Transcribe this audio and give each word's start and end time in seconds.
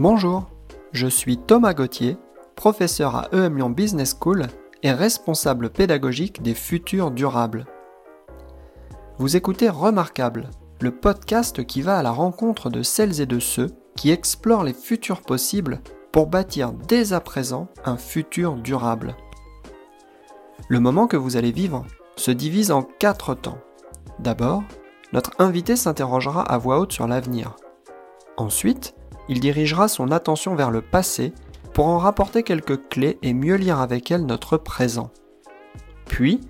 Bonjour, 0.00 0.48
je 0.92 1.08
suis 1.08 1.38
Thomas 1.38 1.74
Gauthier, 1.74 2.18
professeur 2.54 3.16
à 3.16 3.28
EM 3.32 3.56
Lyon 3.56 3.70
Business 3.70 4.16
School 4.20 4.46
et 4.84 4.92
responsable 4.92 5.70
pédagogique 5.70 6.40
des 6.40 6.54
futurs 6.54 7.10
durables. 7.10 7.66
Vous 9.18 9.34
écoutez 9.34 9.68
Remarquable, 9.68 10.50
le 10.80 10.92
podcast 10.92 11.66
qui 11.66 11.82
va 11.82 11.98
à 11.98 12.04
la 12.04 12.12
rencontre 12.12 12.70
de 12.70 12.84
celles 12.84 13.20
et 13.20 13.26
de 13.26 13.40
ceux 13.40 13.70
qui 13.96 14.12
explorent 14.12 14.62
les 14.62 14.72
futurs 14.72 15.20
possibles 15.20 15.80
pour 16.12 16.28
bâtir 16.28 16.72
dès 16.72 17.12
à 17.12 17.18
présent 17.18 17.66
un 17.84 17.96
futur 17.96 18.54
durable. 18.54 19.16
Le 20.68 20.78
moment 20.78 21.08
que 21.08 21.16
vous 21.16 21.36
allez 21.36 21.50
vivre 21.50 21.84
se 22.14 22.30
divise 22.30 22.70
en 22.70 22.84
quatre 22.84 23.34
temps. 23.34 23.58
D'abord, 24.20 24.62
notre 25.12 25.32
invité 25.40 25.74
s'interrogera 25.74 26.42
à 26.42 26.56
voix 26.56 26.78
haute 26.78 26.92
sur 26.92 27.08
l'avenir. 27.08 27.56
Ensuite, 28.36 28.94
il 29.28 29.40
dirigera 29.40 29.88
son 29.88 30.10
attention 30.10 30.54
vers 30.54 30.70
le 30.70 30.80
passé 30.80 31.32
pour 31.74 31.86
en 31.86 31.98
rapporter 31.98 32.42
quelques 32.42 32.88
clés 32.88 33.18
et 33.22 33.34
mieux 33.34 33.56
lire 33.56 33.80
avec 33.80 34.10
elles 34.10 34.26
notre 34.26 34.56
présent. 34.56 35.10
Puis, 36.06 36.40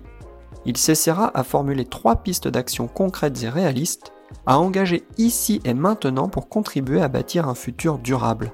il 0.65 0.77
s'essaiera 0.77 1.31
à 1.37 1.43
formuler 1.43 1.85
trois 1.85 2.17
pistes 2.17 2.47
d'action 2.47 2.87
concrètes 2.87 3.43
et 3.43 3.49
réalistes 3.49 4.11
à 4.45 4.59
engager 4.59 5.03
ici 5.17 5.61
et 5.65 5.73
maintenant 5.73 6.29
pour 6.29 6.49
contribuer 6.49 7.01
à 7.01 7.07
bâtir 7.07 7.47
un 7.47 7.55
futur 7.55 7.97
durable. 7.97 8.51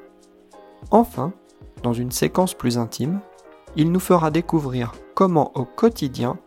Enfin, 0.92 1.34
dans 1.84 1.94
une 1.94 2.12
séquence 2.12 2.54
plus 2.54 2.78
intime, 2.78 3.20
il 3.76 3.92
nous 3.92 4.00
fera 4.00 4.32
découvrir 4.32 4.94
comment 5.14 5.52
au 5.56 5.66
quotidien 5.66 6.38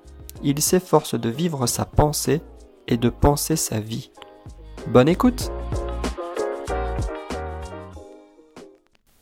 il 0.43 0.61
s'efforce 0.61 1.15
de 1.15 1.29
vivre 1.29 1.67
sa 1.67 1.85
pensée 1.85 2.41
et 2.87 2.97
de 2.97 3.09
penser 3.11 3.57
sa 3.57 3.81
vie. 3.81 4.11
Bonne 4.89 5.09
écoute 5.09 5.51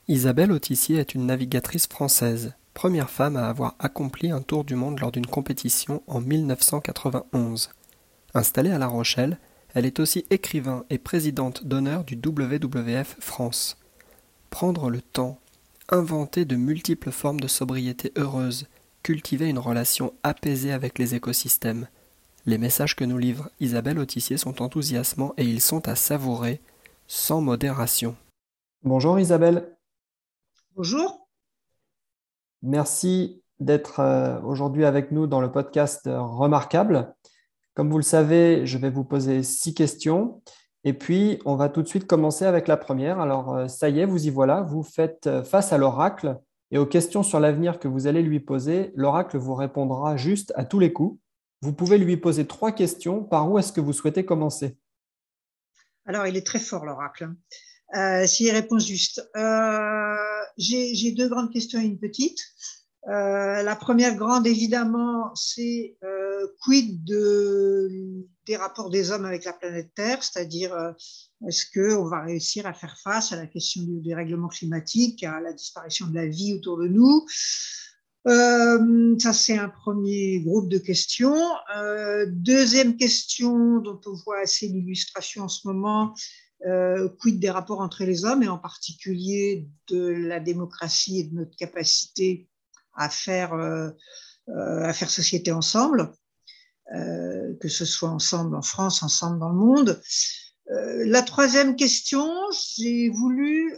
Isabelle 0.08 0.52
Autissier 0.52 0.98
est 0.98 1.16
une 1.16 1.26
navigatrice 1.26 1.88
française, 1.88 2.54
première 2.74 3.10
femme 3.10 3.36
à 3.36 3.48
avoir 3.48 3.74
accompli 3.80 4.30
un 4.30 4.40
tour 4.40 4.62
du 4.62 4.76
monde 4.76 5.00
lors 5.00 5.10
d'une 5.10 5.26
compétition 5.26 6.00
en 6.06 6.20
1991. 6.20 7.70
Installée 8.32 8.70
à 8.70 8.78
La 8.78 8.86
Rochelle, 8.86 9.36
elle 9.74 9.84
est 9.84 9.98
aussi 9.98 10.24
écrivain 10.30 10.84
et 10.90 10.98
présidente 10.98 11.66
d'honneur 11.66 12.04
du 12.04 12.14
WWF 12.14 13.16
France. 13.18 13.78
Prendre 14.48 14.90
le 14.90 15.00
temps, 15.00 15.40
inventer 15.88 16.44
de 16.44 16.54
multiples 16.54 17.10
formes 17.10 17.40
de 17.40 17.48
sobriété 17.48 18.12
heureuse, 18.16 18.68
cultiver 19.02 19.48
une 19.48 19.58
relation 19.58 20.12
apaisée 20.22 20.70
avec 20.70 21.00
les 21.00 21.16
écosystèmes. 21.16 21.88
Les 22.46 22.58
messages 22.58 22.94
que 22.94 23.04
nous 23.04 23.18
livre 23.18 23.50
Isabelle 23.58 23.98
Autissier 23.98 24.36
sont 24.36 24.62
enthousiasmants 24.62 25.34
et 25.36 25.44
ils 25.44 25.60
sont 25.60 25.88
à 25.88 25.96
savourer 25.96 26.60
sans 27.08 27.40
modération. 27.40 28.14
Bonjour 28.84 29.18
Isabelle. 29.18 29.75
Bonjour. 30.76 31.26
Merci 32.60 33.42
d'être 33.60 34.00
euh, 34.00 34.38
aujourd'hui 34.42 34.84
avec 34.84 35.10
nous 35.10 35.26
dans 35.26 35.40
le 35.40 35.50
podcast 35.50 36.02
Remarquable. 36.04 37.14
Comme 37.72 37.88
vous 37.88 37.96
le 37.96 38.02
savez, 38.02 38.66
je 38.66 38.76
vais 38.76 38.90
vous 38.90 39.02
poser 39.02 39.42
six 39.42 39.72
questions 39.72 40.42
et 40.84 40.92
puis 40.92 41.40
on 41.46 41.56
va 41.56 41.70
tout 41.70 41.80
de 41.80 41.88
suite 41.88 42.06
commencer 42.06 42.44
avec 42.44 42.68
la 42.68 42.76
première. 42.76 43.20
Alors 43.20 43.54
euh, 43.54 43.68
ça 43.68 43.88
y 43.88 44.00
est, 44.00 44.04
vous 44.04 44.26
y 44.26 44.28
voilà, 44.28 44.60
vous 44.60 44.82
faites 44.82 45.26
euh, 45.26 45.42
face 45.42 45.72
à 45.72 45.78
l'oracle 45.78 46.38
et 46.70 46.76
aux 46.76 46.84
questions 46.84 47.22
sur 47.22 47.40
l'avenir 47.40 47.78
que 47.78 47.88
vous 47.88 48.06
allez 48.06 48.20
lui 48.20 48.40
poser, 48.40 48.92
l'oracle 48.96 49.38
vous 49.38 49.54
répondra 49.54 50.18
juste 50.18 50.52
à 50.56 50.66
tous 50.66 50.78
les 50.78 50.92
coups. 50.92 51.18
Vous 51.62 51.72
pouvez 51.72 51.96
lui 51.96 52.18
poser 52.18 52.46
trois 52.46 52.72
questions. 52.72 53.24
Par 53.24 53.50
où 53.50 53.58
est-ce 53.58 53.72
que 53.72 53.80
vous 53.80 53.94
souhaitez 53.94 54.26
commencer? 54.26 54.76
Alors 56.04 56.26
il 56.26 56.36
est 56.36 56.46
très 56.46 56.60
fort 56.60 56.84
l'oracle. 56.84 57.30
Euh, 57.94 58.26
S'il 58.26 58.50
répond 58.50 58.78
juste. 58.78 59.28
Euh, 59.36 60.16
J'ai 60.56 61.12
deux 61.12 61.28
grandes 61.28 61.52
questions 61.52 61.80
et 61.80 61.84
une 61.84 61.98
petite. 61.98 62.40
Euh, 63.08 63.62
la 63.62 63.76
première 63.76 64.16
grande, 64.16 64.48
évidemment, 64.48 65.32
c'est 65.36 65.96
euh, 66.02 66.48
quid 66.60 67.04
de, 67.04 67.88
des 68.46 68.56
rapports 68.56 68.90
des 68.90 69.12
hommes 69.12 69.24
avec 69.24 69.44
la 69.44 69.52
planète 69.52 69.90
Terre, 69.94 70.24
c'est-à-dire 70.24 70.74
euh, 70.74 70.90
est-ce 71.46 71.66
qu'on 71.72 72.08
va 72.08 72.22
réussir 72.22 72.66
à 72.66 72.72
faire 72.72 72.98
face 72.98 73.30
à 73.30 73.36
la 73.36 73.46
question 73.46 73.82
du 73.82 74.00
dérèglement 74.00 74.48
climatique, 74.48 75.22
à 75.22 75.40
la 75.40 75.52
disparition 75.52 76.08
de 76.08 76.16
la 76.16 76.26
vie 76.26 76.54
autour 76.54 76.78
de 76.78 76.88
nous? 76.88 77.24
Ça, 78.28 79.32
c'est 79.32 79.56
un 79.56 79.68
premier 79.68 80.40
groupe 80.40 80.68
de 80.68 80.78
questions. 80.78 81.40
Deuxième 82.26 82.96
question 82.96 83.78
dont 83.78 84.00
on 84.04 84.14
voit 84.24 84.40
assez 84.40 84.66
l'illustration 84.66 85.44
en 85.44 85.48
ce 85.48 85.68
moment, 85.68 86.12
euh, 86.64 87.10
quid 87.20 87.38
des 87.38 87.50
rapports 87.50 87.80
entre 87.80 88.04
les 88.04 88.24
hommes 88.24 88.42
et 88.42 88.48
en 88.48 88.58
particulier 88.58 89.68
de 89.88 90.08
la 90.08 90.40
démocratie 90.40 91.20
et 91.20 91.24
de 91.24 91.34
notre 91.34 91.54
capacité 91.54 92.48
à 92.94 93.10
faire, 93.10 93.52
euh, 93.52 93.90
euh, 94.48 94.82
à 94.82 94.92
faire 94.94 95.10
société 95.10 95.52
ensemble, 95.52 96.10
que 97.60 97.68
ce 97.68 97.84
soit 97.84 98.10
ensemble 98.10 98.54
en 98.54 98.62
France, 98.62 99.02
ensemble 99.02 99.40
dans 99.40 99.48
le 99.48 99.56
monde. 99.56 100.00
la 100.68 101.22
troisième 101.22 101.74
question, 101.74 102.32
j'ai 102.76 103.10
voulu 103.10 103.76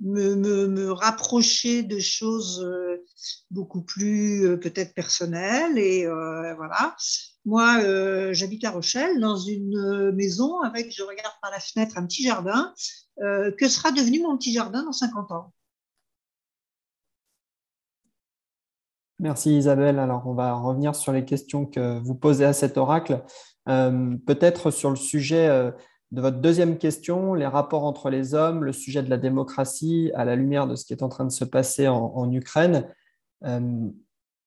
me, 0.00 0.34
me, 0.34 0.66
me, 0.68 0.92
rapprocher 0.92 1.82
de 1.82 1.98
choses 1.98 2.62
beaucoup 3.50 3.80
plus 3.80 4.58
peut-être 4.60 4.92
personnelles 4.92 5.78
et 5.78 6.06
voilà 6.06 6.94
moi, 7.44 7.78
euh, 7.82 8.32
j'habite 8.32 8.64
à 8.64 8.70
Rochelle, 8.70 9.18
dans 9.18 9.36
une 9.36 9.76
euh, 9.76 10.12
maison 10.12 10.60
avec, 10.60 10.94
je 10.94 11.02
regarde 11.02 11.34
par 11.40 11.50
la 11.50 11.58
fenêtre, 11.58 11.98
un 11.98 12.06
petit 12.06 12.22
jardin. 12.22 12.72
Euh, 13.20 13.50
que 13.50 13.68
sera 13.68 13.90
devenu 13.90 14.20
mon 14.20 14.36
petit 14.38 14.52
jardin 14.52 14.84
dans 14.84 14.92
50 14.92 15.32
ans? 15.32 15.52
Merci 19.18 19.56
Isabelle. 19.56 19.98
Alors, 19.98 20.26
on 20.26 20.34
va 20.34 20.54
revenir 20.54 20.94
sur 20.94 21.12
les 21.12 21.24
questions 21.24 21.66
que 21.66 21.98
vous 21.98 22.14
posez 22.14 22.44
à 22.44 22.52
cet 22.52 22.76
oracle. 22.76 23.22
Peut-être 23.66 24.72
sur 24.72 24.90
le 24.90 24.96
sujet 24.96 25.46
de 26.10 26.20
votre 26.20 26.38
deuxième 26.38 26.76
question, 26.76 27.34
les 27.34 27.46
rapports 27.46 27.84
entre 27.84 28.10
les 28.10 28.34
hommes, 28.34 28.64
le 28.64 28.72
sujet 28.72 29.00
de 29.04 29.10
la 29.10 29.18
démocratie 29.18 30.10
à 30.16 30.24
la 30.24 30.34
lumière 30.34 30.66
de 30.66 30.74
ce 30.74 30.84
qui 30.84 30.92
est 30.92 31.04
en 31.04 31.08
train 31.08 31.24
de 31.24 31.30
se 31.30 31.44
passer 31.44 31.86
en, 31.86 32.32
Ukraine. 32.32 32.88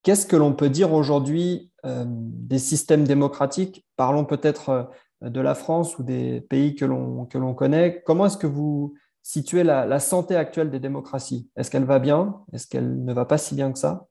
Qu'est-ce 0.03 0.27
que 0.27 0.35
l'on 0.35 0.53
peut 0.53 0.69
dire 0.69 0.91
aujourd'hui 0.91 1.71
des 1.85 2.59
systèmes 2.59 3.05
démocratiques. 3.05 3.85
Parlons 3.95 4.25
peut-être 4.25 4.69
euh, 4.69 5.29
de 5.29 5.39
la 5.39 5.55
France 5.55 5.97
ou 5.97 6.03
des 6.03 6.41
pays 6.41 6.75
que 6.75 6.85
l'on 6.85 7.53
connaît. 7.53 8.03
Comment 8.05 8.25
est-ce 8.25 8.37
que 8.37 8.47
vous 8.47 8.95
situez 9.23 9.63
la, 9.63 9.99
santé 9.99 10.35
actuelle 10.35 10.69
des 10.69 10.79
démocraties? 10.79 11.49
Est-ce 11.55 11.71
qu'elle 11.71 11.85
va 11.85 11.99
bien? 11.99 12.41
Est-ce 12.53 12.67
qu'elle 12.67 13.03
ne 13.03 13.13
va 13.13 13.25
pas 13.25 13.37
si 13.37 13.55
bien 13.55 13.71
que 13.71 13.79
ça? 13.79 14.07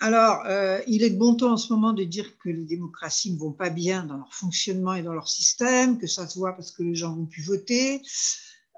Alors, 0.00 0.42
euh, 0.46 0.80
il 0.86 1.02
est 1.02 1.10
de 1.10 1.18
bon 1.18 1.34
ton 1.34 1.52
en 1.52 1.56
ce 1.56 1.72
moment 1.72 1.92
de 1.92 2.04
dire 2.04 2.38
que 2.38 2.48
les 2.48 2.64
démocraties 2.64 3.32
ne 3.34 3.38
vont 3.38 3.52
pas 3.52 3.70
bien 3.70 4.04
dans 4.04 4.16
leur 4.16 4.32
fonctionnement 4.32 4.94
et 4.94 5.02
dans 5.02 5.12
leur 5.12 5.28
système, 5.28 5.98
que 5.98 6.06
ça 6.06 6.26
se 6.26 6.38
voit 6.38 6.52
parce 6.52 6.72
que 6.72 6.82
les 6.82 6.94
gens 6.94 7.14
vont 7.14 7.26
plus 7.26 7.42
voter, 7.42 8.00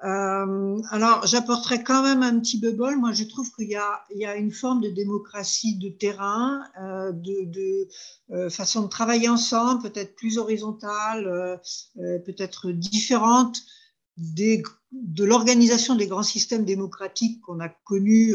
euh, 0.04 0.80
alors, 0.90 1.26
j'apporterai 1.26 1.84
quand 1.84 2.02
même 2.02 2.22
un 2.22 2.40
petit 2.40 2.58
bubble. 2.58 2.96
Moi, 2.96 3.12
je 3.12 3.22
trouve 3.22 3.48
qu'il 3.52 3.68
y, 3.68 4.24
a 4.24 4.36
une 4.36 4.50
forme 4.50 4.80
de 4.80 4.88
démocratie 4.88 5.78
de 5.78 5.88
terrain, 5.90 6.64
euh, 6.80 7.12
de, 7.12 7.88
euh, 8.32 8.50
façon 8.50 8.82
de 8.82 8.88
travailler 8.88 9.28
ensemble, 9.28 9.82
peut-être 9.82 10.16
plus 10.16 10.38
horizontale, 10.38 11.60
peut-être 11.96 12.72
différente 12.72 13.58
de 14.18 15.24
l'organisation 15.24 15.94
des 15.94 16.06
grands 16.06 16.22
systèmes 16.22 16.64
démocratiques 16.64 17.40
qu'on 17.40 17.60
a 17.60 17.68
connus 17.68 18.34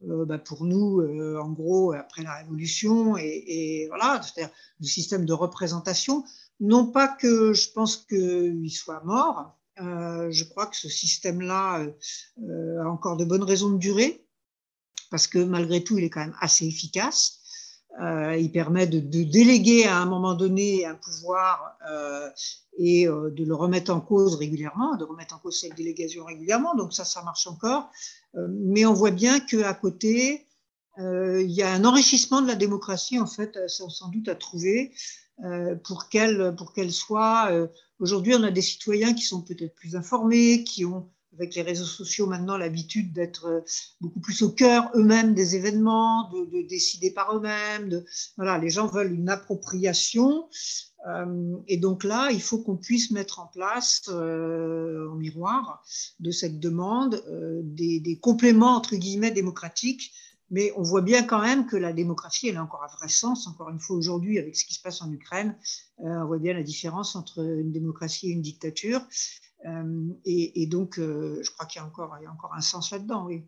bah 0.00 0.38
pour 0.38 0.64
nous, 0.64 1.00
en 1.38 1.50
gros, 1.50 1.92
après 1.92 2.22
la 2.22 2.36
Révolution, 2.36 3.16
et, 3.16 3.86
voilà, 3.88 4.20
c'est-à-dire 4.22 4.54
le 4.78 4.86
système 4.86 5.24
de 5.24 5.32
représentation. 5.32 6.24
Non 6.60 6.86
pas 6.86 7.08
que 7.08 7.52
je 7.52 7.72
pense 7.72 7.96
qu'il 7.96 8.70
soit 8.70 9.02
mort, 9.04 9.58
euh, 9.80 10.30
je 10.30 10.44
crois 10.44 10.66
que 10.66 10.76
ce 10.76 10.88
système-là 10.88 11.80
euh, 11.80 11.90
euh, 12.42 12.82
a 12.82 12.88
encore 12.88 13.16
de 13.16 13.24
bonnes 13.24 13.42
raisons 13.42 13.70
de 13.70 13.78
durer, 13.78 14.26
parce 15.10 15.26
que 15.26 15.38
malgré 15.38 15.82
tout, 15.82 15.98
il 15.98 16.04
est 16.04 16.10
quand 16.10 16.20
même 16.20 16.36
assez 16.40 16.66
efficace. 16.66 17.38
Il 18.00 18.50
permet 18.54 18.86
de, 18.86 19.00
déléguer 19.00 19.84
à 19.84 19.98
un 19.98 20.06
moment 20.06 20.32
donné 20.32 20.86
un 20.86 20.94
pouvoir 20.94 21.76
et 22.78 23.04
de 23.04 23.44
le 23.44 23.54
remettre 23.54 23.92
en 23.92 24.00
cause 24.00 24.36
régulièrement, 24.36 24.96
de 24.96 25.04
remettre 25.04 25.34
en 25.34 25.38
cause 25.38 25.60
cette 25.60 25.74
délégation 25.74 26.24
régulièrement. 26.24 26.74
Donc 26.74 26.94
ça, 26.94 27.04
ça 27.04 27.22
marche 27.22 27.46
encore. 27.46 27.90
mais 28.34 28.86
on 28.86 28.94
voit 28.94 29.10
bien 29.10 29.40
qu'à 29.40 29.74
côté, 29.74 30.46
il 30.96 31.50
y 31.50 31.62
a 31.62 31.70
un 31.70 31.84
enrichissement 31.84 32.40
de 32.40 32.46
la 32.46 32.54
démocratie, 32.54 33.20
en 33.20 33.26
fait, 33.26 33.58
sans 33.68 34.08
doute 34.08 34.28
à 34.28 34.36
trouver 34.36 34.94
pour 35.84 36.08
qu'elle 36.08 36.54
pour 36.56 36.72
qu'elle 36.72 36.92
soit 36.92 37.50
Aujourd'hui, 38.02 38.34
on 38.34 38.42
a 38.42 38.50
des 38.50 38.62
citoyens 38.62 39.14
qui 39.14 39.22
sont 39.22 39.42
peut-être 39.42 39.76
plus 39.76 39.94
informés, 39.94 40.64
qui 40.64 40.84
ont, 40.84 41.08
avec 41.34 41.54
les 41.54 41.62
réseaux 41.62 41.84
sociaux 41.84 42.26
maintenant, 42.26 42.56
l'habitude 42.56 43.12
d'être 43.12 43.46
euh, 43.46 43.60
beaucoup 44.00 44.18
plus 44.18 44.42
au 44.42 44.50
cœur 44.50 44.90
eux-mêmes 44.96 45.34
des 45.34 45.54
événements, 45.54 46.28
de, 46.30 46.46
de, 46.46 46.66
décider 46.66 47.12
par 47.12 47.36
eux-mêmes. 47.36 48.02
Voilà, 48.36 48.58
les 48.58 48.70
gens 48.70 48.88
veulent 48.88 49.12
une 49.12 49.28
appropriation 49.28 50.48
et 51.66 51.78
donc 51.78 52.04
là, 52.04 52.30
il 52.30 52.40
faut 52.40 52.58
qu'on 52.58 52.76
puisse 52.76 53.10
mettre 53.10 53.40
en 53.40 53.48
place, 53.48 54.08
en 54.08 55.16
miroir 55.16 55.84
de 56.20 56.30
cette 56.30 56.60
demande, 56.60 57.20
des, 57.64 57.98
des, 57.98 58.18
compléments, 58.20 58.76
entre 58.76 58.94
guillemets, 58.94 59.32
démocratiques 59.32 60.12
mais 60.52 60.70
on 60.76 60.82
voit 60.82 61.00
bien 61.00 61.24
quand 61.24 61.40
même 61.40 61.66
que 61.66 61.76
la 61.76 61.94
démocratie, 61.94 62.48
elle 62.48 62.58
a 62.58 62.62
encore 62.62 62.84
un 62.84 62.94
vrai 62.98 63.08
sens. 63.08 63.48
Encore 63.48 63.70
une 63.70 63.80
fois, 63.80 63.96
aujourd'hui, 63.96 64.38
avec 64.38 64.54
ce 64.54 64.66
qui 64.66 64.74
se 64.74 64.82
passe 64.82 65.00
en 65.00 65.10
Ukraine, 65.10 65.56
euh, 66.00 66.22
on 66.22 66.26
voit 66.26 66.38
bien 66.38 66.52
la 66.52 66.62
différence 66.62 67.16
entre 67.16 67.42
une 67.42 67.72
démocratie 67.72 68.28
et 68.28 68.32
une 68.32 68.42
dictature. 68.42 69.00
Euh, 69.66 70.08
et, 70.26 70.66
donc, 70.66 70.98
euh, 70.98 71.40
je 71.42 71.50
crois 71.52 71.64
qu'il 71.64 71.80
y, 71.80 71.82
a 71.82 71.86
encore, 71.86 72.14
il 72.20 72.24
y 72.24 72.26
a 72.26 72.30
encore 72.30 72.52
un 72.54 72.60
sens 72.60 72.90
là-dedans, 72.90 73.24
oui. 73.24 73.46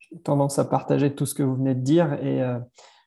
J'ai 0.00 0.18
tendance 0.22 0.58
à 0.58 0.64
partager 0.64 1.14
tout 1.14 1.24
ce 1.24 1.36
que 1.36 1.44
vous 1.44 1.54
venez 1.54 1.76
de 1.76 1.82
dire 1.82 2.14
et 2.14 2.42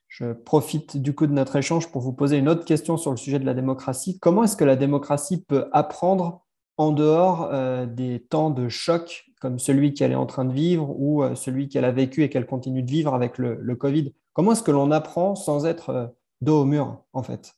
je 0.07 0.31
profite 0.31 0.97
du 0.97 1.13
coup 1.13 1.27
de 1.27 1.33
notre 1.33 1.57
échange 1.57 1.91
pour 1.91 2.01
vous 2.01 2.13
poser 2.13 2.37
une 2.37 2.49
autre 2.49 2.65
question 2.65 2.95
sur 2.97 3.11
le 3.11 3.17
sujet 3.17 3.39
de 3.39 3.45
la 3.45 3.53
démocratie. 3.53 4.19
Comment 4.19 4.45
est-ce 4.45 4.55
que 4.55 4.63
la 4.63 4.77
démocratie 4.77 5.43
peut 5.43 5.67
apprendre 5.73 6.45
en 6.77 6.91
dehors 6.91 7.49
des 7.87 8.25
temps 8.29 8.49
de 8.49 8.67
choc 8.67 9.26
comme 9.39 9.59
celui 9.59 9.93
qu'elle 9.93 10.11
est 10.11 10.15
en 10.15 10.25
train 10.25 10.45
de 10.45 10.53
vivre 10.53 10.95
ou 10.99 11.23
euh, 11.23 11.35
celui 11.35 11.69
qu'elle 11.69 11.85
a 11.85 11.91
vécu 11.91 12.23
et 12.23 12.29
qu'elle 12.29 12.45
continue 12.45 12.83
de 12.83 12.89
vivre 12.89 13.13
avec 13.13 13.37
le, 13.37 13.75
Covid 13.75 14.13
Comment 14.33 14.53
est-ce 14.53 14.63
que 14.63 14.71
l'on 14.71 14.91
apprend 14.91 15.35
sans 15.35 15.65
être 15.65 15.89
euh, 15.89 16.07
dos 16.41 16.61
au 16.61 16.65
mur, 16.65 17.03
en 17.13 17.23
fait? 17.23 17.55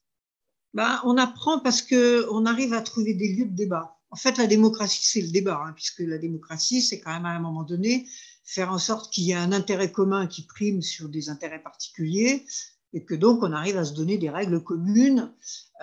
Ben, 0.74 1.00
On 1.04 1.18
apprend 1.18 1.60
parce 1.60 1.82
qu'on 1.82 2.46
arrive 2.46 2.74
à 2.74 2.82
trouver 2.82 3.14
des 3.14 3.34
lieux 3.34 3.46
de 3.46 3.56
débat. 3.56 3.98
En 4.12 4.16
fait, 4.16 4.38
la 4.38 4.48
démocratie, 4.48 5.04
c'est 5.04 5.22
le 5.22 5.30
débat, 5.30 5.62
hein, 5.66 5.74
puisque 5.76 6.00
la 6.00 6.18
démocratie, 6.18 6.82
c'est 6.82 7.00
quand 7.00 7.14
même 7.14 7.26
à 7.26 7.30
un 7.30 7.40
moment 7.40 7.64
donné 7.64 8.06
faire 8.44 8.72
en 8.72 8.80
sorte 8.80 9.14
qu'il 9.14 9.26
y 9.26 9.32
ait 9.32 9.36
un 9.36 9.52
intérêt 9.52 9.92
commun 9.92 10.26
qui 10.26 10.42
prime 10.42 10.82
sur 10.82 11.08
des 11.08 11.30
intérêts 11.30 11.62
particuliers 11.62 12.46
et 12.94 13.04
que 13.04 13.14
donc 13.14 13.44
on 13.44 13.52
arrive 13.52 13.78
à 13.78 13.86
se 13.86 13.94
donner 13.94 14.18
des 14.18 14.32
règles 14.32 14.64
communes. 14.64 15.32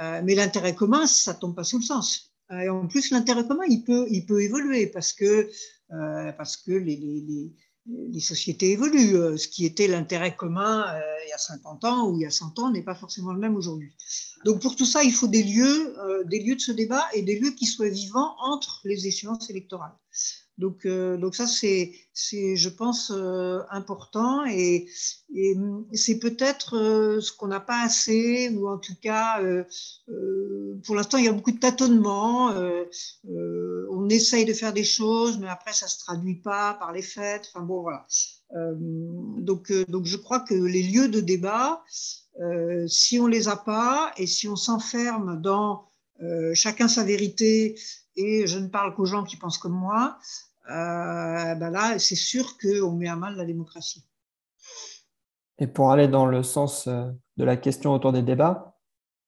Euh, 0.00 0.20
mais 0.24 0.34
l'intérêt 0.34 0.74
commun, 0.74 1.06
ça 1.06 1.34
tombe 1.34 1.54
pas 1.54 1.62
sous 1.62 1.78
le 1.78 1.84
sens. 1.84 2.32
Et 2.50 2.68
en 2.68 2.86
plus, 2.86 3.10
l'intérêt 3.10 3.46
commun, 3.46 3.64
il 3.68 3.84
peut, 3.84 4.06
il 4.10 4.26
peut 4.26 4.42
évoluer 4.42 4.86
parce 4.88 5.12
que 5.12 5.48
parce 5.88 6.56
que 6.56 6.72
les, 6.72 6.96
les, 6.96 7.52
les, 7.86 8.20
sociétés 8.20 8.72
évoluent. 8.72 9.16
Euh, 9.16 9.36
ce 9.36 9.48
qui 9.48 9.64
était 9.64 9.86
l'intérêt 9.86 10.34
commun 10.34 10.86
euh, 10.94 11.00
il 11.26 11.30
y 11.30 11.32
a 11.32 11.38
50 11.38 11.84
ans 11.84 12.08
ou 12.08 12.16
il 12.16 12.22
y 12.22 12.26
a 12.26 12.30
100 12.30 12.58
ans 12.58 12.70
n'est 12.70 12.82
pas 12.82 12.94
forcément 12.94 13.32
le 13.32 13.38
même 13.38 13.56
aujourd'hui. 13.56 13.92
Donc 14.44 14.60
pour 14.60 14.76
tout 14.76 14.86
ça, 14.86 15.02
il 15.02 15.12
faut 15.12 15.28
des 15.28 15.42
lieux, 15.42 15.96
des 16.26 16.40
lieux 16.40 16.56
de 16.56 16.60
ce 16.60 16.72
débat 16.72 17.04
et 17.14 17.22
des 17.22 17.38
lieux 17.38 17.52
qui 17.52 17.66
soient 17.66 17.88
vivants 17.88 18.34
entre 18.38 18.80
les 18.84 19.06
échéances 19.06 19.50
électorales. 19.50 19.94
Donc, 20.58 20.86
euh, 20.86 21.18
donc 21.18 21.34
ça, 21.34 21.46
c'est, 21.46 21.92
je 22.14 22.68
pense, 22.68 23.12
euh, 23.14 23.60
important 23.70 24.44
et, 24.46 24.88
c'est 25.92 26.18
peut-être 26.18 26.78
euh, 26.78 27.20
ce 27.20 27.30
qu'on 27.32 27.48
n'a 27.48 27.60
pas 27.60 27.82
assez, 27.82 28.48
ou 28.50 28.68
en 28.68 28.78
tout 28.78 28.94
cas, 29.02 29.42
pour 30.84 30.94
l'instant, 30.94 31.18
il 31.18 31.24
y 31.24 31.28
a 31.28 31.32
beaucoup 31.32 31.52
de 31.52 31.58
tâtonnements. 31.58 32.54
on 33.90 34.08
essaye 34.08 34.44
de 34.44 34.52
faire 34.54 34.72
des 34.72 34.84
choses, 34.84 35.38
mais 35.38 35.48
après, 35.48 35.72
ça 35.72 35.86
ne 35.86 35.90
se 35.90 35.98
traduit 35.98 36.36
pas 36.36 36.74
par 36.74 36.92
les 36.92 37.02
fêtes. 37.02 37.50
Enfin 37.52 37.64
bon, 37.64 37.82
voilà. 37.82 38.06
donc, 39.40 39.72
donc, 39.88 40.06
je 40.06 40.16
crois 40.16 40.40
que 40.40 40.54
les 40.54 40.82
lieux 40.82 41.08
de 41.08 41.20
débat, 41.20 41.84
si 42.86 43.20
on 43.20 43.26
les 43.26 43.48
a 43.48 43.56
pas 43.56 44.12
et 44.16 44.26
si 44.26 44.48
on 44.48 44.56
s'enferme 44.56 45.40
dans 45.42 45.90
chacun 46.54 46.88
sa 46.88 47.04
vérité 47.04 47.76
et 48.16 48.46
je 48.46 48.58
ne 48.58 48.68
parle 48.68 48.94
qu'aux 48.94 49.04
gens 49.04 49.24
qui 49.24 49.36
pensent 49.36 49.58
comme 49.58 49.74
moi, 49.74 50.18
euh, 50.68 51.54
ben 51.54 51.70
là, 51.70 51.98
c'est 51.98 52.16
sûr 52.16 52.56
qu'on 52.58 52.92
met 52.92 53.08
à 53.08 53.16
mal 53.16 53.36
la 53.36 53.44
démocratie. 53.44 54.04
Et 55.58 55.66
pour 55.66 55.90
aller 55.90 56.08
dans 56.08 56.26
le 56.26 56.42
sens 56.42 56.86
euh, 56.86 57.10
de 57.36 57.44
la 57.44 57.56
question 57.56 57.94
autour 57.94 58.12
des 58.12 58.22
débats, 58.22 58.76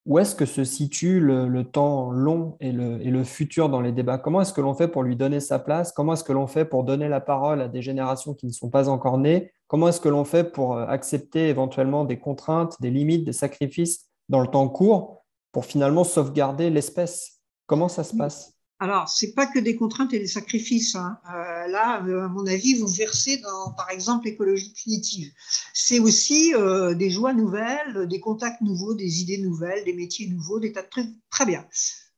où 0.09 0.19
est-ce 0.19 0.35
que 0.35 0.47
se 0.47 0.65
situe 0.65 1.21
le, 1.21 1.65
temps 1.65 2.11
long 2.11 2.57
et 2.61 2.73
le, 2.73 2.99
et 3.03 3.11
le, 3.11 3.25
futur 3.25 3.69
dans 3.69 3.83
les 3.83 3.93
débats? 3.93 4.17
Comment 4.17 4.41
est-ce 4.41 4.55
que 4.55 4.63
l'on 4.63 4.75
fait 4.75 4.89
pour 4.89 5.03
lui 5.03 5.17
donner 5.17 5.39
sa 5.39 5.59
place? 5.59 5.93
Comment 5.93 6.15
est-ce 6.15 6.25
que 6.25 6.33
l'on 6.33 6.47
fait 6.47 6.65
pour 6.65 6.83
donner 6.83 7.09
la 7.09 7.21
parole 7.21 7.61
à 7.61 7.69
des 7.69 7.83
générations 7.83 8.33
qui 8.33 8.47
ne 8.47 8.53
sont 8.53 8.71
pas 8.71 8.89
encore 8.89 9.19
nées? 9.19 9.53
Comment 9.67 9.89
est-ce 9.89 10.01
que 10.01 10.09
l'on 10.09 10.25
fait 10.25 10.45
pour 10.45 10.77
euh, 10.77 10.87
accepter 10.87 11.49
éventuellement 11.49 12.07
des 12.07 12.19
contraintes, 12.19 12.81
des 12.81 12.91
limites, 12.91 13.25
des 13.25 13.35
sacrifices 13.35 14.07
dans 14.31 14.41
le 14.41 14.49
temps 14.49 14.69
court 14.69 15.27
pour 15.53 15.67
finalement 15.67 16.05
sauvegarder 16.05 16.71
l'espèce? 16.71 17.43
Comment 17.67 17.89
ça 17.89 18.03
se 18.03 18.17
passe? 18.17 18.58
Alors, 18.81 19.09
c'est 19.09 19.33
pas 19.33 19.47
que 19.47 19.59
des 19.59 19.75
contraintes 19.75 20.15
et 20.15 20.21
des 20.21 20.29
sacrifices. 20.29 20.95
Hein. 20.95 21.19
Euh, 21.35 21.67
là, 21.67 22.01
euh, 22.07 22.27
à 22.27 22.29
mon 22.29 22.47
avis, 22.47 22.75
vous 22.75 22.87
versez 22.87 23.39
dans, 23.39 23.73
par 23.73 23.91
exemple, 23.91 24.27
l'écologie 24.27 24.73
punitive. 24.73 25.33
C'est 25.75 25.99
aussi 25.99 26.55
euh, 26.55 26.95
des 26.95 27.11
joies 27.11 27.33
nouvelles, 27.33 28.07
des 28.07 28.21
contacts 28.21 28.61
nouveaux, 28.61 28.95
des 28.95 29.21
idées 29.21 29.39
nouvelles, 29.39 29.85
des 29.85 29.95
métiers 29.95 30.29
nouveaux, 30.29 30.61
des 30.61 30.73
tas 30.73 30.83
de 30.83 30.89
trucs. 30.89 31.11
Très 31.29 31.45
bien. 31.45 31.67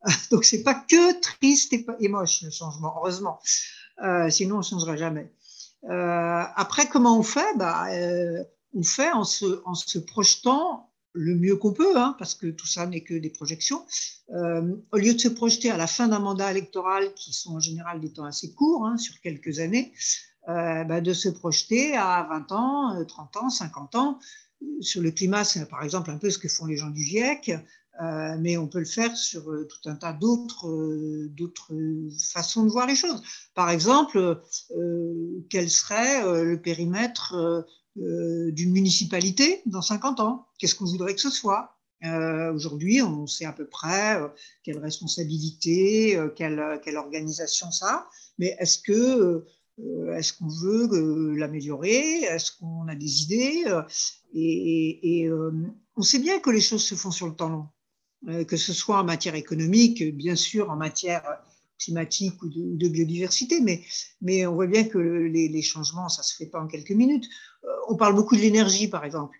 Donc, 0.31 0.45
c'est 0.45 0.61
pas 0.61 0.75
que 0.75 1.19
triste 1.19 1.73
et, 1.73 2.07
moche 2.07 2.43
le 2.43 2.51
changement, 2.51 2.93
heureusement. 2.97 3.39
sinon, 4.29 4.57
on 4.57 4.59
ne 4.59 4.63
changerait 4.63 4.97
jamais. 4.97 5.31
après, 5.89 6.87
comment 6.89 7.17
on 7.17 7.23
fait? 7.23 7.57
Bah, 7.57 7.87
On 8.75 8.83
fait 8.83 9.11
en 9.11 9.23
se 9.23 9.97
projetant 9.97 10.90
le 11.13 11.35
mieux 11.35 11.55
qu'on 11.55 11.73
peut, 11.73 11.97
hein, 11.97 12.15
parce 12.17 12.35
que 12.35 12.47
tout 12.47 12.67
ça 12.67 12.85
n'est 12.87 13.01
que 13.01 13.13
des 13.13 13.29
projections, 13.29 13.85
euh, 14.33 14.75
au 14.91 14.97
lieu 14.97 15.13
de 15.13 15.19
se 15.19 15.27
projeter 15.27 15.69
à 15.69 15.77
la 15.77 15.87
fin 15.87 16.07
d'un 16.07 16.19
mandat 16.19 16.51
électoral, 16.51 17.13
qui 17.15 17.33
sont 17.33 17.55
en 17.55 17.59
général 17.59 17.99
des 17.99 18.11
temps 18.11 18.25
assez 18.25 18.53
courts, 18.53 18.85
hein, 18.85 18.97
sur 18.97 19.19
quelques 19.21 19.59
années, 19.59 19.93
euh, 20.49 20.83
bah, 20.83 21.01
de 21.01 21.13
se 21.13 21.29
projeter 21.29 21.95
à 21.95 22.27
20 22.29 22.51
ans, 22.51 23.05
30 23.05 23.35
euh, 23.35 23.39
ans, 23.39 23.49
50 23.49 23.95
ans. 23.95 24.19
Sur 24.79 25.01
le 25.01 25.11
climat, 25.11 25.43
c'est 25.43 25.67
par 25.67 25.83
exemple 25.83 26.11
un 26.11 26.17
peu 26.17 26.29
ce 26.29 26.37
que 26.37 26.47
font 26.47 26.65
les 26.65 26.77
gens 26.77 26.91
du 26.91 27.03
GIEC, 27.03 27.51
mais 28.39 28.57
on 28.57 28.67
peut 28.67 28.79
le 28.79 28.85
faire 28.85 29.15
sur 29.17 29.43
tout 29.43 29.89
un 29.89 29.95
tas 29.95 30.13
d'autres 30.13 30.69
façons 32.31 32.63
de 32.63 32.69
voir 32.69 32.85
les 32.85 32.95
choses. 32.95 33.23
Par 33.55 33.71
exemple, 33.71 34.39
quel 35.49 35.69
serait 35.69 36.43
le 36.43 36.61
périmètre 36.61 37.65
euh, 37.97 38.51
d'une 38.51 38.71
municipalité 38.71 39.61
dans 39.65 39.81
50 39.81 40.21
ans. 40.21 40.47
Qu'est-ce 40.57 40.75
qu'on 40.75 40.85
voudrait 40.85 41.13
que 41.13 41.19
ce 41.19 41.29
soit? 41.29 41.75
Euh, 42.05 42.53
Aujourd'hui, 42.53 43.01
on 43.01 43.27
sait 43.27 43.43
à 43.43 43.51
peu 43.51 43.67
près 43.67 44.15
euh, 44.15 44.29
quelle 44.63 44.77
responsabilité, 44.79 46.17
quelle, 46.37 46.79
quelle, 46.83 46.95
organisation 46.95 47.69
ça 47.69 48.07
mais 48.37 48.55
est-ce 48.59 48.79
que 48.79 49.45
est-ce 50.15 50.33
qu'on 50.33 50.47
veut 50.47 51.35
l'améliorer? 51.35 52.21
Est-ce 52.21 52.51
qu'on 52.53 52.87
a 52.87 52.95
des 52.95 53.23
idées? 53.23 53.65
Et, 54.33 55.29
on 55.95 56.01
sait 56.01 56.19
bien 56.19 56.39
que 56.39 56.49
les 56.49 56.61
choses 56.61 56.83
se 56.83 56.95
font 56.95 57.11
sur 57.11 57.27
le 57.27 57.35
temps 57.35 57.49
long, 57.49 58.45
que 58.45 58.57
ce 58.57 58.73
soit 58.73 58.99
en 58.99 59.03
matière 59.03 59.35
économique, 59.35 60.15
bien 60.15 60.35
sûr 60.35 60.69
en 60.69 60.75
matière 60.75 61.23
climatique 61.83 62.41
ou 62.43 62.49
de, 62.49 62.87
biodiversité, 62.87 63.59
mais, 63.59 63.83
mais 64.21 64.45
on 64.45 64.55
voit 64.55 64.67
bien 64.67 64.83
que 64.83 64.97
les, 64.97 65.61
changements, 65.61 66.09
ça 66.09 66.21
ne 66.21 66.25
se 66.25 66.35
fait 66.35 66.45
pas 66.45 66.61
en 66.61 66.67
quelques 66.67 66.91
minutes 66.91 67.27
on 67.87 67.95
parle 67.95 68.15
beaucoup 68.15 68.35
de 68.35 68.41
l'énergie, 68.41 68.87
par 68.87 69.05
exemple. 69.05 69.37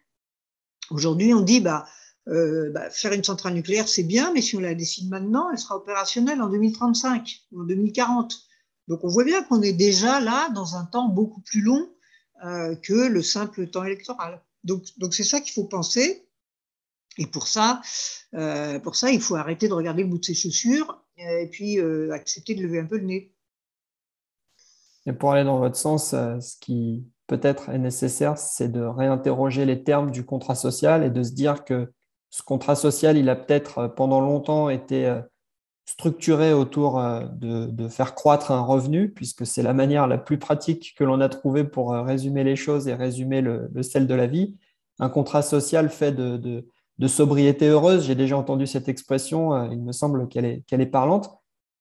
Aujourd'hui, 0.89 1.33
on 1.33 1.41
dit, 1.41 1.61
bah, 1.61 1.85
euh, 2.27 2.71
bah, 2.71 2.89
faire 2.89 3.13
une 3.13 3.23
centrale 3.23 3.53
nucléaire, 3.53 3.87
c'est 3.87 4.03
bien, 4.03 4.33
mais 4.33 4.41
si 4.41 4.55
on 4.55 4.59
la 4.59 4.75
décide 4.75 5.09
maintenant, 5.09 5.49
elle 5.51 5.57
sera 5.57 5.75
opérationnelle 5.75 6.41
en 6.41 6.49
2035 6.49 7.43
ou 7.51 7.61
en 7.61 7.63
2040. 7.63 8.33
Donc 8.87 9.03
on 9.03 9.07
voit 9.07 9.23
bien 9.23 9.43
qu'on 9.43 9.61
est 9.61 9.73
déjà 9.73 10.19
là 10.19 10.49
dans 10.49 10.75
un 10.75 10.85
temps 10.85 11.07
beaucoup 11.07 11.41
plus 11.41 11.61
long 11.61 11.89
euh, 12.45 12.75
que 12.75 13.07
le 13.07 13.21
simple 13.21 13.67
temps 13.69 13.83
électoral. 13.83 14.43
Donc 14.63 14.83
c'est 15.11 15.23
ça 15.23 15.39
qu'il 15.39 15.53
faut 15.53 15.65
penser. 15.65 16.27
Et 17.17 17.25
pour 17.25 17.47
ça, 17.47 17.81
euh, 18.35 18.79
pour 18.79 18.95
ça, 18.95 19.11
il 19.11 19.21
faut 19.21 19.35
arrêter 19.35 19.67
de 19.67 19.73
regarder 19.73 20.03
le 20.03 20.09
bout 20.09 20.19
de 20.19 20.25
ses 20.25 20.33
chaussures 20.33 21.03
et 21.21 21.47
puis 21.47 21.79
accepter 22.11 22.55
de 22.55 22.63
lever 22.63 22.79
un 22.79 22.85
peu 22.85 22.97
le 22.97 23.05
nez. 23.05 23.31
Et 25.05 25.13
pour 25.13 25.31
aller 25.31 25.43
dans 25.43 25.59
votre 25.59 25.75
sens, 25.75 26.11
ce 26.11 26.59
qui 26.59 27.05
peut-être 27.27 27.69
est 27.69 27.79
nécessaire, 27.79 28.37
c'est 28.37 28.69
de 28.69 28.81
réinterroger 28.81 29.65
les 29.65 29.83
termes 29.83 30.11
du 30.11 30.25
contrat 30.25 30.55
social 30.55 31.03
et 31.03 31.09
de 31.09 31.23
se 31.23 31.31
dire 31.31 31.63
que 31.63 31.91
ce 32.31 32.41
contrat 32.41 32.75
social, 32.75 33.17
il 33.17 33.29
a 33.29 33.35
peut-être 33.35 33.77
euh, 33.77 33.87
pendant 33.87 34.21
longtemps 34.21 34.69
été 34.69 35.05
euh, 35.05 35.21
structuré 35.85 36.53
autour 36.53 36.99
euh, 36.99 37.25
de, 37.33 37.87
faire 37.89 38.15
croître 38.15 38.51
un 38.51 38.61
revenu, 38.61 39.11
puisque 39.11 39.45
c'est 39.45 39.61
la 39.61 39.73
manière 39.73 40.07
la 40.07 40.17
plus 40.17 40.39
pratique 40.39 40.95
que 40.97 41.03
l'on 41.03 41.21
a 41.21 41.29
trouvée 41.29 41.65
pour 41.65 41.91
résumer 41.91 42.43
les 42.43 42.55
choses 42.55 42.87
et 42.87 42.93
résumer 42.93 43.41
le, 43.41 43.69
sel 43.83 44.07
de 44.07 44.13
la 44.13 44.27
vie. 44.27 44.55
Un 44.99 45.09
contrat 45.09 45.41
social 45.41 45.89
fait 45.89 46.13
de, 46.13 46.65
sobriété 47.07 47.67
heureuse, 47.67 48.05
j'ai 48.05 48.15
déjà 48.15 48.37
entendu 48.37 48.67
cette 48.67 48.89
expression, 48.89 49.71
il 49.71 49.81
me 49.81 49.91
semble 49.91 50.27
qu'elle 50.27 50.45
est, 50.45 50.63
qu'elle 50.67 50.81
est 50.81 50.85
parlante. 50.85 51.31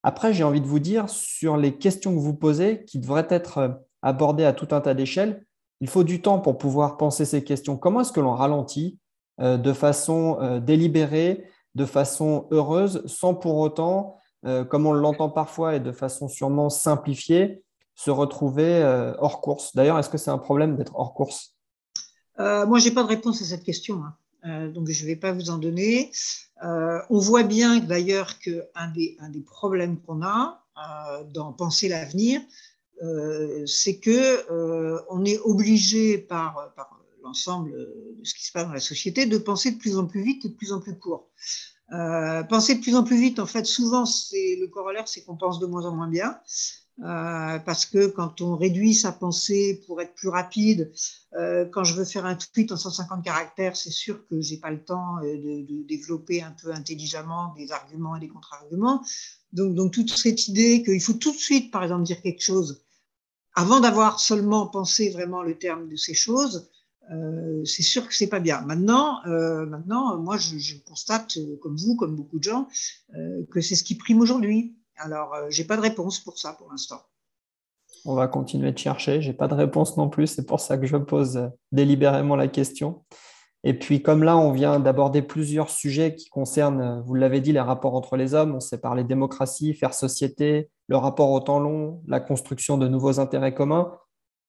Après, 0.03 0.33
j'ai 0.33 0.45
envie 0.45 0.61
de 0.61 0.67
vous 0.67 0.79
dire 0.79 1.11
sur 1.11 1.57
les 1.57 1.77
questions 1.77 2.15
que 2.15 2.21
vous 2.21 2.35
posez, 2.35 2.85
qui 2.85 2.99
devraient 2.99 3.27
être 3.29 3.83
abordé 4.03 4.45
à 4.45 4.53
tout 4.53 4.69
un 4.71 4.81
tas 4.81 4.95
d'échelles. 4.95 5.45
Il 5.81 5.89
faut 5.89 6.05
du 6.05 6.21
temps 6.23 6.39
pour 6.39 6.59
pouvoir 6.59 6.97
penser 6.97 7.25
ces 7.25 7.43
questions. 7.43 7.77
Comment 7.77 8.03
est-ce 8.03 8.13
que 8.13 8.21
l'on 8.21 8.35
ralentit 8.35 8.99
euh, 9.41 9.57
de 9.57 9.73
façon 9.73 10.39
euh, 10.41 10.61
délibérée, 10.61 11.45
de 11.75 11.85
façon 11.85 12.47
heureuse, 12.51 13.03
sans 13.07 13.35
pour 13.35 13.57
autant, 13.57 14.17
euh, 14.47 14.65
comme 14.65 14.87
on 14.87 14.93
l'entend 14.93 15.31
parfois 15.31 15.77
et 15.77 15.81
de 15.81 15.93
façon 15.93 16.29
sûrement 16.29 16.69
simplifiée, 16.69 17.63
se 17.95 18.11
retrouver 18.11 18.83
hors 19.19 19.43
course? 19.43 19.75
D'ailleurs, 19.77 19.99
est-ce 19.99 20.09
que 20.09 20.17
c'est 20.17 20.31
un 20.31 20.39
problème 20.39 20.77
d'être 20.77 20.97
hors 20.97 21.13
course? 21.13 21.55
Moi, 22.39 22.79
je 22.79 22.89
n'ai 22.89 22.95
pas 22.95 23.03
de 23.03 23.09
réponse 23.09 23.43
à 23.43 23.45
cette 23.45 23.63
question. 23.63 23.97
Hein. 23.97 24.15
Donc 24.45 24.89
je 24.89 25.03
ne 25.03 25.09
vais 25.09 25.17
pas 25.17 25.33
vous 25.33 25.51
en 25.51 25.59
donner. 25.59 26.11
on 26.63 27.19
voit 27.19 27.43
bien 27.43 27.81
d'ailleurs 27.81 28.39
qu'un 28.39 28.89
des, 28.95 29.17
un 29.21 29.29
des 29.31 29.41
problèmes 29.41 29.99
qu'on 30.01 30.23
a 30.23 30.65
dans 31.33 31.53
Penser 31.53 31.89
l'avenir, 31.89 32.41
c'est 33.67 33.99
que 33.99 34.47
on 35.11 35.25
est 35.25 35.39
obligé 35.41 36.19
par, 36.19 36.73
l'ensemble 37.23 37.73
de 37.73 38.25
ce 38.25 38.35
qui 38.35 38.45
se 38.47 38.53
passe 38.53 38.67
dans 38.67 38.73
la 38.73 38.81
société 38.81 39.27
de 39.27 39.39
penser 39.39 39.73
de 39.73 39.79
plus 39.79 39.99
en 39.99 40.07
plus 40.07 40.23
vite 40.23 40.45
et 40.45 40.49
de 40.49 40.55
plus 40.55 40.73
en 40.73 40.81
plus 40.81 40.99
court. 40.99 41.29
Euh, 41.93 42.43
penser 42.45 42.77
de 42.77 42.81
plus 42.81 42.95
en 42.95 43.03
plus 43.03 43.19
vite, 43.19 43.39
en 43.41 43.47
fait, 43.47 43.67
souvent, 43.67 44.07
c'est 44.07 44.57
le 44.61 44.69
corollaire, 44.69 45.09
c'est 45.09 45.23
qu'on 45.25 45.37
pense 45.37 45.59
de 45.59 45.67
moins 45.67 45.85
en 45.85 45.95
moins 45.95 46.09
bien. 46.09 46.39
Euh, 47.03 47.59
parce 47.61 47.87
que 47.87 48.09
quand 48.09 48.43
on 48.43 48.57
réduit 48.57 48.95
sa 48.95 49.11
pensée 49.11 49.83
pour 49.87 50.03
être 50.03 50.15
plus 50.15 50.29
rapide, 50.29 50.93
euh, 51.39 51.65
quand 51.65 51.83
je 51.83 51.95
veux 51.95 52.05
faire 52.05 52.27
un 52.27 52.35
tweet 52.35 52.73
en 52.73 52.77
150 52.77 53.25
caractères, 53.25 53.75
c'est 53.75 53.91
sûr 53.91 54.27
que 54.29 54.41
j'ai 54.41 54.59
pas 54.59 54.71
le 54.71 54.85
temps 54.85 55.17
de, 55.23 55.63
de, 55.63 55.83
développer 55.85 56.43
un 56.43 56.55
peu 56.63 56.73
intelligemment 56.73 57.55
des 57.57 57.73
arguments 57.73 58.17
et 58.17 58.21
des 58.21 58.29
contre-arguments. 58.29 59.03
Donc, 59.53 59.93
toute 59.93 60.11
cette 60.11 60.49
idée 60.49 60.83
qu'il 60.83 61.01
faut 61.01 61.15
tout 61.15 61.33
de 61.33 61.39
suite, 61.39 61.71
par 61.71 61.83
exemple, 61.83 62.05
dire 62.05 62.21
quelque 62.21 62.43
chose 62.43 62.83
avant 63.55 63.81
d'avoir 63.81 64.21
seulement 64.21 64.67
pensé 64.67 65.11
vraiment 65.11 65.43
le 65.43 65.59
terme 65.59 65.89
de 65.89 65.97
ces 65.97 66.15
choses, 66.15 66.71
euh, 67.13 67.65
c'est 67.65 67.83
sûr 67.83 68.07
que 68.07 68.15
c'est 68.15 68.29
pas 68.29 68.39
bien. 68.39 68.61
Maintenant, 68.63 69.25
euh, 69.27 69.67
maintenant 69.67 70.17
moi, 70.19 70.37
je, 70.37 70.77
constate, 70.87 71.37
euh, 71.37 71.57
comme 71.61 71.77
vous, 71.77 71.97
comme 71.97 72.15
beaucoup 72.15 72.39
de 72.39 72.45
gens, 72.45 72.69
que 73.51 73.61
c'est 73.61 73.75
ce 73.75 73.83
qui 73.83 73.97
prime 73.97 74.21
aujourd'hui. 74.21 74.77
Alors, 75.01 75.35
j'ai 75.49 75.65
pas 75.65 75.77
de 75.77 75.83
réponse 75.83 76.21
pour 76.21 76.39
ça 76.39 76.53
pour 76.53 76.71
l'instant. 76.71 77.01
On 78.05 78.15
va 78.15 78.29
continuer 78.29 78.73
de 78.73 78.79
chercher. 78.79 79.21
J'ai 79.21 79.33
pas 79.33 79.49
de 79.49 79.55
réponse 79.55 79.97
non 79.97 80.09
plus. 80.09 80.27
C'est 80.27 80.47
pour 80.47 80.61
ça 80.61 80.79
que 80.79 80.87
je 80.87 80.97
pose 80.97 81.51
délibérément 81.73 82.37
la 82.37 82.49
question. 82.49 83.05
Et 83.63 83.75
puis, 83.79 84.03
comme 84.03 84.23
là, 84.23 84.39
on 84.39 84.53
vient 84.53 84.81
d'aborder 84.81 85.21
plusieurs 85.21 85.69
sujets 85.69 86.15
qui 86.15 86.31
concernent, 86.31 87.03
vous 87.05 87.15
l'avez 87.15 87.41
dit, 87.41 87.53
les 87.53 87.61
rapports 87.61 87.95
entre 87.95 88.17
les 88.17 88.33
hommes. 88.33 88.55
On 88.55 88.61
s'est 88.61 88.81
parlé 88.81 89.05
démocratie, 89.05 89.75
faire 89.75 89.93
société, 89.93 90.71
le 90.89 90.97
rapport 90.97 91.31
au 91.31 91.41
temps 91.41 91.61
long, 91.61 92.03
la 92.07 92.21
construction 92.21 92.79
de 92.79 92.89
nouveaux 92.89 93.21
intérêts 93.21 93.55
communs 93.55 93.93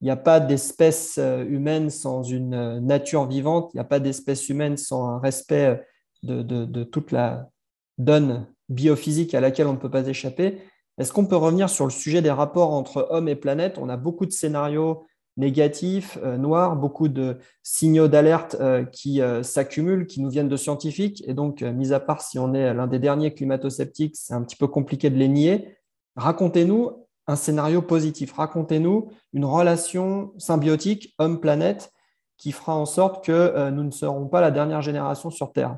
il 0.01 0.05
n'y 0.05 0.12
a 0.12 0.17
pas 0.17 0.39
d'espèce 0.39 1.17
euh, 1.20 1.46
humaine 1.46 1.89
sans 1.89 2.24
une 2.24 2.55
euh, 2.55 2.79
nature 2.79 3.27
vivante, 3.27 3.72
il 3.74 3.77
n'y 3.77 3.81
a 3.81 3.86
pas 3.86 4.00
d'espèce 4.00 4.50
humaine 4.50 4.75
sans 4.75 5.08
un 5.08 5.20
respect 5.20 5.84
euh, 6.27 6.43
de, 6.43 6.84
toute 6.84 7.12
la 7.12 7.50
donne 7.98 8.48
biophysique 8.72 9.34
à 9.34 9.42
laquelle 9.42 9.68
on 9.68 9.74
ne 9.74 9.78
peut 9.78 9.90
pas 9.90 10.08
échapper. 10.08 10.60
Est-ce 10.98 11.13
qu'on 11.13 11.25
peut 11.25 11.36
revenir 11.36 11.70
sur 11.70 11.86
le 11.86 11.92
sujet 11.92 12.22
des 12.22 12.32
rapports 12.32 12.72
entre 12.72 13.08
hommes 13.10 13.28
et 13.28 13.36
planète 13.36 13.78
On 13.78 13.90
a 13.90 13.98
beaucoup 13.98 14.25
de 14.25 14.32
scénarios 14.32 15.06
négatifs, 15.38 16.20
noirs, 16.22 16.75
beaucoup 16.75 17.08
de 17.08 17.38
signaux 17.63 18.10
d'alerte 18.10 18.58
qui 18.92 19.22
s'accumulent, 19.44 20.06
qui 20.06 20.22
nous 20.22 20.30
viennent 20.30 20.50
de 20.50 20.58
scientifiques. 20.58 21.24
Et 21.25 21.34
donc, 21.34 21.62
mis 21.62 21.94
à 21.94 22.01
part 22.01 22.22
si 22.22 22.38
on 22.38 22.54
est 22.54 22.74
l'un 22.74 22.88
des 22.88 23.00
derniers 23.00 23.34
climato-sceptiques, 23.34 24.18
c'est 24.18 24.34
un 24.34 24.42
petit 24.44 24.58
peu 24.58 24.68
compliqué 24.68 25.10
de 25.10 25.16
les 25.16 25.30
nier. 25.30 25.78
Racontez-nous 26.18 26.92
un 27.28 27.36
scénario 27.36 27.82
positif. 27.82 28.34
Racontez-nous 28.34 29.10
une 29.34 29.46
relation 29.46 30.34
symbiotique 30.38 31.16
homme-planète 31.18 31.92
qui 32.38 32.51
fera 32.51 32.75
en 32.75 32.86
sorte 32.86 33.24
que 33.24 33.32
euh, 33.32 33.72
nous 33.72 33.84
ne 33.84 33.92
serons 33.92 34.28
pas 34.28 34.42
la 34.42 34.51
dernière 34.51 34.82
génération 34.82 35.30
sur 35.30 35.51
Terre. 35.51 35.78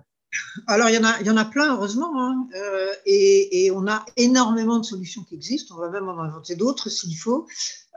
Alors, 0.67 0.89
il 0.89 0.95
y 0.95 1.29
en 1.29 1.37
a, 1.37 1.45
plein, 1.45 1.75
heureusement, 1.75 2.11
hein. 2.15 2.47
euh, 2.55 2.93
et, 3.05 3.71
on 3.73 3.87
a 3.87 4.05
énormément 4.17 4.79
de 4.79 4.85
solutions 4.85 5.23
qui 5.23 5.35
existent. 5.35 5.75
On 5.75 5.79
va 5.79 5.89
même 5.89 6.07
en 6.07 6.19
inventer 6.19 6.55
d'autres 6.55 6.89
s'il 6.89 7.15
faut. 7.15 7.47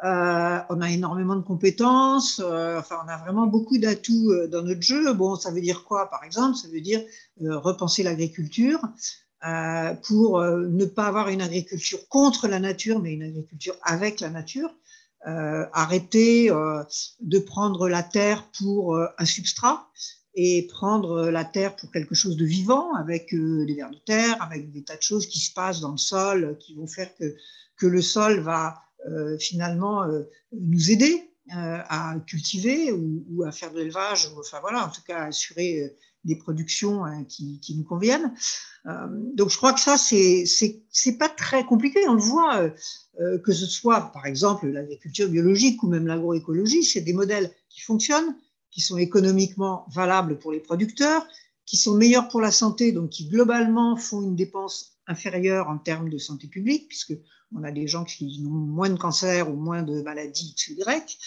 Euh, 0.04 0.58
on 0.68 0.80
a 0.80 0.90
énormément 0.90 1.36
de 1.36 1.42
compétences. 1.42 2.40
enfin, 2.40 2.96
on 3.04 3.08
a 3.08 3.16
vraiment 3.18 3.46
beaucoup 3.46 3.78
d'atouts 3.78 4.32
dans 4.48 4.62
notre 4.62 4.82
jeu. 4.82 5.12
Bon, 5.14 5.36
ça 5.36 5.50
veut 5.50 5.60
dire 5.60 5.84
quoi, 5.84 6.10
par 6.10 6.24
exemple? 6.24 6.56
Ça 6.56 6.68
veut 6.68 6.80
dire 6.80 7.02
repenser 7.40 8.02
l'agriculture, 8.02 8.80
euh, 9.46 9.94
pour 9.94 10.40
euh, 10.40 10.66
ne 10.66 10.86
pas 10.86 11.06
avoir 11.06 11.28
une 11.28 11.42
agriculture 11.42 12.08
contre 12.08 12.48
la 12.48 12.58
nature, 12.58 12.98
mais 13.00 13.12
une 13.12 13.22
agriculture 13.22 13.76
avec 13.82 14.20
la 14.20 14.30
nature. 14.30 14.70
Euh, 15.26 15.66
arrêter 15.72 16.50
de 17.20 17.38
prendre 17.40 17.88
la 17.88 18.04
terre 18.04 18.48
pour 18.58 18.96
un 18.96 19.24
substrat 19.24 19.88
et 20.36 20.66
prendre 20.68 21.30
la 21.30 21.44
terre 21.44 21.74
pour 21.74 21.90
quelque 21.90 22.14
chose 22.14 22.36
de 22.36 22.44
vivant, 22.44 22.94
avec 22.94 23.34
des 23.34 23.74
vers 23.74 23.90
de 23.90 23.98
terre, 24.04 24.40
avec 24.42 24.70
des 24.70 24.84
tas 24.84 24.96
de 24.96 25.02
choses 25.02 25.26
qui 25.26 25.40
se 25.40 25.52
passent 25.52 25.80
dans 25.80 25.92
le 25.92 25.98
sol, 25.98 26.56
qui 26.60 26.74
vont 26.74 26.86
faire 26.86 27.10
que, 27.16 27.86
le 27.86 28.02
sol 28.02 28.40
va 28.40 28.82
finalement 29.38 30.04
nous 30.52 30.90
aider 30.90 31.30
à 31.50 32.16
cultiver 32.26 32.92
ou, 32.92 33.44
à 33.44 33.52
faire 33.52 33.72
de 33.72 33.78
l'élevage, 33.78 34.30
enfin 34.38 34.60
voilà, 34.60 34.86
en 34.86 34.90
tout 34.90 35.02
cas 35.06 35.24
assurer 35.24 35.96
des 36.26 36.36
productions 36.36 37.04
hein, 37.04 37.24
qui, 37.24 37.74
nous 37.76 37.84
conviennent. 37.84 38.34
Euh, 38.86 39.06
donc 39.34 39.50
je 39.50 39.56
crois 39.56 39.72
que 39.72 39.80
ça, 39.80 39.96
c'est 39.96 41.18
pas 41.18 41.28
très 41.28 41.64
compliqué. 41.64 42.00
On 42.08 42.14
le 42.14 42.20
voit, 42.20 42.58
euh, 42.58 42.70
euh, 43.20 43.38
que 43.38 43.52
ce 43.52 43.64
soit 43.64 44.12
par 44.12 44.26
exemple 44.26 44.66
l'agriculture 44.66 45.28
biologique 45.28 45.82
ou 45.82 45.88
même 45.88 46.06
l'agroécologie, 46.06 46.84
c'est 46.84 47.00
des 47.00 47.14
modèles 47.14 47.50
qui 47.70 47.80
fonctionnent, 47.80 48.36
qui 48.76 48.82
sont 48.82 48.98
économiquement 48.98 49.86
valables 49.88 50.38
pour 50.38 50.52
les 50.52 50.60
producteurs, 50.60 51.26
qui 51.64 51.78
sont 51.78 51.94
meilleurs 51.94 52.28
pour 52.28 52.42
la 52.42 52.50
santé, 52.50 52.92
donc 52.92 53.08
qui 53.08 53.26
globalement 53.26 53.96
font 53.96 54.20
une 54.20 54.36
dépense 54.36 54.98
inférieure 55.06 55.70
en 55.70 55.78
termes 55.78 56.10
de 56.10 56.18
santé 56.18 56.46
publique, 56.46 56.86
puisque 56.86 57.14
on 57.54 57.64
a 57.64 57.72
des 57.72 57.86
gens 57.86 58.04
qui 58.04 58.44
ont 58.46 58.50
moins 58.50 58.90
de 58.90 58.98
cancer 58.98 59.50
ou 59.50 59.56
moins 59.56 59.82
de 59.82 60.02
maladies 60.02 60.50
X 60.50 60.68
Y, 60.76 61.18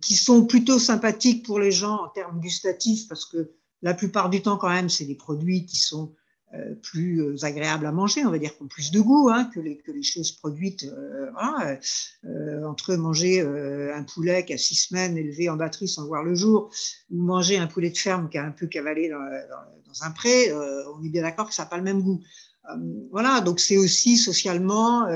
qui 0.00 0.14
sont 0.14 0.46
plutôt 0.46 0.78
sympathiques 0.78 1.44
pour 1.44 1.58
les 1.58 1.70
gens 1.70 2.02
en 2.02 2.08
termes 2.08 2.40
gustatifs, 2.40 3.08
parce 3.08 3.26
que 3.26 3.52
la 3.82 3.92
plupart 3.92 4.30
du 4.30 4.40
temps, 4.40 4.56
quand 4.56 4.70
même, 4.70 4.88
c'est 4.88 5.04
des 5.04 5.16
produits 5.16 5.66
qui 5.66 5.76
sont 5.76 6.14
euh, 6.54 6.74
plus 6.76 7.20
euh, 7.20 7.44
agréables 7.44 7.84
à 7.84 7.92
manger, 7.92 8.24
on 8.24 8.30
va 8.30 8.38
dire, 8.38 8.56
qui 8.56 8.62
ont 8.62 8.68
plus 8.68 8.90
de 8.90 9.00
goût 9.00 9.28
hein, 9.28 9.50
que, 9.54 9.60
les, 9.60 10.02
choses 10.02 10.32
produites. 10.32 10.84
Euh, 10.84 12.64
entre 12.64 12.94
manger 12.96 13.40
un 13.40 14.02
poulet 14.02 14.44
qui 14.46 14.54
a 14.54 14.58
six 14.58 14.74
semaines 14.74 15.18
élevé 15.18 15.50
en 15.50 15.56
batterie 15.56 15.88
sans 15.88 16.06
voir 16.06 16.24
le 16.24 16.34
jour, 16.34 16.70
ou 17.10 17.22
manger 17.22 17.58
un 17.58 17.66
poulet 17.66 17.90
de 17.90 17.98
ferme 17.98 18.30
qui 18.30 18.38
a 18.38 18.44
un 18.44 18.50
peu 18.50 18.66
cavalé 18.66 19.10
dans, 19.10 19.18
dans, 19.18 20.02
un 20.02 20.10
pré, 20.10 20.52
on 20.52 21.04
est 21.04 21.08
bien 21.10 21.22
d'accord 21.22 21.48
que 21.48 21.54
ça 21.54 21.64
n'a 21.64 21.68
pas 21.68 21.76
le 21.76 21.82
même 21.82 22.02
goût. 22.02 22.22
Voilà, 23.10 23.40
donc 23.40 23.60
c'est 23.60 23.76
aussi 23.76 24.16
socialement 24.16 25.06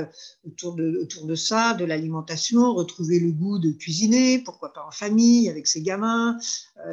autour, 0.45 0.75
de, 0.75 0.99
autour 1.01 1.25
de 1.25 1.35
ça, 1.35 1.73
de 1.73 1.85
l'alimentation, 1.85 2.73
retrouver 2.73 3.19
le 3.19 3.31
goût 3.31 3.59
de 3.59 3.71
cuisiner, 3.71 4.39
pourquoi 4.39 4.73
pas 4.73 4.85
en 4.87 4.91
famille, 4.91 5.49
avec 5.49 5.67
ses 5.67 5.81
gamins, 5.81 6.37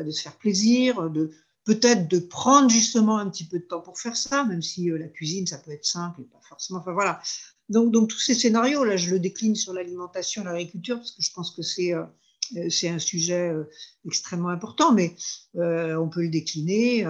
de 0.04 0.10
se 0.10 0.22
faire 0.22 0.36
plaisir, 0.36 1.10
de, 1.10 1.30
peut-être 1.70 2.08
de 2.08 2.18
prendre 2.18 2.68
justement 2.68 3.18
un 3.18 3.30
petit 3.30 3.44
peu 3.44 3.60
de 3.60 3.64
temps 3.64 3.80
pour 3.80 3.96
faire 3.96 4.16
ça, 4.16 4.42
même 4.44 4.60
si 4.60 4.90
euh, 4.90 4.98
la 4.98 5.06
cuisine, 5.06 5.46
ça 5.46 5.56
peut 5.56 5.70
être 5.70 5.84
simple 5.84 6.22
et 6.22 6.24
pas 6.24 6.40
forcément. 6.42 6.80
Enfin 6.80 6.92
voilà. 6.92 7.20
Donc, 7.68 7.92
donc 7.92 8.08
tous 8.08 8.18
ces 8.18 8.34
scénarios, 8.34 8.82
là, 8.82 8.96
je 8.96 9.10
le 9.10 9.20
décline 9.20 9.54
sur 9.54 9.72
l'alimentation, 9.72 10.42
l'agriculture, 10.42 10.96
parce 10.96 11.12
que 11.12 11.22
je 11.22 11.32
pense 11.32 11.52
que 11.52 11.62
c'est 11.62 11.94
euh, 11.94 12.02
euh, 12.56 12.68
c'est 12.68 12.88
un 12.88 12.98
sujet 12.98 13.52
extrêmement 14.04 14.48
important, 14.48 14.92
mais 14.92 15.14
on 15.54 16.08
peut 16.08 16.22
le 16.22 16.30
décliner 16.30 17.06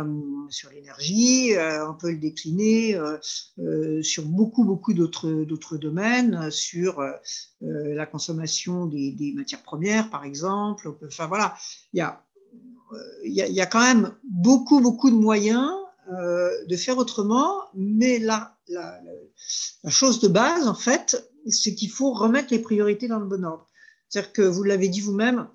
sur 0.50 0.68
l'énergie, 0.68 1.52
on 1.88 1.94
peut 1.94 2.10
le 2.10 2.18
décliner 2.18 3.00
sur 4.02 4.26
beaucoup, 4.26 4.64
beaucoup 4.64 4.92
d'autres 4.92 5.78
domaines, 5.78 6.50
sur 6.50 7.02
la 7.62 8.04
consommation 8.04 8.84
des, 8.84 9.12
des, 9.12 9.32
matières 9.32 9.62
premières, 9.62 10.10
par 10.10 10.26
exemple. 10.26 10.94
Enfin 11.06 11.26
voilà, 11.26 11.56
il 11.94 12.00
y 12.00 12.02
a 12.02 12.22
il 13.24 13.32
y, 13.32 13.60
a 13.60 13.66
quand 13.66 13.80
même 13.80 14.14
beaucoup, 14.24 14.80
beaucoup 14.80 15.10
de 15.10 15.16
moyens 15.16 15.70
euh, 16.12 16.50
de 16.66 16.76
faire 16.76 16.98
autrement, 16.98 17.60
mais 17.74 18.18
la, 18.18 18.56
la, 18.68 19.00
chose 19.88 20.20
de 20.20 20.28
base, 20.28 20.66
en 20.66 20.74
fait, 20.74 21.30
c'est 21.48 21.74
qu'il 21.74 21.90
faut 21.90 22.12
remettre 22.12 22.52
les 22.52 22.58
priorités 22.58 23.06
dans 23.06 23.20
le 23.20 23.26
bon 23.26 23.44
ordre. 23.44 23.68
C'est-à-dire 24.08 24.32
que 24.32 24.42
vous 24.42 24.64
l'avez 24.64 24.88
dit 24.88 25.00
vous-même, 25.00 25.46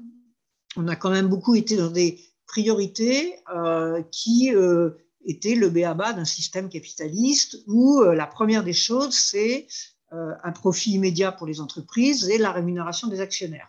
on 0.78 0.88
a 0.88 0.96
quand 0.96 1.10
même 1.10 1.28
beaucoup 1.28 1.56
été 1.56 1.76
dans 1.76 1.90
des 1.90 2.20
priorités 2.48 3.36
euh, 3.54 4.02
qui 4.12 4.56
euh, 4.56 4.92
étaient 5.26 5.56
le 5.56 5.70
béaba 5.70 6.14
d'un 6.14 6.26
système 6.26 6.70
capitaliste 6.70 7.58
où 7.68 8.02
la 8.02 8.28
première 8.28 8.64
des 8.64 8.74
choses, 8.74 9.14
c'est 9.14 9.68
un 10.12 10.52
profit 10.54 10.92
immédiat 10.92 11.34
pour 11.34 11.48
les 11.48 11.60
entreprises 11.60 12.30
et 12.30 12.38
la 12.38 12.54
rémunération 12.54 13.10
des 13.10 13.20
actionnaires. 13.20 13.68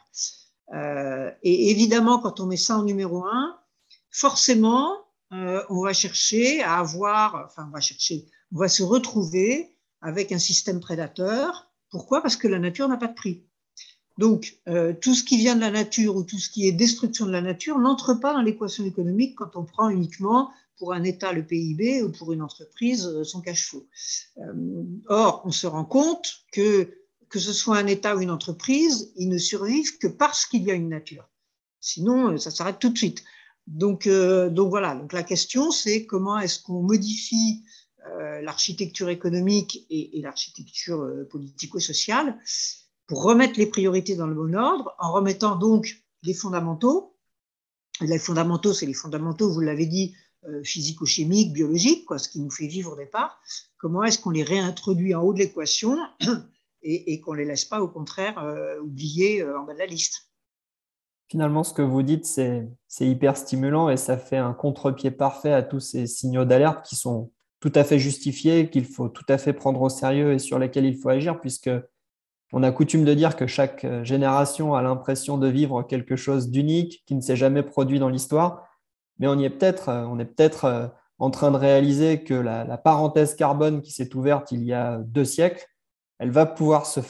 Euh, 0.74 1.30
et 1.42 1.70
évidemment, 1.70 2.18
quand 2.18 2.40
on 2.40 2.46
met 2.46 2.56
ça 2.56 2.78
en 2.78 2.84
numéro 2.84 3.24
un, 3.24 3.58
forcément, 4.10 4.96
euh, 5.32 5.62
on 5.70 5.82
va 5.82 5.92
chercher 5.92 6.62
à 6.62 6.78
avoir, 6.78 7.44
enfin, 7.46 7.66
on 7.68 7.72
va 7.72 7.80
chercher, 7.80 8.26
on 8.52 8.58
va 8.58 8.68
se 8.68 8.82
retrouver 8.82 9.76
avec 10.00 10.32
un 10.32 10.38
système 10.38 10.80
prédateur. 10.80 11.70
Pourquoi? 11.90 12.22
Parce 12.22 12.36
que 12.36 12.48
la 12.48 12.58
nature 12.58 12.88
n'a 12.88 12.96
pas 12.96 13.08
de 13.08 13.14
prix. 13.14 13.44
Donc, 14.18 14.58
euh, 14.66 14.94
tout 14.94 15.14
ce 15.14 15.22
qui 15.22 15.36
vient 15.36 15.56
de 15.56 15.60
la 15.60 15.70
nature 15.70 16.16
ou 16.16 16.22
tout 16.22 16.38
ce 16.38 16.48
qui 16.48 16.66
est 16.66 16.72
destruction 16.72 17.26
de 17.26 17.32
la 17.32 17.42
nature 17.42 17.78
n'entre 17.78 18.14
pas 18.14 18.32
dans 18.32 18.40
l'équation 18.40 18.84
économique 18.84 19.36
quand 19.36 19.56
on 19.56 19.64
prend 19.64 19.90
uniquement 19.90 20.50
pour 20.78 20.94
un 20.94 21.04
État 21.04 21.32
le 21.32 21.44
PIB 21.44 22.02
ou 22.02 22.12
pour 22.12 22.32
une 22.32 22.42
entreprise 22.42 23.22
son 23.22 23.40
cash 23.40 23.68
flow. 23.68 23.86
or, 25.08 25.42
on 25.44 25.50
se 25.50 25.66
rend 25.66 25.84
compte 25.84 26.44
que 26.52 26.90
que 27.28 27.38
ce 27.38 27.52
soit 27.52 27.78
un 27.78 27.86
État 27.86 28.16
ou 28.16 28.20
une 28.20 28.30
entreprise, 28.30 29.12
ils 29.16 29.28
ne 29.28 29.38
survivent 29.38 29.98
que 29.98 30.06
parce 30.06 30.46
qu'il 30.46 30.62
y 30.62 30.70
a 30.70 30.74
une 30.74 30.88
nature. 30.88 31.28
Sinon, 31.80 32.38
ça 32.38 32.50
s'arrête 32.50 32.78
tout 32.78 32.90
de 32.90 32.98
suite. 32.98 33.24
Donc, 33.66 34.08
donc 34.08 34.70
voilà, 34.70 34.94
donc 34.94 35.12
la 35.12 35.24
question 35.24 35.72
c'est 35.72 36.06
comment 36.06 36.38
est-ce 36.38 36.60
qu'on 36.62 36.82
modifie 36.82 37.64
l'architecture 38.42 39.08
économique 39.08 39.84
et, 39.90 40.20
l'architecture 40.22 41.04
politico-sociale 41.30 42.38
pour 43.06 43.22
remettre 43.22 43.58
les 43.58 43.66
priorités 43.66 44.16
dans 44.16 44.26
le 44.26 44.34
bon 44.34 44.54
ordre, 44.54 44.94
en 44.98 45.12
remettant 45.12 45.56
donc 45.56 46.02
les 46.22 46.34
fondamentaux. 46.34 47.16
Les 48.00 48.18
fondamentaux, 48.18 48.74
c'est 48.74 48.86
les 48.86 48.94
fondamentaux, 48.94 49.50
vous 49.50 49.60
l'avez 49.60 49.86
dit, 49.86 50.14
euh, 50.48 50.62
physico-chimiques, 50.62 51.52
biologiques, 51.52 52.04
quoi, 52.04 52.18
ce 52.18 52.28
qui 52.28 52.40
nous 52.40 52.50
fait 52.50 52.66
vivre 52.66 52.92
au 52.92 52.96
départ. 52.96 53.40
Comment 53.78 54.02
est-ce 54.02 54.18
qu'on 54.18 54.30
les 54.30 54.42
réintroduit 54.42 55.14
en 55.14 55.22
haut 55.22 55.32
de 55.32 55.38
l'équation 55.38 55.98
et, 56.88 57.20
qu'on 57.20 57.32
ne 57.32 57.38
les 57.38 57.44
laisse 57.44 57.64
pas, 57.64 57.80
au 57.80 57.88
contraire, 57.88 58.38
euh, 58.38 58.80
oublier 58.80 59.42
euh, 59.42 59.58
en 59.58 59.64
bas 59.64 59.74
de 59.74 59.78
la 59.78 59.86
liste. 59.86 60.30
Finalement, 61.28 61.64
ce 61.64 61.74
que 61.74 61.82
vous 61.82 62.02
dites, 62.02 62.24
c'est 62.24 62.68
hyper 63.00 63.36
stimulant 63.36 63.90
et 63.90 63.96
ça 63.96 64.16
fait 64.16 64.36
un 64.36 64.52
contre-pied 64.52 65.10
parfait 65.10 65.52
à 65.52 65.62
tous 65.62 65.80
ces 65.80 66.06
signaux 66.06 66.44
d'alerte 66.44 66.86
qui 66.86 66.94
sont 66.94 67.32
tout 67.58 67.72
à 67.74 67.82
fait 67.82 67.98
justifiés, 67.98 68.70
qu'il 68.70 68.84
faut 68.84 69.08
tout 69.08 69.24
à 69.28 69.36
fait 69.36 69.52
prendre 69.52 69.82
au 69.82 69.88
sérieux 69.88 70.34
et 70.34 70.38
sur 70.38 70.60
lesquels 70.60 70.84
il 70.84 70.96
faut 70.96 71.08
agir, 71.08 71.40
puisque 71.40 71.70
on 72.52 72.62
a 72.62 72.70
coutume 72.70 73.04
de 73.04 73.12
dire 73.12 73.34
que 73.34 73.48
chaque 73.48 73.84
génération 74.04 74.74
a 74.74 74.82
l'impression 74.82 75.36
de 75.36 75.48
vivre 75.48 75.82
quelque 75.82 76.14
chose 76.14 76.48
d'unique 76.48 77.02
qui 77.06 77.16
ne 77.16 77.20
s'est 77.20 77.34
jamais 77.34 77.64
produit 77.64 77.98
dans 77.98 78.08
l'histoire. 78.08 78.66
Mais 79.18 79.26
on 79.26 79.38
y 79.38 79.44
est 79.44 79.50
peut-être, 79.50 79.88
euh, 79.88 80.04
on 80.06 80.18
est 80.18 80.24
peut-être 80.24 80.64
euh, 80.64 80.86
en 81.18 81.30
train 81.30 81.50
de 81.50 81.56
réaliser 81.56 82.22
que 82.22 82.34
la, 82.34 82.76
parenthèse 82.78 83.34
carbone 83.34 83.80
qui 83.80 83.92
s'est 83.92 84.14
ouverte 84.14 84.52
il 84.52 84.64
y 84.64 84.72
a 84.72 84.98
deux 84.98 85.24
siècles, 85.24 85.66
elle 86.18 86.30
va 86.30 86.46
pouvoir 86.46 86.86
se, 86.86 87.00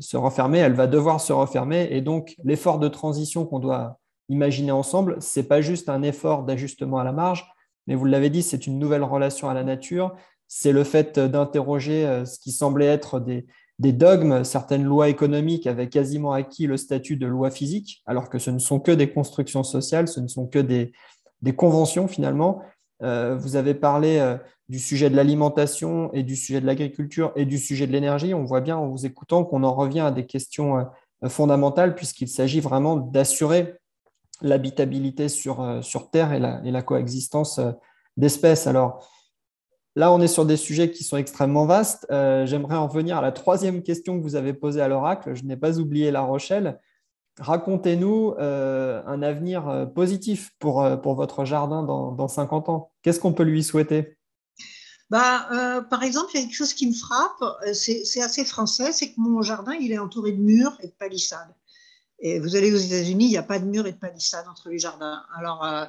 se, 0.00 0.16
refermer, 0.16 0.58
elle 0.58 0.74
va 0.74 0.86
devoir 0.86 1.20
se 1.20 1.32
refermer, 1.32 1.88
et 1.90 2.00
donc 2.00 2.36
l'effort 2.44 2.78
de 2.78 2.88
transition 2.88 3.46
qu'on 3.46 3.58
doit 3.58 3.98
imaginer 4.28 4.72
ensemble, 4.72 5.16
c'est 5.20 5.48
pas 5.48 5.60
juste 5.60 5.88
un 5.88 6.02
effort 6.02 6.44
d'ajustement 6.44 6.98
à 6.98 7.04
la 7.04 7.12
marge, 7.12 7.46
mais 7.86 7.94
vous 7.94 8.04
l'avez 8.04 8.30
dit, 8.30 8.42
c'est 8.42 8.66
une 8.66 8.78
nouvelle 8.78 9.02
relation 9.02 9.48
à 9.48 9.54
la 9.54 9.64
nature, 9.64 10.14
c'est 10.46 10.72
le 10.72 10.84
fait 10.84 11.18
d'interroger 11.18 12.06
euh, 12.06 12.24
ce 12.24 12.38
qui 12.38 12.52
semblait 12.52 12.86
être 12.86 13.20
des, 13.20 13.46
des 13.78 13.92
dogmes, 13.92 14.44
certaines 14.44 14.84
lois 14.84 15.08
économiques 15.08 15.66
avaient 15.66 15.88
quasiment 15.88 16.32
acquis 16.32 16.66
le 16.66 16.76
statut 16.76 17.16
de 17.16 17.26
loi 17.26 17.50
physique, 17.50 18.02
alors 18.04 18.28
que 18.28 18.38
ce 18.38 18.50
ne 18.50 18.58
sont 18.58 18.78
que 18.78 18.92
des 18.92 19.10
constructions 19.10 19.64
sociales, 19.64 20.06
ce 20.06 20.20
ne 20.20 20.28
sont 20.28 20.46
que 20.46 20.58
des, 20.58 20.92
des 21.40 21.54
conventions 21.54 22.06
finalement. 22.06 22.62
Euh, 23.02 23.36
vous 23.36 23.56
avez 23.56 23.74
parlé 23.74 24.18
euh, 24.18 24.36
du 24.68 24.78
sujet 24.78 25.10
de 25.10 25.16
l'alimentation 25.16 26.12
et 26.12 26.22
du 26.22 26.36
sujet 26.36 26.60
de 26.60 26.66
l'agriculture 26.66 27.32
et 27.34 27.44
du 27.44 27.58
sujet 27.58 27.86
de 27.86 27.92
l'énergie. 27.92 28.34
On 28.34 28.44
voit 28.44 28.60
bien 28.60 28.76
en 28.76 28.88
vous 28.88 29.06
écoutant 29.06 29.44
qu'on 29.44 29.62
en 29.62 29.74
revient 29.74 30.00
à 30.00 30.10
des 30.10 30.26
questions 30.26 30.78
euh, 30.78 31.28
fondamentales 31.28 31.94
puisqu'il 31.94 32.28
s'agit 32.28 32.60
vraiment 32.60 32.96
d'assurer 32.96 33.76
l'habitabilité 34.42 35.28
sur, 35.28 35.80
sur 35.82 36.10
Terre 36.10 36.32
et 36.32 36.38
la, 36.38 36.62
et 36.64 36.70
la 36.70 36.80
coexistence 36.80 37.60
d'espèces. 38.16 38.66
Alors 38.66 39.06
là, 39.96 40.10
on 40.12 40.20
est 40.20 40.28
sur 40.28 40.46
des 40.46 40.56
sujets 40.56 40.90
qui 40.90 41.04
sont 41.04 41.18
extrêmement 41.18 41.66
vastes. 41.66 42.06
J'aimerais 42.08 42.76
en 42.76 42.88
venir 42.88 43.18
à 43.18 43.20
la 43.20 43.32
troisième 43.32 43.82
question 43.82 44.18
que 44.18 44.22
vous 44.22 44.36
avez 44.36 44.54
posée 44.54 44.80
à 44.80 44.88
l'oracle. 44.88 45.34
Je 45.34 45.44
n'ai 45.44 45.58
pas 45.58 45.78
oublié 45.78 46.10
La 46.10 46.22
Rochelle 46.22 46.80
racontez-nous 47.40 48.34
euh, 48.38 49.02
un 49.06 49.22
avenir 49.22 49.68
euh, 49.68 49.86
positif 49.86 50.50
pour, 50.58 50.82
euh, 50.82 50.96
pour 50.96 51.14
votre 51.14 51.44
jardin 51.44 51.82
dans, 51.82 52.12
dans 52.12 52.28
50 52.28 52.68
ans. 52.68 52.92
Qu'est-ce 53.02 53.18
qu'on 53.18 53.32
peut 53.32 53.42
lui 53.42 53.64
souhaiter? 53.64 54.16
Bah, 55.08 55.82
par 55.90 56.04
exemple, 56.04 56.30
il 56.34 56.36
y 56.36 56.38
a 56.38 56.46
quelque 56.46 56.54
chose 56.54 56.72
qui 56.72 56.86
me 56.86 56.94
frappe, 56.94 57.42
c'est 57.72 58.22
assez 58.22 58.44
français, 58.44 58.92
c'est 58.92 59.08
que 59.08 59.20
mon 59.20 59.42
jardin, 59.42 59.72
il 59.72 59.90
est 59.90 59.98
entouré 59.98 60.30
de 60.30 60.40
murs 60.40 60.78
et 60.82 60.86
de 60.86 60.92
palissades. 60.92 61.52
Et 62.22 62.38
vous 62.38 62.54
allez 62.54 62.70
aux 62.70 62.76
États-Unis, 62.76 63.24
il 63.24 63.30
n'y 63.30 63.38
a 63.38 63.42
pas 63.42 63.58
de 63.58 63.64
murs 63.64 63.86
et 63.86 63.92
de 63.92 63.96
palissades 63.96 64.44
entre 64.46 64.68
les 64.68 64.78
jardins. 64.78 65.22
Alors, 65.34 65.64
euh, 65.64 65.86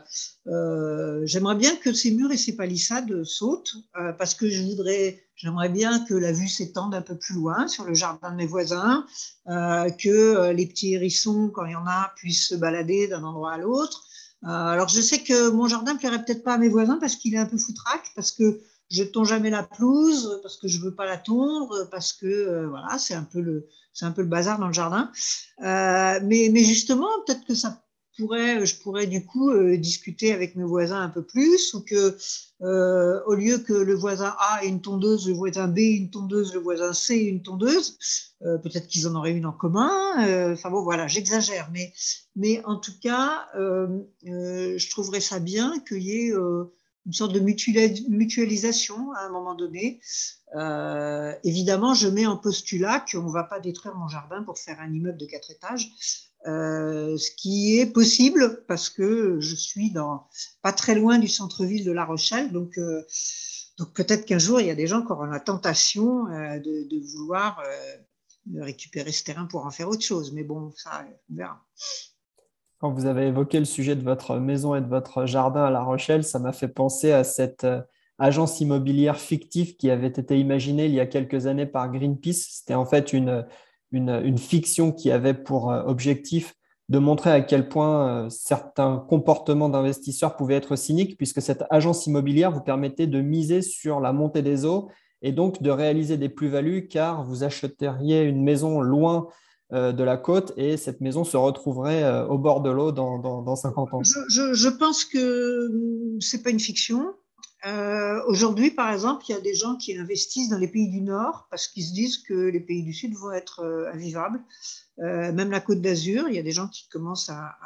euh, 0.47 1.21
j'aimerais 1.25 1.55
bien 1.55 1.75
que 1.75 1.91
ces 1.91 2.11
murs 2.11 2.31
et 2.31 2.37
ces 2.37 2.55
palissades 2.55 3.25
sautent, 3.25 3.75
euh, 3.97 4.13
parce 4.13 4.33
que 4.33 4.49
je 4.49 4.63
voudrais, 4.63 5.21
j'aimerais 5.35 5.67
bien 5.67 6.05
que 6.05 6.13
la 6.13 6.31
vue 6.31 6.47
s'étende 6.47 6.95
un 6.95 7.01
peu 7.01 7.17
plus 7.17 7.35
loin 7.35 7.67
sur 7.67 7.83
le 7.83 7.93
jardin 7.93 8.31
de 8.31 8.37
mes 8.37 8.47
voisins, 8.47 9.05
que 9.45 10.51
les 10.51 10.67
petits 10.67 10.93
hérissons, 10.93 11.49
quand 11.49 11.65
il 11.65 11.73
y 11.73 11.75
en 11.75 11.85
a, 11.85 12.13
puissent 12.15 12.47
se 12.47 12.55
balader 12.55 13.07
d'un 13.09 13.23
endroit 13.23 13.53
à 13.53 13.57
l'autre. 13.57 14.05
alors, 14.43 14.87
je 14.87 15.01
sais 15.01 15.19
que 15.23 15.49
mon 15.49 15.67
jardin 15.67 15.97
plairait 15.97 16.23
peut-être 16.23 16.43
pas 16.43 16.53
à 16.53 16.57
mes 16.57 16.69
voisins 16.69 16.97
parce 16.97 17.17
qu'il 17.17 17.33
est 17.33 17.39
un 17.39 17.45
peu 17.45 17.57
foutraque, 17.57 18.05
parce 18.15 18.31
que 18.31 18.61
je 18.91 19.03
tond 19.03 19.23
jamais 19.23 19.49
la 19.49 19.63
pelouse, 19.63 20.39
parce 20.43 20.57
que 20.57 20.67
je 20.67 20.81
veux 20.81 20.93
pas 20.93 21.05
la 21.05 21.17
tondre, 21.17 21.89
parce 21.89 22.13
que 22.13 22.65
voilà, 22.67 22.97
c'est 22.97 23.13
un 23.15 23.23
peu 23.23 23.41
le 23.41 23.67
c'est 23.93 24.05
un 24.05 24.11
peu 24.11 24.21
le 24.21 24.27
bazar 24.27 24.59
dans 24.59 24.67
le 24.67 24.73
jardin. 24.73 25.11
Euh, 25.63 26.19
mais, 26.23 26.49
mais, 26.51 26.63
justement, 26.63 27.07
peut-être 27.25 27.45
que 27.45 27.55
ça 27.55 27.83
pourrait, 28.17 28.65
je 28.65 28.79
pourrais 28.79 29.07
du 29.07 29.25
coup 29.25 29.51
euh, 29.51 29.77
discuter 29.77 30.33
avec 30.33 30.55
mes 30.55 30.63
voisins 30.63 31.01
un 31.01 31.09
peu 31.09 31.23
plus, 31.23 31.73
ou 31.73 31.81
que 31.81 32.17
euh, 32.61 33.21
au 33.25 33.33
lieu 33.33 33.57
que 33.57 33.73
le 33.73 33.95
voisin 33.95 34.35
A 34.37 34.63
ait 34.63 34.67
une 34.67 34.81
tondeuse, 34.81 35.27
le 35.27 35.33
voisin 35.33 35.67
B 35.67 35.79
ait 35.79 35.97
une 35.97 36.09
tondeuse, 36.09 36.53
le 36.53 36.59
voisin 36.59 36.93
C 36.93 37.15
ait 37.15 37.29
une 37.29 37.41
tondeuse, 37.41 37.97
peut-être 38.39 38.87
qu'ils 38.87 39.07
en 39.07 39.15
auraient 39.15 39.31
une 39.31 39.45
en 39.45 39.51
commun. 39.51 39.91
Enfin 40.51 40.69
bon, 40.69 40.83
voilà, 40.83 41.07
j'exagère, 41.07 41.69
mais, 41.71 41.93
mais 42.35 42.63
en 42.65 42.75
tout 42.75 42.93
cas, 43.01 43.47
je 43.53 44.89
trouverais 44.89 45.21
ça 45.21 45.39
bien 45.39 45.79
qu'il 45.87 46.03
y 46.03 46.27
ait 46.27 46.33
une 47.05 47.13
sorte 47.13 47.33
de 47.33 47.39
mutualisation 47.39 49.11
à 49.13 49.25
un 49.25 49.29
moment 49.29 49.55
donné. 49.55 49.99
Euh, 50.55 51.33
évidemment, 51.43 51.93
je 51.93 52.07
mets 52.07 52.25
en 52.25 52.37
postulat 52.37 53.03
qu'on 53.11 53.23
ne 53.23 53.31
va 53.31 53.43
pas 53.43 53.59
détruire 53.59 53.95
mon 53.95 54.07
jardin 54.07 54.43
pour 54.43 54.59
faire 54.59 54.79
un 54.79 54.93
immeuble 54.93 55.17
de 55.17 55.25
quatre 55.25 55.51
étages, 55.51 55.91
euh, 56.47 57.17
ce 57.17 57.31
qui 57.31 57.79
est 57.79 57.85
possible 57.85 58.63
parce 58.67 58.89
que 58.89 59.39
je 59.39 59.55
suis 59.55 59.91
dans, 59.91 60.27
pas 60.61 60.73
très 60.73 60.95
loin 60.95 61.17
du 61.17 61.27
centre-ville 61.27 61.85
de 61.85 61.91
La 61.91 62.05
Rochelle, 62.05 62.51
donc, 62.51 62.77
euh, 62.77 63.03
donc 63.77 63.93
peut-être 63.93 64.25
qu'un 64.25 64.39
jour 64.39 64.61
il 64.61 64.67
y 64.67 64.71
a 64.71 64.75
des 64.75 64.87
gens 64.87 65.01
qui 65.03 65.11
auront 65.11 65.25
la 65.25 65.39
tentation 65.39 66.25
de, 66.25 66.87
de, 66.89 67.13
vouloir 67.13 67.63
récupérer 68.55 69.11
ce 69.11 69.23
terrain 69.23 69.45
pour 69.45 69.65
en 69.65 69.71
faire 69.71 69.87
autre 69.87 70.03
chose. 70.03 70.33
Mais 70.33 70.43
bon, 70.43 70.71
ça, 70.75 71.05
on 71.29 71.35
verra. 71.35 71.63
Quand 72.81 72.91
vous 72.91 73.05
avez 73.05 73.27
évoqué 73.27 73.59
le 73.59 73.65
sujet 73.65 73.95
de 73.95 74.01
votre 74.01 74.37
maison 74.37 74.73
et 74.73 74.81
de 74.81 74.87
votre 74.87 75.27
jardin 75.27 75.65
à 75.65 75.69
La 75.69 75.83
Rochelle, 75.83 76.23
ça 76.23 76.39
m'a 76.39 76.51
fait 76.51 76.67
penser 76.67 77.11
à 77.11 77.23
cette 77.23 77.63
euh, 77.63 77.81
agence 78.17 78.59
immobilière 78.59 79.19
fictive 79.19 79.75
qui 79.75 79.91
avait 79.91 80.07
été 80.07 80.39
imaginée 80.39 80.87
il 80.87 80.93
y 80.93 80.99
a 80.99 81.05
quelques 81.05 81.45
années 81.45 81.67
par 81.67 81.91
Greenpeace. 81.91 82.47
C'était 82.49 82.73
en 82.73 82.87
fait 82.87 83.13
une, 83.13 83.45
fiction 84.39 84.91
qui 84.91 85.11
avait 85.11 85.35
pour 85.35 85.71
euh, 85.71 85.83
objectif 85.83 86.55
de 86.89 86.97
montrer 86.97 87.29
à 87.29 87.41
quel 87.41 87.69
point 87.69 88.25
euh, 88.25 88.29
certains 88.29 89.05
comportements 89.07 89.69
d'investisseurs 89.69 90.35
pouvaient 90.35 90.55
être 90.55 90.75
cyniques, 90.75 91.17
puisque 91.17 91.43
cette 91.43 91.63
agence 91.69 92.07
immobilière 92.07 92.49
vous 92.49 92.61
permettait 92.61 93.05
de 93.05 93.21
miser 93.21 93.61
sur 93.61 93.99
la 93.99 94.11
montée 94.11 94.41
des 94.41 94.65
eaux 94.65 94.89
et 95.21 95.31
donc 95.31 95.61
de 95.61 95.69
réaliser 95.69 96.17
des 96.17 96.29
plus-values, 96.29 96.87
car 96.87 97.23
vous 97.25 97.43
achèteriez 97.43 98.23
une 98.23 98.41
maison 98.41 98.81
loin 98.81 99.27
de 99.71 100.03
la 100.03 100.17
côte 100.17 100.53
et 100.57 100.75
cette 100.77 100.99
maison 100.99 101.23
se 101.23 101.37
retrouverait 101.37 102.03
euh, 102.03 102.27
au 102.27 102.37
bord 102.37 102.61
de 102.61 102.69
l'eau 102.69 102.91
dans, 102.91 103.19
dans, 103.19 103.55
50 103.55 103.93
ans 103.93 104.01
je, 104.03 104.69
pense 104.69 105.05
que 105.05 105.69
c'est 106.19 106.43
pas 106.43 106.49
une 106.49 106.59
fiction. 106.59 107.13
Euh, 107.65 108.19
aujourd'hui, 108.27 108.71
par 108.71 108.91
exemple, 108.91 109.23
il 109.29 109.31
y 109.33 109.35
a 109.35 109.39
des 109.39 109.53
gens 109.53 109.75
qui 109.75 109.95
investissent 109.97 110.49
dans 110.49 110.57
les 110.57 110.67
pays 110.67 110.89
du 110.89 111.01
Nord 111.01 111.47
parce 111.49 111.67
qu'ils 111.67 111.83
se 111.83 111.93
disent 111.93 112.17
que 112.17 112.33
les 112.33 112.59
pays 112.59 112.83
du 112.83 112.91
Sud 112.91 113.13
vont 113.13 113.31
être 113.31 113.63
invivables. 113.93 114.41
Même 115.01 115.49
la 115.49 115.59
Côte 115.59 115.81
d'Azur, 115.81 116.29
il 116.29 116.35
y 116.35 116.39
a 116.39 116.43
des 116.43 116.51
gens 116.51 116.67
qui 116.67 116.87
commencent 116.87 117.29
à, 117.29 117.57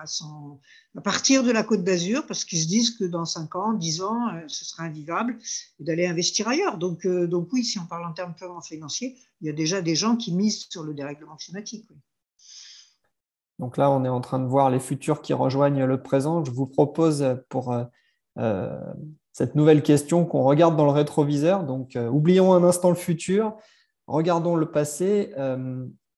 partir 1.03 1.43
de 1.43 1.51
la 1.51 1.63
Côte 1.63 1.83
d'Azur 1.83 2.25
parce 2.25 2.45
qu'ils 2.45 2.61
se 2.61 2.67
disent 2.67 2.91
que 2.91 3.03
dans 3.03 3.25
5 3.25 3.55
ans, 3.55 3.73
10 3.73 4.01
ans, 4.01 4.31
ce 4.47 4.63
sera 4.63 4.83
invivable 4.83 5.37
d'aller 5.79 6.07
investir 6.07 6.47
ailleurs. 6.47 6.77
Donc, 6.77 7.05
donc 7.05 7.49
oui, 7.51 7.65
si 7.65 7.77
on 7.77 7.85
parle 7.85 8.05
en 8.05 8.13
termes 8.13 8.33
purement 8.35 8.61
financiers, 8.61 9.17
il 9.41 9.47
y 9.47 9.49
a 9.49 9.53
déjà 9.53 9.81
des 9.81 9.95
gens 9.95 10.15
qui 10.15 10.33
misent 10.33 10.67
sur 10.69 10.83
le 10.83 10.93
dérèglement 10.93 11.35
climatique. 11.35 11.85
Donc 13.59 13.77
là, 13.77 13.89
on 13.89 14.03
est 14.03 14.09
en 14.09 14.21
train 14.21 14.39
de 14.39 14.47
voir 14.47 14.69
les 14.69 14.79
futurs 14.79 15.21
qui 15.21 15.33
rejoignent 15.33 15.85
le 15.85 16.01
présent. 16.01 16.43
Je 16.43 16.51
vous 16.51 16.67
propose 16.67 17.37
pour 17.49 17.71
euh, 17.71 17.85
euh, 18.37 18.77
cette 19.31 19.55
nouvelle 19.55 19.81
question 19.81 20.25
qu'on 20.25 20.43
regarde 20.43 20.75
dans 20.75 20.85
le 20.85 20.91
rétroviseur. 20.91 21.63
Donc, 21.63 21.95
euh, 21.95 22.09
oublions 22.09 22.53
un 22.53 22.63
instant 22.63 22.89
le 22.89 22.95
futur, 22.95 23.55
regardons 24.07 24.55
le 24.55 24.69
passé. 24.69 25.33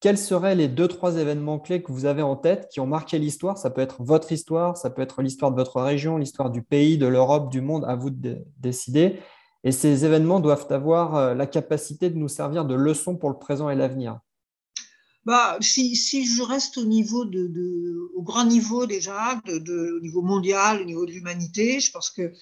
Quels 0.00 0.18
seraient 0.18 0.54
les 0.54 0.68
deux, 0.68 0.86
trois 0.86 1.16
événements 1.16 1.58
clés 1.58 1.82
que 1.82 1.90
vous 1.90 2.04
avez 2.04 2.22
en 2.22 2.36
tête 2.36 2.68
qui 2.70 2.80
ont 2.80 2.86
marqué 2.86 3.18
l'histoire? 3.18 3.58
Ça 3.58 3.70
peut 3.70 3.80
être 3.80 4.02
votre 4.02 4.30
histoire, 4.30 4.76
ça 4.76 4.90
peut 4.90 5.02
être 5.02 5.22
l'histoire 5.22 5.50
de 5.50 5.56
votre 5.56 5.80
région, 5.80 6.18
l'histoire 6.18 6.50
du 6.50 6.62
pays, 6.62 6.98
de 6.98 7.06
l'Europe, 7.06 7.50
du 7.50 7.60
monde, 7.60 7.84
à 7.84 7.96
vous 7.96 8.10
de 8.10 8.38
décider. 8.58 9.18
Et 9.64 9.72
ces 9.72 10.04
événements 10.04 10.40
doivent 10.40 10.70
avoir 10.70 11.16
euh, 11.16 11.34
la 11.34 11.46
capacité 11.46 12.10
de 12.10 12.16
nous 12.16 12.28
servir 12.28 12.64
de 12.64 12.74
leçon 12.74 13.16
pour 13.16 13.28
le 13.28 13.38
présent 13.38 13.70
et 13.70 13.74
l'avenir. 13.74 14.20
Bah, 15.24 15.58
si, 15.60 15.94
je 15.94 16.42
reste 16.42 16.78
au 16.78 16.84
niveau 16.84 17.24
de, 17.24 18.08
au 18.14 18.22
grand 18.22 18.44
niveau 18.44 18.86
déjà, 18.86 19.38
au 19.46 20.00
niveau 20.00 20.22
mondial, 20.22 20.80
au 20.80 20.84
niveau 20.84 21.04
de 21.04 21.10
l'humanité, 21.10 21.80
je 21.80 21.90
pense 21.90 22.08
que 22.08 22.32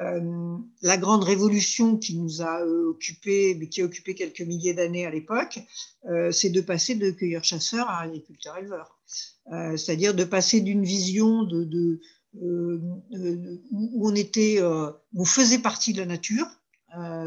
euh, 0.00 0.58
la 0.82 0.98
grande 0.98 1.24
révolution 1.24 1.96
qui 1.96 2.16
nous 2.16 2.42
a 2.42 2.60
euh, 2.60 2.90
occupé, 2.90 3.54
mais 3.58 3.68
qui 3.68 3.80
a 3.80 3.84
occupé 3.84 4.14
quelques 4.14 4.42
milliers 4.42 4.74
d'années 4.74 5.06
à 5.06 5.10
l'époque, 5.10 5.58
euh, 6.10 6.30
c'est 6.32 6.50
de 6.50 6.60
passer 6.60 6.94
de 6.94 7.10
cueilleurs-chasseurs 7.10 7.88
à 7.88 8.02
agriculteurs-éleveurs. 8.02 8.98
Euh, 9.52 9.76
c'est-à-dire 9.76 10.14
de 10.14 10.24
passer 10.24 10.60
d'une 10.60 10.84
vision 10.84 11.44
de 11.44 12.00
où 12.38 14.08
on 14.10 14.14
était, 14.14 14.60
où 14.62 15.22
on 15.22 15.24
faisait 15.24 15.60
partie 15.60 15.94
de 15.94 16.00
la 16.00 16.06
nature. 16.06 16.46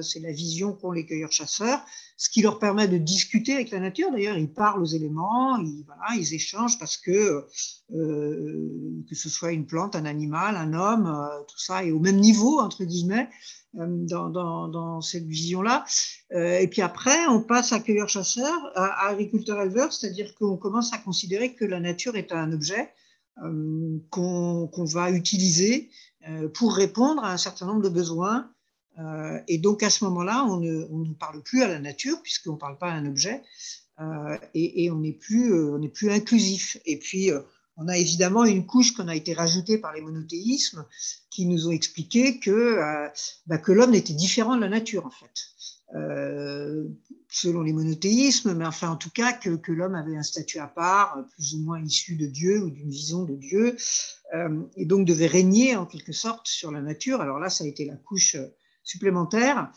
C'est 0.01 0.19
la 0.19 0.31
vision 0.31 0.73
qu'ont 0.73 0.91
les 0.91 1.05
cueilleurs-chasseurs, 1.05 1.79
ce 2.17 2.29
qui 2.29 2.41
leur 2.41 2.59
permet 2.59 2.87
de 2.87 2.97
discuter 2.97 3.53
avec 3.53 3.71
la 3.71 3.79
nature. 3.79 4.11
D'ailleurs, 4.11 4.37
ils 4.37 4.51
parlent 4.51 4.81
aux 4.81 4.85
éléments, 4.85 5.57
ils, 5.57 5.85
ils 6.17 6.33
échangent 6.33 6.79
parce 6.79 6.97
que 6.97 7.45
que 7.89 9.15
ce 9.15 9.29
soit 9.29 9.51
une 9.51 9.65
plante, 9.65 9.95
un 9.95 10.05
animal, 10.05 10.55
un 10.55 10.73
homme, 10.73 11.29
tout 11.47 11.59
ça 11.59 11.83
est 11.83 11.91
au 11.91 11.99
même 11.99 12.17
niveau 12.17 12.59
entre 12.59 12.83
guillemets. 12.83 13.29
Euh, 13.77 13.85
dans, 13.87 14.29
dans, 14.67 15.01
cette 15.01 15.27
vision-là. 15.27 15.85
Euh, 16.33 16.57
et 16.57 16.67
puis 16.67 16.81
après, 16.81 17.27
on 17.27 17.39
passe 17.41 17.71
à 17.71 17.79
cueilleur-chasseur, 17.79 18.51
à, 18.75 19.09
agriculteur-éleveur, 19.09 19.93
c'est-à-dire 19.93 20.33
qu'on 20.33 20.57
commence 20.57 20.91
à 20.91 20.97
considérer 20.97 21.53
que 21.53 21.65
la 21.65 21.79
nature 21.79 22.15
est 22.15 22.31
un 22.31 22.51
objet 22.51 22.91
euh, 23.43 23.99
qu'on 24.09 24.85
va 24.85 25.11
utiliser 25.11 25.89
pour 26.55 26.75
répondre 26.75 27.23
à 27.23 27.31
un 27.31 27.37
certain 27.37 27.67
nombre 27.67 27.83
de 27.83 27.89
besoins. 27.89 28.51
Et 29.47 29.57
donc 29.57 29.83
à 29.83 29.89
ce 29.89 30.03
moment-là, 30.05 30.45
on 30.45 30.57
ne, 30.57 31.13
parle 31.13 31.41
plus 31.41 31.63
à 31.63 31.67
la 31.67 31.79
nature 31.79 32.21
puisqu'on 32.21 32.53
ne 32.53 32.57
parle 32.57 32.77
pas 32.77 32.91
à 32.91 32.93
un 32.93 33.05
objet 33.05 33.41
et, 34.53 34.83
et, 34.83 34.91
on 34.91 34.99
n'est 34.99 35.13
plus, 35.13 35.53
on 35.53 35.87
plus 35.87 36.09
inclusif. 36.11 36.77
Et 36.85 36.99
puis 36.99 37.31
on 37.79 37.87
a 37.87 37.97
évidemment 37.97 38.43
une 38.43 38.65
couche 38.65 38.93
qu'on 38.93 39.07
a 39.07 39.15
été 39.15 39.33
rajoutée 39.33 39.77
par 39.77 39.93
les 39.93 40.01
monothéismes 40.01 40.85
qui 41.29 41.45
nous 41.45 41.69
ont 41.69 41.71
expliqué 41.71 42.39
que, 42.39 42.51
euh, 42.51 43.07
bah, 43.47 43.57
que 43.57 43.71
l'homme 43.71 43.95
était 43.95 44.13
différent 44.13 44.57
de 44.57 44.61
la 44.61 44.67
nature, 44.67 45.05
en 45.05 45.11
fait. 45.11 45.95
Euh, 45.95 46.89
selon 47.29 47.61
les 47.61 47.73
monothéismes, 47.73 48.53
mais 48.53 48.65
enfin 48.65 48.89
en 48.89 48.95
tout 48.95 49.09
cas 49.09 49.33
que, 49.33 49.55
que 49.55 49.71
l'homme 49.71 49.95
avait 49.95 50.17
un 50.17 50.23
statut 50.23 50.59
à 50.59 50.67
part, 50.67 51.17
plus 51.31 51.55
ou 51.55 51.59
moins 51.59 51.81
issu 51.81 52.15
de 52.15 52.25
Dieu 52.27 52.61
ou 52.61 52.69
d'une 52.69 52.89
vision 52.89 53.23
de 53.23 53.35
Dieu, 53.35 53.77
euh, 54.35 54.61
et 54.75 54.85
donc 54.85 55.07
devait 55.07 55.27
régner 55.27 55.75
en 55.75 55.85
quelque 55.85 56.11
sorte 56.11 56.47
sur 56.47 56.71
la 56.71 56.81
nature. 56.81 57.21
Alors 57.21 57.39
là, 57.39 57.49
ça 57.49 57.63
a 57.63 57.67
été 57.67 57.85
la 57.85 57.95
couche 57.95 58.35
supplémentaire 58.89 59.71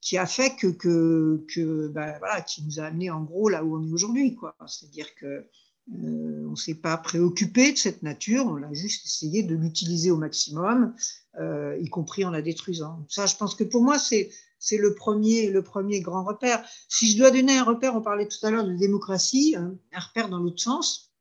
qui 0.00 0.18
a 0.18 0.26
fait 0.26 0.56
que, 0.56 0.68
que, 0.68 1.44
que 1.54 1.88
bah, 1.88 2.18
voilà, 2.18 2.40
qui 2.42 2.64
nous 2.64 2.80
a 2.80 2.84
amené 2.84 3.10
en 3.10 3.22
gros 3.22 3.48
là 3.48 3.64
où 3.64 3.76
on 3.76 3.86
est 3.86 3.92
aujourd'hui. 3.92 4.36
C'est-à-dire 4.66 5.14
que 5.14 5.26
euh, 5.26 6.46
on 6.46 6.52
ne 6.52 6.56
s'est 6.56 6.76
pas 6.76 6.96
préoccupé 6.96 7.72
de 7.72 7.76
cette 7.76 8.02
nature, 8.02 8.46
on 8.46 8.62
a 8.62 8.72
juste 8.72 9.04
essayé 9.04 9.42
de 9.42 9.56
l'utiliser 9.56 10.10
au 10.10 10.16
maximum, 10.16 10.94
euh, 11.40 11.76
y 11.80 11.88
compris 11.88 12.24
en 12.24 12.30
la 12.30 12.40
détruisant. 12.40 13.04
Ça, 13.08 13.26
je 13.26 13.36
pense 13.36 13.54
que 13.56 13.64
pour 13.64 13.82
moi, 13.82 13.98
c'est 13.98 14.30
le 14.70 14.94
premier, 14.94 15.50
le 15.50 15.62
premier 15.62 16.00
grand 16.00 16.24
repère. 16.24 16.64
Si 16.88 17.10
je 17.10 17.18
dois 17.18 17.32
donner 17.32 17.58
un 17.58 17.64
repère, 17.64 17.96
on 17.96 18.00
parlait 18.00 18.28
tout 18.28 18.44
à 18.46 18.50
l'heure 18.50 18.66
de 18.66 18.74
démocratie, 18.74 19.56
un 19.56 20.00
repère 20.00 20.28
dans 20.28 20.38
l'autre 20.38 20.62
sens, 20.62 21.11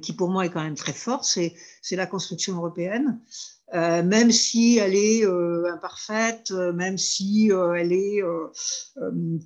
qui 0.00 0.12
pour 0.12 0.30
moi 0.30 0.46
est 0.46 0.50
quand 0.50 0.62
même 0.62 0.74
très 0.74 0.92
fort, 0.92 1.24
c'est 1.24 1.54
la 1.90 2.06
construction 2.06 2.56
européenne. 2.56 3.20
Euh, 3.74 4.02
même 4.02 4.30
si 4.30 4.76
elle 4.76 4.94
est 4.94 5.24
euh, 5.24 5.72
imparfaite, 5.72 6.50
euh, 6.50 6.74
même 6.74 6.98
si 6.98 7.50
elle 7.50 7.92
est 7.92 8.20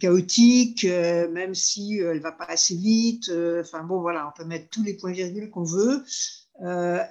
chaotique, 0.00 0.84
même 0.84 1.54
si 1.54 1.98
elle 1.98 2.20
va 2.20 2.32
pas 2.32 2.46
assez 2.48 2.74
vite. 2.74 3.30
Enfin 3.60 3.84
bon, 3.84 4.00
voilà, 4.00 4.28
on 4.28 4.36
peut 4.36 4.46
mettre 4.46 4.68
tous 4.70 4.82
les 4.82 4.94
points 4.94 5.12
virgules 5.12 5.50
qu'on 5.50 5.64
veut. 5.64 6.04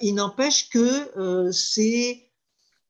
il 0.01 0.13
n'empêche 0.15 0.69
que 0.69 1.51
c'est, 1.51 2.29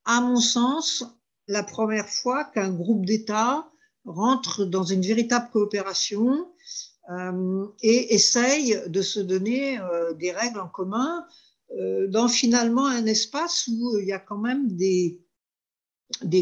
à 0.06 0.22
mon 0.22 0.40
sens, 0.40 1.04
la 1.48 1.62
première 1.62 2.10
fois 2.10 2.46
qu'un 2.46 2.72
groupe 2.72 3.06
d'États 3.06 3.70
rentre 4.06 4.66
dans 4.66 4.84
une 4.84 5.02
véritable 5.02 5.50
coopération 5.52 6.48
et 7.82 8.14
essaye 8.16 8.82
de 8.88 9.02
se 9.02 9.20
donner 9.20 9.80
des 10.18 10.32
règles 10.32 10.60
en 10.60 10.68
commun 10.68 11.26
euh, 11.72 12.08
dans 12.08 12.28
finalement 12.28 12.86
un 12.86 13.06
espace 13.06 13.68
où 13.68 13.98
il 14.00 14.06
y 14.06 14.14
a 14.14 14.20
quand 14.20 14.38
même 14.38 14.76
des, 14.78 15.20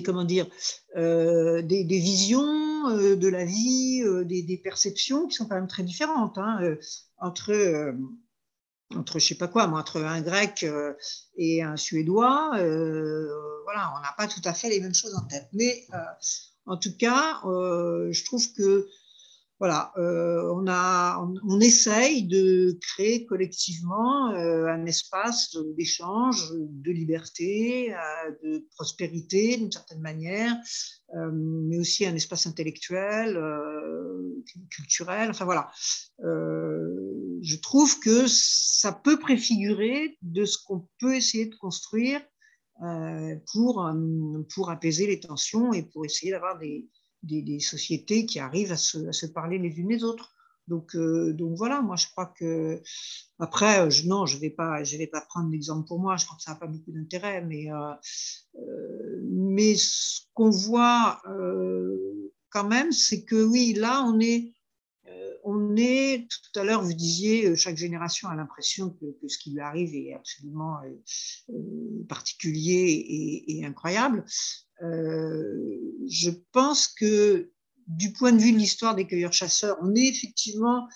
comment 0.04 0.26
dire, 0.26 0.48
euh, 0.96 1.62
des, 1.62 1.84
visions 1.84 2.90
euh, 2.90 3.16
de 3.16 3.28
la 3.30 3.46
vie, 3.46 4.04
des, 4.26 4.62
perceptions 4.64 5.28
qui 5.28 5.36
sont 5.36 5.48
quand 5.48 5.56
même 5.56 5.68
très 5.68 5.84
différentes 5.84 6.38
hein, 6.38 6.60
entre 7.18 7.96
entre 8.96 9.18
je 9.18 9.26
sais 9.26 9.36
pas 9.36 9.48
quoi, 9.48 9.68
entre 9.70 10.02
un 10.04 10.22
grec 10.22 10.64
et 11.38 11.64
un 11.64 11.78
suédois, 11.78 12.52
voilà, 12.54 13.92
on 13.98 14.02
n'a 14.02 14.14
pas 14.16 14.28
tout 14.28 14.42
à 14.44 14.54
fait 14.54 14.70
les 14.70 14.80
mêmes 14.80 14.94
choses 14.94 15.16
en 15.16 15.26
tête. 15.26 15.48
Mais 15.54 15.88
en 16.68 16.78
tout 16.78 16.96
cas, 16.96 17.40
je 17.44 18.26
trouve 18.26 18.54
que 18.54 18.88
voilà, 19.60 19.94
euh, 19.98 20.52
on, 20.56 20.66
a, 20.68 21.26
on, 21.46 21.60
essaye 21.60 22.28
de 22.28 22.78
créer 22.82 23.26
collectivement 23.26 24.32
euh, 24.32 24.66
un 24.68 24.86
espace 24.86 25.56
d'échange, 25.78 26.52
de 26.54 26.92
liberté, 26.92 27.94
euh, 27.94 28.32
de 28.44 28.68
prospérité 28.76 29.58
d'une 29.58 29.72
certaine 29.72 30.02
manière, 30.02 30.54
mais 31.32 31.78
aussi 31.78 32.06
un 32.08 32.16
espace 32.16 32.48
intellectuel, 32.48 33.40
culturel. 34.72 35.30
Enfin 35.30 35.46
voilà, 35.46 35.72
je 36.20 37.56
trouve 37.62 38.00
que 38.00 38.26
ça 38.28 38.92
peut 38.92 39.20
préfigurer 39.20 40.18
de 40.24 40.44
ce 40.44 40.58
qu'on 40.58 40.88
peut 41.00 41.16
essayer 41.16 41.46
de 41.46 41.56
construire 41.56 42.20
pour, 43.52 43.88
pour 44.56 44.72
apaiser 44.72 45.06
les 45.06 45.20
tensions 45.20 45.72
et 45.72 45.84
pour 45.84 46.04
essayer 46.04 46.32
d'avoir 46.32 46.58
des 46.58 46.90
des, 47.24 47.60
sociétés 47.60 48.26
qui 48.26 48.40
arrivent 48.40 48.72
à 48.72 48.78
se, 48.78 49.26
parler 49.26 49.58
les 49.58 49.80
unes 49.80 49.90
les 49.90 50.04
autres. 50.04 50.34
Donc, 50.68 50.96
euh, 50.96 51.34
donc 51.34 51.58
voilà, 51.58 51.82
moi 51.82 51.98
je 51.98 52.08
crois 52.08 52.28
que 52.28 52.82
après, 53.38 53.82
euh, 53.82 53.90
je, 53.90 54.08
non, 54.08 54.26
je 54.26 54.38
vais 54.38 54.50
pas, 54.50 54.82
vais 54.82 55.08
pas 55.08 55.20
prendre 55.20 55.52
l'exemple 55.52 55.86
pour 55.86 56.00
moi. 56.00 56.16
Je 56.16 56.26
crois 56.26 56.38
que 56.38 56.44
ça 56.44 56.52
n'a 56.52 56.58
pas 56.58 56.68
beaucoup 56.68 56.92
d'intérêt, 56.92 57.42
mais 57.42 57.70
euh, 57.72 57.94
mais 59.24 59.76
ce 59.76 60.22
qu'on 60.34 60.52
voit 60.52 61.22
quand 62.50 62.68
même, 62.68 62.92
c'est 62.92 63.26
que 63.26 63.44
oui, 63.44 63.74
là, 63.74 64.04
on 64.06 64.20
est 64.20 64.54
on 65.44 65.76
est, 65.76 66.28
tout 66.30 66.60
à 66.60 66.64
l'heure, 66.64 66.84
vous 66.84 66.94
disiez, 66.94 67.56
chaque 67.56 67.78
génération 67.78 68.30
a 68.30 68.36
l'impression 68.36 68.92
que, 68.92 69.28
ce 69.28 69.38
qui 69.38 69.52
lui 69.52 69.60
arrive 69.60 69.94
est 69.96 70.14
absolument 70.14 70.78
particulier 72.08 73.44
et, 73.48 73.66
incroyable. 73.66 74.26
Euh, 74.82 75.80
je 76.08 76.32
pense 76.52 76.88
que 76.88 77.52
du 77.88 78.12
point 78.14 78.32
de 78.32 78.40
vue 78.40 78.52
de 78.52 78.58
l'histoire 78.58 78.96
des 78.96 79.06
cueilleurs-chasseurs, 79.06 79.78
on 79.82 79.94
est 79.96 80.08
effectivement, 80.08 80.88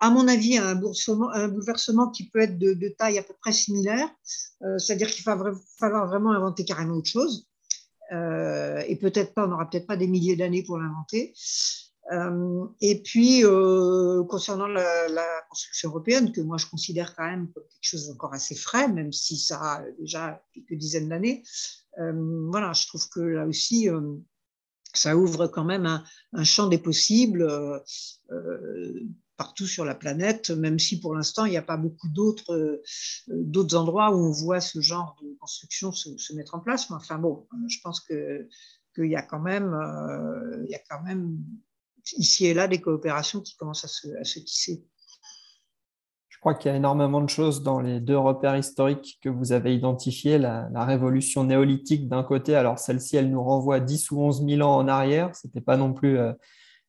à 0.00 0.10
mon 0.10 0.28
avis, 0.28 0.58
à 0.58 0.68
un 0.68 0.74
bouleversement, 0.74 2.10
qui 2.10 2.28
peut 2.28 2.40
être 2.40 2.58
de, 2.58 2.88
taille 2.98 3.18
à 3.18 3.22
peu 3.22 3.34
près 3.40 3.52
similaire. 3.52 4.08
Euh, 4.62 4.78
c'est-à-dire 4.78 5.08
qu'il 5.08 5.24
va 5.24 5.38
falloir 5.78 6.06
vraiment 6.06 6.32
inventer 6.32 6.64
carrément 6.64 6.96
autre 6.96 7.10
chose. 7.10 7.48
Euh, 8.12 8.82
et 8.86 8.96
peut-être 8.96 9.32
pas, 9.34 9.46
on 9.46 9.48
n'aura 9.48 9.70
peut-être 9.70 9.86
pas 9.86 9.96
des 9.96 10.06
milliers 10.06 10.36
d'années 10.36 10.62
pour 10.62 10.78
l'inventer. 10.78 11.32
Et 12.80 13.02
puis, 13.02 13.42
concernant 14.28 14.66
la, 14.66 15.24
construction 15.48 15.90
européenne, 15.90 16.32
que 16.32 16.40
moi 16.40 16.56
je 16.56 16.66
considère 16.66 17.14
quand 17.14 17.24
même 17.24 17.50
comme 17.52 17.62
quelque 17.64 17.82
chose 17.82 18.08
d'encore 18.08 18.34
assez 18.34 18.54
frais, 18.54 18.88
même 18.88 19.12
si 19.12 19.36
ça 19.36 19.60
a 19.60 19.84
déjà 19.98 20.42
quelques 20.52 20.74
dizaines 20.74 21.08
d'années, 21.08 21.42
euh, 21.98 22.46
voilà, 22.50 22.72
je 22.72 22.86
trouve 22.86 23.08
que 23.08 23.20
là 23.20 23.46
aussi, 23.46 23.88
euh, 23.88 24.16
ça 24.94 25.16
ouvre 25.16 25.46
quand 25.46 25.64
même 25.64 25.86
un, 26.32 26.44
champ 26.44 26.68
des 26.68 26.78
possibles 26.78 27.42
euh, 27.42 29.00
partout 29.36 29.66
sur 29.66 29.84
la 29.84 29.94
planète, 29.94 30.50
même 30.50 30.78
si 30.78 31.00
pour 31.00 31.14
l'instant, 31.14 31.44
il 31.44 31.50
n'y 31.50 31.56
a 31.56 31.62
pas 31.62 31.76
beaucoup 31.76 32.08
d'autres 32.08 32.82
d'autres 33.28 33.76
endroits 33.76 34.14
où 34.14 34.18
on 34.18 34.30
voit 34.30 34.60
ce 34.60 34.80
genre 34.80 35.16
de 35.22 35.34
construction 35.40 35.92
se, 35.92 36.34
mettre 36.34 36.54
en 36.54 36.60
place. 36.60 36.90
Mais 36.90 36.96
enfin 36.96 37.18
bon, 37.18 37.46
je 37.68 37.78
pense 37.82 38.00
que 38.00 38.48
qu'il 38.94 39.06
y 39.06 39.16
a 39.16 39.22
quand 39.22 39.40
même, 39.40 39.74
il 40.64 40.70
y 40.70 40.74
a 40.74 40.82
quand 40.88 41.02
même 41.02 41.42
ici 42.16 42.46
et 42.46 42.54
là 42.54 42.68
des 42.68 42.80
coopérations 42.80 43.40
qui 43.40 43.56
commencent 43.56 43.84
à 43.84 43.88
se, 43.88 44.38
tisser. 44.40 44.84
Je 46.28 46.38
crois 46.38 46.54
qu'il 46.54 46.70
y 46.70 46.74
a 46.74 46.76
énormément 46.76 47.20
de 47.20 47.28
choses 47.28 47.62
dans 47.62 47.80
les 47.80 48.00
deux 48.00 48.18
repères 48.18 48.56
historiques 48.56 49.18
que 49.22 49.28
vous 49.28 49.52
avez 49.52 49.74
identifiés. 49.74 50.38
La, 50.38 50.84
révolution 50.84 51.44
néolithique 51.44 52.08
d'un 52.08 52.24
côté, 52.24 52.56
alors 52.56 52.78
celle-ci, 52.78 53.16
elle 53.16 53.30
nous 53.30 53.42
renvoie 53.42 53.78
10 53.78 54.10
ou 54.10 54.20
11 54.20 54.44
000 54.44 54.68
ans 54.68 54.76
en 54.76 54.88
arrière. 54.88 55.34
Ce 55.36 55.46
n'était 55.46 55.60
pas 55.60 55.76
non 55.76 55.92
plus 55.92 56.18
euh, 56.18 56.32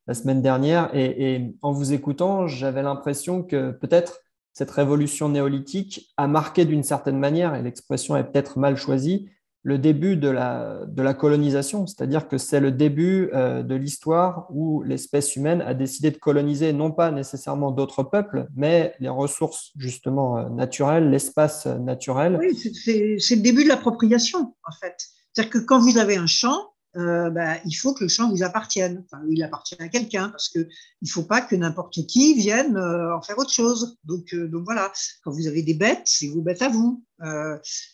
la 0.07 0.15
semaine 0.15 0.41
dernière. 0.41 0.89
et 0.95 1.53
en 1.61 1.71
vous 1.71 1.93
écoutant, 1.93 2.47
j'avais 2.47 2.81
l'impression 2.81 3.43
que 3.43 3.71
peut-être 3.71 4.23
cette 4.53 4.71
révolution 4.71 5.29
néolithique 5.29 6.13
a 6.15 6.27
marqué 6.27 6.65
d'une 6.65 6.83
certaine 6.83 7.17
manière, 7.17 7.55
et 7.55 7.63
l'expression 7.63 8.15
est 8.15 8.23
peut-être 8.23 8.59
mal 8.59 8.77
choisie, 8.77 9.29
le 9.63 9.77
début 9.77 10.17
de 10.17 10.27
la, 10.27 10.81
de 10.85 11.01
la 11.01 11.13
colonisation, 11.13 11.87
c'est-à-dire 11.87 12.27
que 12.27 12.37
c'est 12.37 12.59
le 12.59 12.71
début 12.71 13.29
euh, 13.33 13.63
de 13.63 13.75
l'histoire 13.75 14.47
où 14.49 14.83
l'espèce 14.83 15.37
humaine 15.37 15.61
a 15.61 15.73
décidé 15.73 16.11
de 16.11 16.17
coloniser 16.17 16.73
non 16.73 16.91
pas 16.91 17.11
nécessairement 17.11 17.71
d'autres 17.71 18.03
peuples, 18.03 18.47
mais 18.57 18.93
les 18.99 19.09
ressources 19.09 19.71
justement 19.77 20.37
euh, 20.37 20.49
naturelles, 20.49 21.09
l'espace 21.09 21.65
naturel. 21.65 22.37
Oui, 22.41 22.53
c'est 22.55 23.35
le 23.35 23.41
début 23.41 23.63
de 23.63 23.69
l'appropriation 23.69 24.53
en 24.67 24.71
fait. 24.81 24.95
C'est-à-dire 25.31 25.51
que 25.51 25.59
quand 25.59 25.79
vous 25.79 25.97
avez 25.97 26.17
un 26.17 26.27
champ, 26.27 26.72
euh, 26.95 27.31
bah, 27.31 27.57
il 27.65 27.73
faut 27.73 27.93
que 27.93 28.03
le 28.03 28.07
champ 28.07 28.29
vous 28.29 28.43
appartienne. 28.43 29.05
Il 29.29 29.41
appartient 29.43 29.75
à 29.79 29.89
quelqu'un 29.89 30.29
parce 30.29 30.49
qu'il 30.49 30.67
ne 31.01 31.07
faut 31.07 31.23
pas 31.23 31.41
que 31.41 31.55
n'importe 31.55 32.05
qui 32.05 32.35
vienne 32.35 32.77
euh, 32.77 33.15
en 33.15 33.21
faire 33.21 33.37
autre 33.37 33.51
chose. 33.51 33.97
Donc, 34.03 34.33
euh, 34.33 34.47
donc 34.47 34.63
voilà, 34.65 34.91
quand 35.23 35.31
vous 35.31 35.47
avez 35.47 35.63
des 35.63 35.73
bêtes, 35.73 36.03
c'est 36.05 36.27
vos 36.27 36.41
bêtes 36.41 36.61
à 36.61 36.69
vous. 36.69 37.03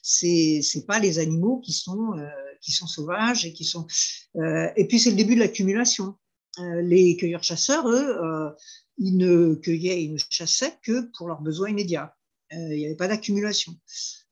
C'est 0.02 0.62
c'est 0.64 0.88
pas 0.88 0.98
les 0.98 1.20
animaux 1.20 1.60
qui 1.60 1.72
sont 1.72 2.14
qui 2.62 2.72
sont 2.72 2.88
sauvages 2.88 3.46
et 3.46 3.54
qui 3.54 3.64
sont. 3.64 3.86
et 4.76 4.88
puis 4.88 5.00
c'est 5.00 5.12
le 5.12 5.16
début 5.16 5.36
de 5.36 5.42
l'accumulation. 5.42 6.16
les 6.58 7.16
cueilleurs-chasseurs, 7.16 7.88
eux, 7.88 8.18
ils 8.98 9.18
ne 9.18 9.54
cueillaient, 9.54 10.04
ils 10.04 10.14
ne 10.14 10.18
chassaient 10.32 10.80
que 10.82 11.12
pour 11.16 11.28
leurs 11.28 11.42
besoins 11.42 11.70
immédiats. 11.70 12.16
il 12.52 12.70
n'y 12.70 12.86
avait 12.88 12.96
pas 12.96 13.08
d'accumulation 13.08 13.76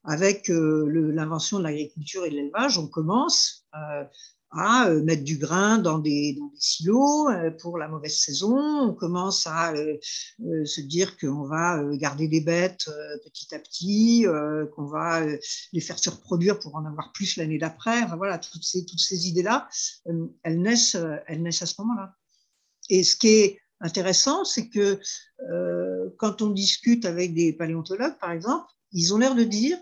avec 0.03 0.47
l'invention 0.47 1.60
de 1.60 1.63
l'agriculture 1.63 2.25
et 2.25 2.32
de 2.32 2.36
l'élevage, 2.36 2.80
on 2.80 2.88
commence 2.88 3.67
à 4.52 4.88
euh, 4.88 5.04
mettre 5.04 5.24
du 5.24 5.38
grain 5.38 5.78
dans 5.78 6.00
des, 6.00 6.38
silos 6.58 7.30
euh, 7.30 7.52
pour 7.52 7.78
la 7.78 7.88
mauvaise 7.88 8.18
saison. 8.18 8.56
On 8.58 8.94
commence 8.94 9.46
à 9.48 9.74
euh, 9.74 9.98
se 10.66 10.82
dire 10.82 11.18
qu'on 11.18 11.44
va 11.46 11.84
garder 11.96 12.28
des 12.28 12.42
bêtes 12.42 12.90
petit 13.24 13.54
à 13.54 13.60
petit, 13.60 14.26
qu'on 14.76 14.86
va 14.86 15.26
les 15.74 15.82
faire 15.82 16.00
se 16.00 16.10
reproduire 16.10 16.60
pour 16.60 16.76
en 16.76 16.86
avoir 16.86 17.12
plus 17.12 17.38
l'année 17.38 17.58
d'après. 17.58 18.06
Voilà, 18.18 18.38
toutes 18.38 18.64
ces, 18.64 18.86
toutes 18.86 19.00
ces 19.00 19.28
idées-là, 19.28 19.68
elles, 20.44 20.62
naissent, 20.62 20.98
elles 21.28 21.42
naissent 21.42 21.62
à 21.62 21.66
ce 21.66 21.82
moment-là. 21.82 22.14
Et 22.90 23.04
ce 23.04 23.16
qui 23.16 23.28
est 23.28 23.60
intéressant, 23.82 24.46
c'est 24.46 24.70
que 24.70 25.00
quand 26.18 26.42
on 26.42 26.50
discute 26.50 27.06
avec 27.06 27.34
des 27.34 27.54
paléontologues, 27.54 28.18
par 28.20 28.32
exemple, 28.32 28.68
ils 28.92 29.14
ont 29.14 29.18
l'air 29.18 29.36
de 29.36 29.44
dire 29.44 29.78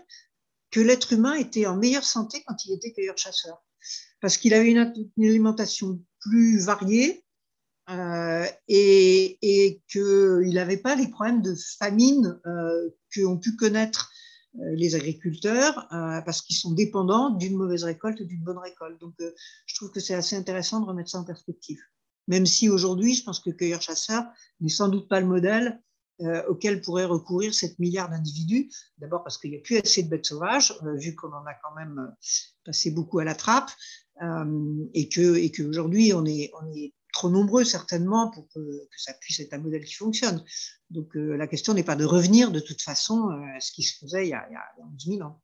que 0.70 0.80
l'être 0.80 1.12
humain 1.12 1.34
était 1.34 1.66
en 1.66 1.76
meilleure 1.76 2.04
santé 2.04 2.42
quand 2.46 2.64
il 2.64 2.72
était 2.74 2.92
cueilleur-chasseur 2.92 3.62
parce 4.20 4.36
qu'il 4.36 4.54
avait 4.54 4.70
une, 4.70 4.92
alimentation 5.18 6.00
plus 6.20 6.64
variée 6.64 7.24
euh, 7.90 8.46
et, 8.68 9.82
qu'il 9.88 10.54
n'avait 10.54 10.76
pas 10.76 10.96
les 10.96 11.08
problèmes 11.08 11.42
de 11.42 11.54
famine 11.78 12.40
euh, 12.46 12.90
qu'ont 13.14 13.38
pu 13.38 13.54
connaître 13.56 14.10
euh, 14.56 14.74
les 14.74 14.94
agriculteurs 14.94 15.86
euh, 15.92 16.20
parce 16.22 16.42
qu'ils 16.42 16.56
sont 16.56 16.72
dépendants 16.72 17.30
d'une 17.30 17.56
mauvaise 17.56 17.84
récolte 17.84 18.20
ou 18.20 18.24
d'une 18.24 18.42
bonne 18.42 18.58
récolte. 18.58 19.00
Donc, 19.00 19.14
je 19.20 19.74
trouve 19.76 19.90
que 19.90 20.00
c'est 20.00 20.14
assez 20.14 20.36
intéressant 20.36 20.80
de 20.80 20.86
remettre 20.86 21.10
ça 21.10 21.18
en 21.18 21.24
perspective. 21.24 21.80
Même 22.28 22.46
si 22.46 22.68
aujourd'hui, 22.68 23.14
je 23.14 23.22
pense 23.22 23.40
que 23.40 23.50
cueilleur-chasseur 23.50 24.24
n'est 24.60 24.68
sans 24.68 24.88
doute 24.88 25.08
pas 25.08 25.20
le 25.20 25.26
modèle 25.26 25.80
euh, 26.20 26.42
auquel 26.48 26.80
pourraient 26.80 27.04
recourir 27.04 27.54
7 27.54 27.78
milliards 27.78 28.08
d'individus. 28.08 28.70
D'abord 28.98 29.22
parce 29.22 29.38
qu'il 29.38 29.50
n'y 29.50 29.56
a 29.56 29.60
plus 29.60 29.78
assez 29.78 30.02
de 30.02 30.08
bêtes 30.08 30.26
sauvages, 30.26 30.74
vu 30.96 31.14
qu'on 31.14 31.32
en 31.32 31.44
a 31.46 31.54
quand 31.62 31.74
même 31.76 32.14
passé 32.64 32.90
beaucoup 32.90 33.18
à 33.18 33.24
la 33.24 33.34
trappe. 33.34 33.70
Euh, 34.22 34.86
et 34.94 35.10
que 35.10 35.36
et 35.36 35.52
qu'aujourd'hui 35.52 36.14
on 36.14 36.24
est 36.24 36.50
on 36.58 36.72
est 36.74 36.94
trop 37.12 37.28
nombreux 37.28 37.64
certainement 37.64 38.30
pour 38.30 38.48
que, 38.48 38.60
ça 38.96 39.12
puisse 39.20 39.40
être 39.40 39.52
un 39.52 39.58
modèle 39.58 39.84
qui 39.84 39.92
fonctionne. 39.92 40.42
Donc 40.90 41.14
euh, 41.16 41.36
la 41.36 41.46
question 41.46 41.74
n'est 41.74 41.82
pas 41.82 41.96
de 41.96 42.06
revenir 42.06 42.50
de 42.50 42.60
toute 42.60 42.80
façon 42.80 43.28
euh, 43.28 43.56
à 43.56 43.60
ce 43.60 43.72
qui 43.72 43.82
se 43.82 43.98
faisait 43.98 44.26
il 44.26 44.30
y 44.30 44.34
a, 44.34 44.46
il 44.48 44.54
y 44.54 44.56
a 44.56 44.86
11 44.94 45.18
000 45.18 45.22
ans. 45.22 45.40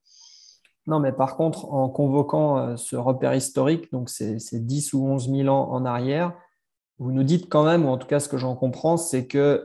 Non, 0.86 1.00
mais 1.00 1.12
par 1.12 1.36
contre, 1.36 1.66
en 1.66 1.88
convoquant 1.90 2.76
ce 2.76 2.96
repère 2.96 3.34
historique, 3.34 3.92
donc 3.92 4.10
c'est 4.10 4.38
10 4.52 4.94
ou 4.94 5.06
11 5.06 5.30
000 5.30 5.48
ans 5.48 5.70
en 5.70 5.84
arrière, 5.84 6.36
vous 6.98 7.12
nous 7.12 7.22
dites 7.22 7.48
quand 7.48 7.62
même, 7.62 7.84
ou 7.84 7.88
en 7.88 7.98
tout 7.98 8.08
cas 8.08 8.18
ce 8.18 8.28
que 8.28 8.36
j'en 8.36 8.56
comprends, 8.56 8.96
c'est 8.96 9.28
que 9.28 9.64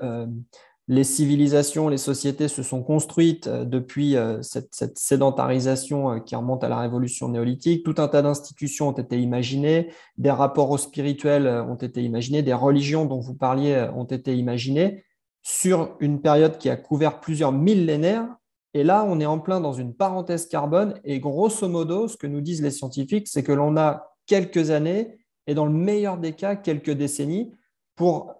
les 0.89 1.03
civilisations, 1.03 1.89
les 1.89 1.97
sociétés 1.97 2.47
se 2.47 2.63
sont 2.63 2.81
construites 2.81 3.47
euh, 3.47 3.65
depuis 3.65 4.15
euh, 4.15 4.41
cette, 4.41 4.97
sédentarisation 4.97 6.11
euh, 6.11 6.19
qui 6.19 6.35
remonte 6.35 6.63
à 6.63 6.69
la 6.69 6.79
révolution 6.79 7.27
néolithique. 7.27 7.83
Tout 7.83 7.95
un 7.97 8.07
tas 8.07 8.21
d'institutions 8.21 8.89
ont 8.89 8.93
été 8.93 9.19
imaginées, 9.19 9.91
des 10.17 10.31
rapports 10.31 10.69
au 10.71 10.77
spirituel 10.77 11.47
ont 11.47 11.75
été 11.75 12.03
imaginés, 12.03 12.41
des 12.41 12.53
religions 12.53 13.05
dont 13.05 13.19
vous 13.19 13.35
parliez 13.35 13.89
ont 13.95 14.05
été 14.05 14.35
imaginées 14.35 15.03
sur 15.41 15.95
une 15.99 16.21
période 16.21 16.57
qui 16.57 16.69
a 16.69 16.77
couvert 16.77 17.19
plusieurs 17.19 17.51
millénaires. 17.51 18.27
Et 18.73 18.83
là, 18.83 19.05
on 19.07 19.19
est 19.19 19.25
en 19.25 19.39
plein 19.39 19.59
dans 19.59 19.73
une 19.73 19.93
parenthèse 19.93 20.47
carbone. 20.47 20.99
Et 21.03 21.19
grosso 21.19 21.67
modo, 21.67 22.07
ce 22.07 22.17
que 22.17 22.27
nous 22.27 22.41
disent 22.41 22.61
les 22.61 22.71
scientifiques, 22.71 23.27
c'est 23.27 23.43
que 23.43 23.51
l'on 23.51 23.75
a 23.77 24.13
quelques 24.25 24.71
années 24.71 25.17
et 25.47 25.53
dans 25.53 25.65
le 25.65 25.73
meilleur 25.73 26.17
des 26.17 26.33
cas, 26.33 26.55
quelques 26.55 26.91
décennies 26.91 27.51
pour 27.95 28.35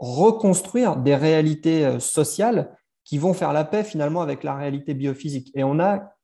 reconstruire 0.00 0.96
des 0.96 1.14
réalités 1.14 1.84
euh, 1.84 2.00
sociales 2.00 2.76
qui 3.04 3.18
vont 3.18 3.34
faire 3.34 3.52
la 3.52 3.64
paix 3.64 3.84
finalement 3.84 4.22
avec 4.22 4.42
la 4.42 4.56
réalité 4.56 4.94
biophysique. 4.94 5.50
Et 5.54 5.62
on 5.62 5.78
a 5.78 6.14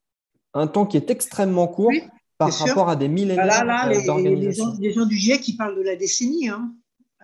un 0.53 0.67
temps 0.67 0.85
qui 0.85 0.97
est 0.97 1.09
extrêmement 1.09 1.67
court 1.67 1.91
par 2.37 2.51
rapport 2.51 2.89
à 2.89 2.95
des 2.95 3.07
millénaires 3.07 3.47
bah 3.47 3.63
là, 3.63 3.89
là, 3.89 4.05
d'organisation. 4.05 4.75
Les, 4.79 4.91
gens 4.91 5.05
du 5.05 5.15
GIEC 5.15 5.41
qui 5.41 5.55
parlent 5.55 5.75
de 5.75 5.81
la 5.81 5.95
décennie, 5.95 6.49
hein. 6.49 6.71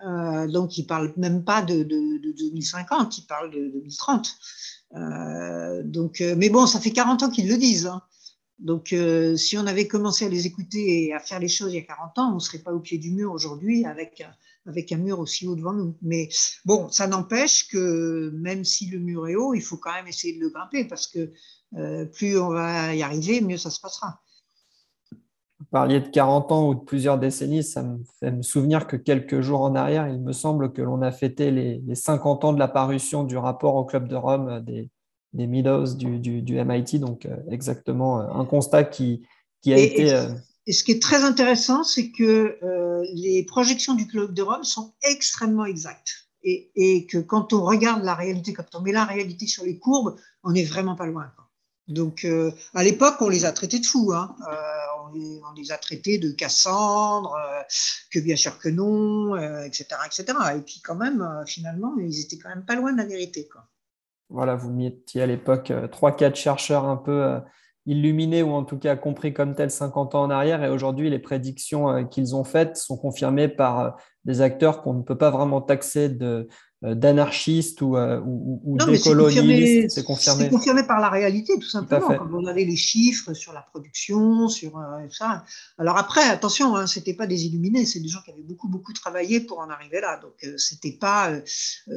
euh, 0.06 0.46
donc 0.48 0.78
ils 0.78 0.82
ne 0.82 0.86
parlent 0.86 1.12
même 1.16 1.44
pas 1.44 1.62
de, 1.62 1.82
2050, 1.82 3.18
ils 3.18 3.26
parlent 3.26 3.50
de 3.50 3.68
2030. 3.68 4.36
Euh, 4.96 5.82
donc, 5.84 6.22
mais 6.36 6.50
bon, 6.50 6.66
ça 6.66 6.80
fait 6.80 6.90
40 6.90 7.24
ans 7.24 7.30
qu'ils 7.30 7.48
le 7.48 7.56
disent. 7.56 7.86
Hein. 7.86 8.02
Donc, 8.58 8.94
si 9.36 9.58
on 9.58 9.66
avait 9.66 9.88
commencé 9.88 10.24
à 10.24 10.28
les 10.28 10.46
écouter 10.46 11.06
et 11.06 11.12
à 11.12 11.18
faire 11.18 11.40
les 11.40 11.48
choses 11.48 11.72
il 11.72 11.76
y 11.76 11.82
a 11.82 11.86
40 11.86 12.18
ans, 12.18 12.30
on 12.32 12.34
ne 12.36 12.40
serait 12.40 12.60
pas 12.60 12.72
au 12.72 12.80
pied 12.80 12.98
du 12.98 13.10
mur 13.10 13.32
aujourd'hui 13.32 13.84
avec 13.84 14.92
un 14.92 14.96
mur 14.96 15.18
aussi 15.18 15.46
haut 15.46 15.56
devant 15.56 15.72
nous. 15.72 15.96
Mais 16.02 16.28
bon, 16.64 16.88
ça 16.90 17.06
n'empêche 17.06 17.68
que 17.68 18.30
même 18.34 18.64
si 18.64 18.86
le 18.86 18.98
mur 18.98 19.28
est 19.28 19.34
haut, 19.34 19.54
il 19.54 19.60
faut 19.60 19.76
quand 19.76 19.92
même 19.92 20.06
essayer 20.06 20.36
de 20.36 20.40
le 20.40 20.50
grimper 20.50 20.84
parce 20.84 21.06
que 21.06 21.32
euh, 21.76 22.06
plus 22.06 22.38
on 22.38 22.50
va 22.50 22.94
y 22.94 23.02
arriver, 23.02 23.40
mieux 23.40 23.56
ça 23.56 23.70
se 23.70 23.80
passera. 23.80 24.20
Vous 25.58 25.66
parliez 25.70 26.00
de 26.00 26.08
40 26.08 26.52
ans 26.52 26.68
ou 26.68 26.74
de 26.74 26.80
plusieurs 26.80 27.18
décennies, 27.18 27.64
ça 27.64 27.82
me 27.82 27.98
fait 28.20 28.30
me 28.30 28.42
souvenir 28.42 28.86
que 28.86 28.96
quelques 28.96 29.40
jours 29.40 29.62
en 29.62 29.74
arrière, 29.74 30.08
il 30.08 30.20
me 30.20 30.32
semble 30.32 30.72
que 30.72 30.82
l'on 30.82 31.02
a 31.02 31.10
fêté 31.10 31.50
les, 31.50 31.94
50 31.94 32.44
ans 32.44 32.52
de 32.52 32.58
la 32.58 32.68
parution 32.68 33.24
du 33.24 33.36
rapport 33.36 33.74
au 33.74 33.84
Club 33.84 34.06
de 34.06 34.14
Rome 34.14 34.60
des, 34.60 34.88
des 35.34 35.46
Meadows 35.46 35.94
du, 35.94 36.18
du, 36.18 36.64
MIT, 36.64 36.98
donc 36.98 37.26
euh, 37.26 37.36
exactement 37.50 38.20
euh, 38.20 38.40
un 38.40 38.44
constat 38.44 38.84
qui, 38.84 39.26
qui 39.60 39.72
a 39.72 39.78
été... 39.78 40.26
Et 40.66 40.72
ce 40.72 40.82
qui 40.82 40.92
est 40.92 41.02
très 41.02 41.24
intéressant, 41.24 41.84
c'est 41.84 42.10
que 42.10 42.56
euh, 42.62 43.04
les 43.12 43.44
projections 43.44 43.94
du 43.94 44.06
Club 44.06 44.32
de 44.32 44.40
Rome 44.40 44.64
sont 44.64 44.94
extrêmement 45.02 45.66
exactes. 45.66 46.30
Et, 46.42 46.70
et, 46.74 47.06
que 47.06 47.18
quand 47.18 47.52
on 47.52 47.62
regarde 47.62 48.02
la 48.02 48.14
réalité, 48.14 48.54
quand 48.54 48.74
on 48.74 48.80
met 48.80 48.92
la 48.92 49.04
réalité 49.04 49.46
sur 49.46 49.64
les 49.64 49.78
courbes, 49.78 50.16
on 50.42 50.52
n'est 50.52 50.64
vraiment 50.64 50.94
pas 50.94 51.06
loin. 51.06 51.30
Donc, 51.88 52.24
euh, 52.24 52.50
à 52.74 52.82
l'époque, 52.82 53.16
on 53.20 53.28
les 53.28 53.44
a 53.44 53.52
traités 53.52 53.78
de 53.78 53.84
fous. 53.84 54.12
Hein. 54.14 54.34
Euh, 54.50 54.54
on, 55.04 55.12
les, 55.12 55.40
on, 55.50 55.52
les, 55.52 55.70
a 55.70 55.76
traités 55.76 56.18
de 56.18 56.30
Cassandre, 56.30 57.34
euh, 57.34 57.62
que 58.10 58.20
bien 58.20 58.36
sûr 58.36 58.58
que 58.58 58.68
non, 58.68 59.36
etc., 59.36 59.86
euh, 59.92 60.06
etc. 60.06 60.38
Et 60.56 60.60
puis, 60.60 60.80
quand 60.82 60.94
même, 60.94 61.20
euh, 61.20 61.44
finalement, 61.46 61.94
ils 61.98 62.20
étaient 62.20 62.38
quand 62.38 62.48
même 62.48 62.64
pas 62.64 62.74
loin 62.74 62.92
de 62.92 62.98
la 62.98 63.04
vérité. 63.04 63.48
Quoi. 63.48 63.66
Voilà, 64.30 64.56
vous 64.56 64.72
mettiez 64.72 65.22
à 65.22 65.26
l'époque 65.26 65.72
trois, 65.92 66.12
quatre 66.12 66.36
chercheurs 66.36 66.84
un 66.86 66.96
peu 66.96 67.40
illuminé 67.86 68.42
ou 68.42 68.52
en 68.52 68.64
tout 68.64 68.78
cas 68.78 68.96
compris 68.96 69.34
comme 69.34 69.54
tel 69.54 69.70
50 69.70 70.14
ans 70.14 70.22
en 70.22 70.30
arrière. 70.30 70.62
Et 70.64 70.68
aujourd'hui, 70.68 71.10
les 71.10 71.18
prédictions 71.18 71.90
euh, 71.90 72.04
qu'ils 72.04 72.34
ont 72.34 72.44
faites 72.44 72.76
sont 72.76 72.96
confirmées 72.96 73.48
par 73.48 73.80
euh, 73.80 73.90
des 74.24 74.40
acteurs 74.40 74.82
qu'on 74.82 74.94
ne 74.94 75.02
peut 75.02 75.18
pas 75.18 75.30
vraiment 75.30 75.60
taxer 75.60 76.08
de, 76.08 76.24
euh, 76.26 76.48
d'anarchistes 76.92 77.80
ou, 77.80 77.96
euh, 77.96 78.20
ou, 78.26 78.60
ou 78.62 78.76
d'écologistes. 78.76 79.90
C'est 79.90 80.04
confirmé. 80.04 80.50
confirmé. 80.50 80.82
par 80.82 81.00
la 81.00 81.08
réalité, 81.08 81.54
tout 81.58 81.68
simplement. 81.68 82.14
Quand 82.14 82.26
vous 82.26 82.46
avez 82.46 82.66
les 82.66 82.76
chiffres 82.76 83.32
sur 83.32 83.54
la 83.54 83.62
production, 83.62 84.48
sur 84.48 84.76
euh, 84.76 85.06
ça. 85.10 85.44
Alors 85.78 85.96
après, 85.96 86.22
attention, 86.24 86.76
hein, 86.76 86.86
c'était 86.86 87.14
pas 87.14 87.26
des 87.26 87.46
illuminés, 87.46 87.86
c'est 87.86 88.00
des 88.00 88.08
gens 88.08 88.20
qui 88.22 88.32
avaient 88.32 88.42
beaucoup 88.42 88.68
beaucoup 88.68 88.92
travaillé 88.92 89.40
pour 89.40 89.60
en 89.60 89.70
arriver 89.70 90.02
là. 90.02 90.18
Donc 90.18 90.34
euh, 90.44 90.58
c'était 90.58 90.98
pas, 91.00 91.32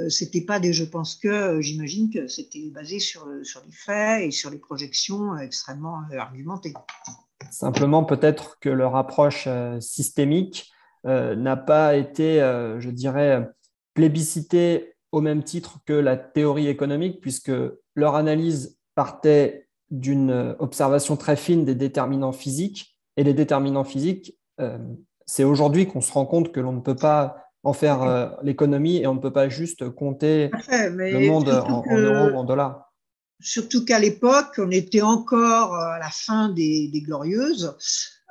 c'était 0.07 0.41
pas 0.41 0.59
des 0.59 0.71
je 0.71 0.85
pense 0.85 1.15
que. 1.15 1.59
J'imagine 1.59 2.09
que 2.09 2.27
c'était 2.27 2.71
basé 2.73 2.99
sur 2.99 3.27
sur 3.43 3.61
les 3.65 3.71
faits 3.71 4.23
et 4.27 4.31
sur 4.31 4.49
les 4.49 4.57
projections 4.57 5.37
extrêmement 5.37 6.01
argumentées. 6.17 6.73
Simplement, 7.51 8.05
peut-être 8.05 8.57
que 8.59 8.69
leur 8.69 8.95
approche 8.95 9.49
systémique 9.79 10.71
n'a 11.03 11.57
pas 11.57 11.95
été, 11.95 12.39
je 12.79 12.89
dirais 12.89 13.49
plébiscité 13.97 14.93
au 15.11 15.21
même 15.21 15.41
titre 15.41 15.79
que 15.87 15.93
la 15.93 16.17
théorie 16.17 16.67
économique, 16.67 17.19
puisque 17.19 17.51
leur 17.95 18.13
analyse 18.13 18.77
partait 18.93 19.69
d'une 19.89 20.55
observation 20.59 21.17
très 21.17 21.35
fine 21.35 21.65
des 21.65 21.73
déterminants 21.73 22.31
physiques. 22.31 22.95
Et 23.15 23.23
les 23.23 23.33
déterminants 23.33 23.83
physiques, 23.83 24.37
euh, 24.61 24.77
c'est 25.25 25.43
aujourd'hui 25.43 25.87
qu'on 25.87 26.01
se 26.01 26.11
rend 26.11 26.27
compte 26.27 26.51
que 26.51 26.59
l'on 26.59 26.73
ne 26.73 26.81
peut 26.81 26.95
pas 26.95 27.37
en 27.63 27.73
faire 27.73 28.03
euh, 28.03 28.29
l'économie 28.43 28.97
et 28.97 29.07
on 29.07 29.15
ne 29.15 29.19
peut 29.19 29.33
pas 29.33 29.49
juste 29.49 29.89
compter 29.89 30.51
le 30.69 31.27
monde 31.27 31.49
en, 31.49 31.83
euros 31.97 32.35
ou 32.35 32.37
en 32.37 32.43
dollars. 32.43 32.93
Surtout 33.39 33.83
qu'à 33.83 33.97
l'époque, 33.97 34.59
on 34.59 34.69
était 34.69 35.01
encore 35.01 35.73
à 35.73 35.97
la 35.97 36.11
fin 36.11 36.49
des, 36.49 36.87
des 36.93 37.01
Glorieuses. 37.01 37.75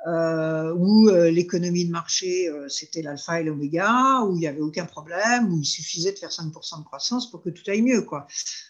Euh, 0.07 0.73
où 0.73 1.09
euh, 1.09 1.29
l'économie 1.29 1.83
de 1.83 1.91
marché, 1.91 2.47
euh, 2.47 2.69
c'était 2.69 3.01
l'alpha 3.01 3.41
et 3.41 3.43
l'oméga, 3.43 4.21
où 4.21 4.35
il 4.35 4.39
n'y 4.39 4.47
avait 4.47 4.61
aucun 4.61 4.85
problème, 4.85 5.51
où 5.51 5.59
il 5.59 5.65
suffisait 5.65 6.13
de 6.13 6.17
faire 6.17 6.29
5% 6.29 6.79
de 6.79 6.85
croissance 6.85 7.29
pour 7.29 7.41
que 7.41 7.49
tout 7.49 7.69
aille 7.69 7.81
mieux. 7.81 8.03
Quoi. 8.03 8.25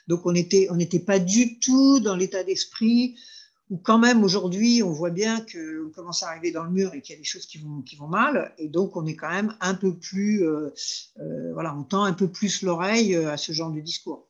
Donc 0.07 0.25
on 0.25 0.31
n'était 0.31 0.67
on 0.71 0.77
pas 1.05 1.19
du 1.19 1.59
tout 1.59 1.99
dans 1.99 2.15
l'état 2.15 2.43
d'esprit 2.43 3.19
où 3.69 3.77
quand 3.77 3.99
même 3.99 4.23
aujourd'hui, 4.23 4.81
on 4.81 4.91
voit 4.91 5.11
bien 5.11 5.41
qu'on 5.41 5.91
commence 5.93 6.23
à 6.23 6.29
arriver 6.29 6.51
dans 6.51 6.63
le 6.63 6.71
mur 6.71 6.93
et 6.95 7.01
qu'il 7.01 7.13
y 7.13 7.17
a 7.17 7.19
des 7.19 7.25
choses 7.25 7.45
qui 7.45 7.59
vont, 7.59 7.81
qui 7.81 7.97
vont 7.97 8.07
mal. 8.07 8.55
Et 8.57 8.69
donc, 8.69 8.95
on 8.95 9.05
est 9.05 9.15
quand 9.15 9.29
même 9.29 9.53
un 9.59 9.75
peu 9.75 9.93
plus, 9.93 10.41
voilà, 11.53 11.75
on 11.75 11.83
tend 11.83 12.05
un 12.05 12.13
peu 12.13 12.29
plus 12.29 12.61
l'oreille 12.61 13.13
à 13.15 13.35
ce 13.35 13.51
genre 13.51 13.71
de 13.71 13.81
discours. 13.81 14.26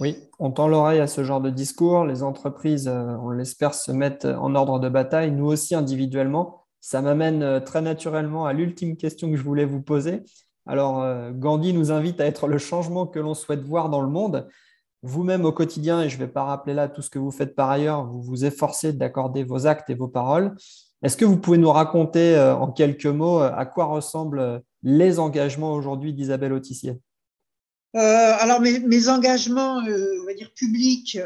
Oui, 0.00 0.16
on 0.38 0.50
tend 0.50 0.66
l'oreille 0.66 1.00
à 1.00 1.06
ce 1.06 1.22
genre 1.22 1.40
de 1.40 1.50
discours. 1.50 2.04
Les 2.04 2.22
entreprises, 2.22 2.88
on 2.88 3.30
l'espère, 3.30 3.74
se 3.74 3.92
mettent 3.92 4.24
en 4.24 4.54
ordre 4.54 4.80
de 4.80 4.88
bataille, 4.88 5.30
nous 5.30 5.46
aussi 5.46 5.74
individuellement. 5.74 6.64
Ça 6.80 7.00
m'amène 7.00 7.62
très 7.64 7.80
naturellement 7.80 8.44
à 8.44 8.52
l'ultime 8.52 8.96
question 8.96 9.30
que 9.30 9.36
je 9.36 9.42
voulais 9.42 9.64
vous 9.64 9.80
poser. 9.80 10.22
Alors, 10.66 11.30
Gandhi 11.32 11.72
nous 11.72 11.92
invite 11.92 12.20
à 12.20 12.26
être 12.26 12.48
le 12.48 12.58
changement 12.58 13.06
que 13.06 13.20
l'on 13.20 13.34
souhaite 13.34 13.62
voir 13.62 13.88
dans 13.88 14.00
le 14.00 14.08
monde 14.08 14.48
vous-même 15.04 15.44
au 15.44 15.52
quotidien, 15.52 16.02
et 16.02 16.08
je 16.08 16.16
ne 16.16 16.24
vais 16.24 16.32
pas 16.32 16.44
rappeler 16.44 16.72
là 16.72 16.88
tout 16.88 17.02
ce 17.02 17.10
que 17.10 17.18
vous 17.18 17.30
faites 17.30 17.54
par 17.54 17.70
ailleurs, 17.70 18.06
vous 18.06 18.22
vous 18.22 18.46
efforcez 18.46 18.94
d'accorder 18.94 19.44
vos 19.44 19.66
actes 19.66 19.90
et 19.90 19.94
vos 19.94 20.08
paroles. 20.08 20.56
Est-ce 21.02 21.18
que 21.18 21.26
vous 21.26 21.36
pouvez 21.36 21.58
nous 21.58 21.70
raconter 21.70 22.34
euh, 22.34 22.56
en 22.56 22.72
quelques 22.72 23.04
mots 23.04 23.40
euh, 23.40 23.52
à 23.54 23.66
quoi 23.66 23.84
ressemblent 23.84 24.38
euh, 24.38 24.58
les 24.82 25.18
engagements 25.18 25.74
aujourd'hui 25.74 26.14
d'Isabelle 26.14 26.54
Autissier? 26.54 26.98
Alors 27.94 28.60
mes, 28.60 29.08
engagements, 29.08 29.76
on 29.76 30.26
va 30.26 30.34
dire 30.34 30.50
publics, 30.54 31.18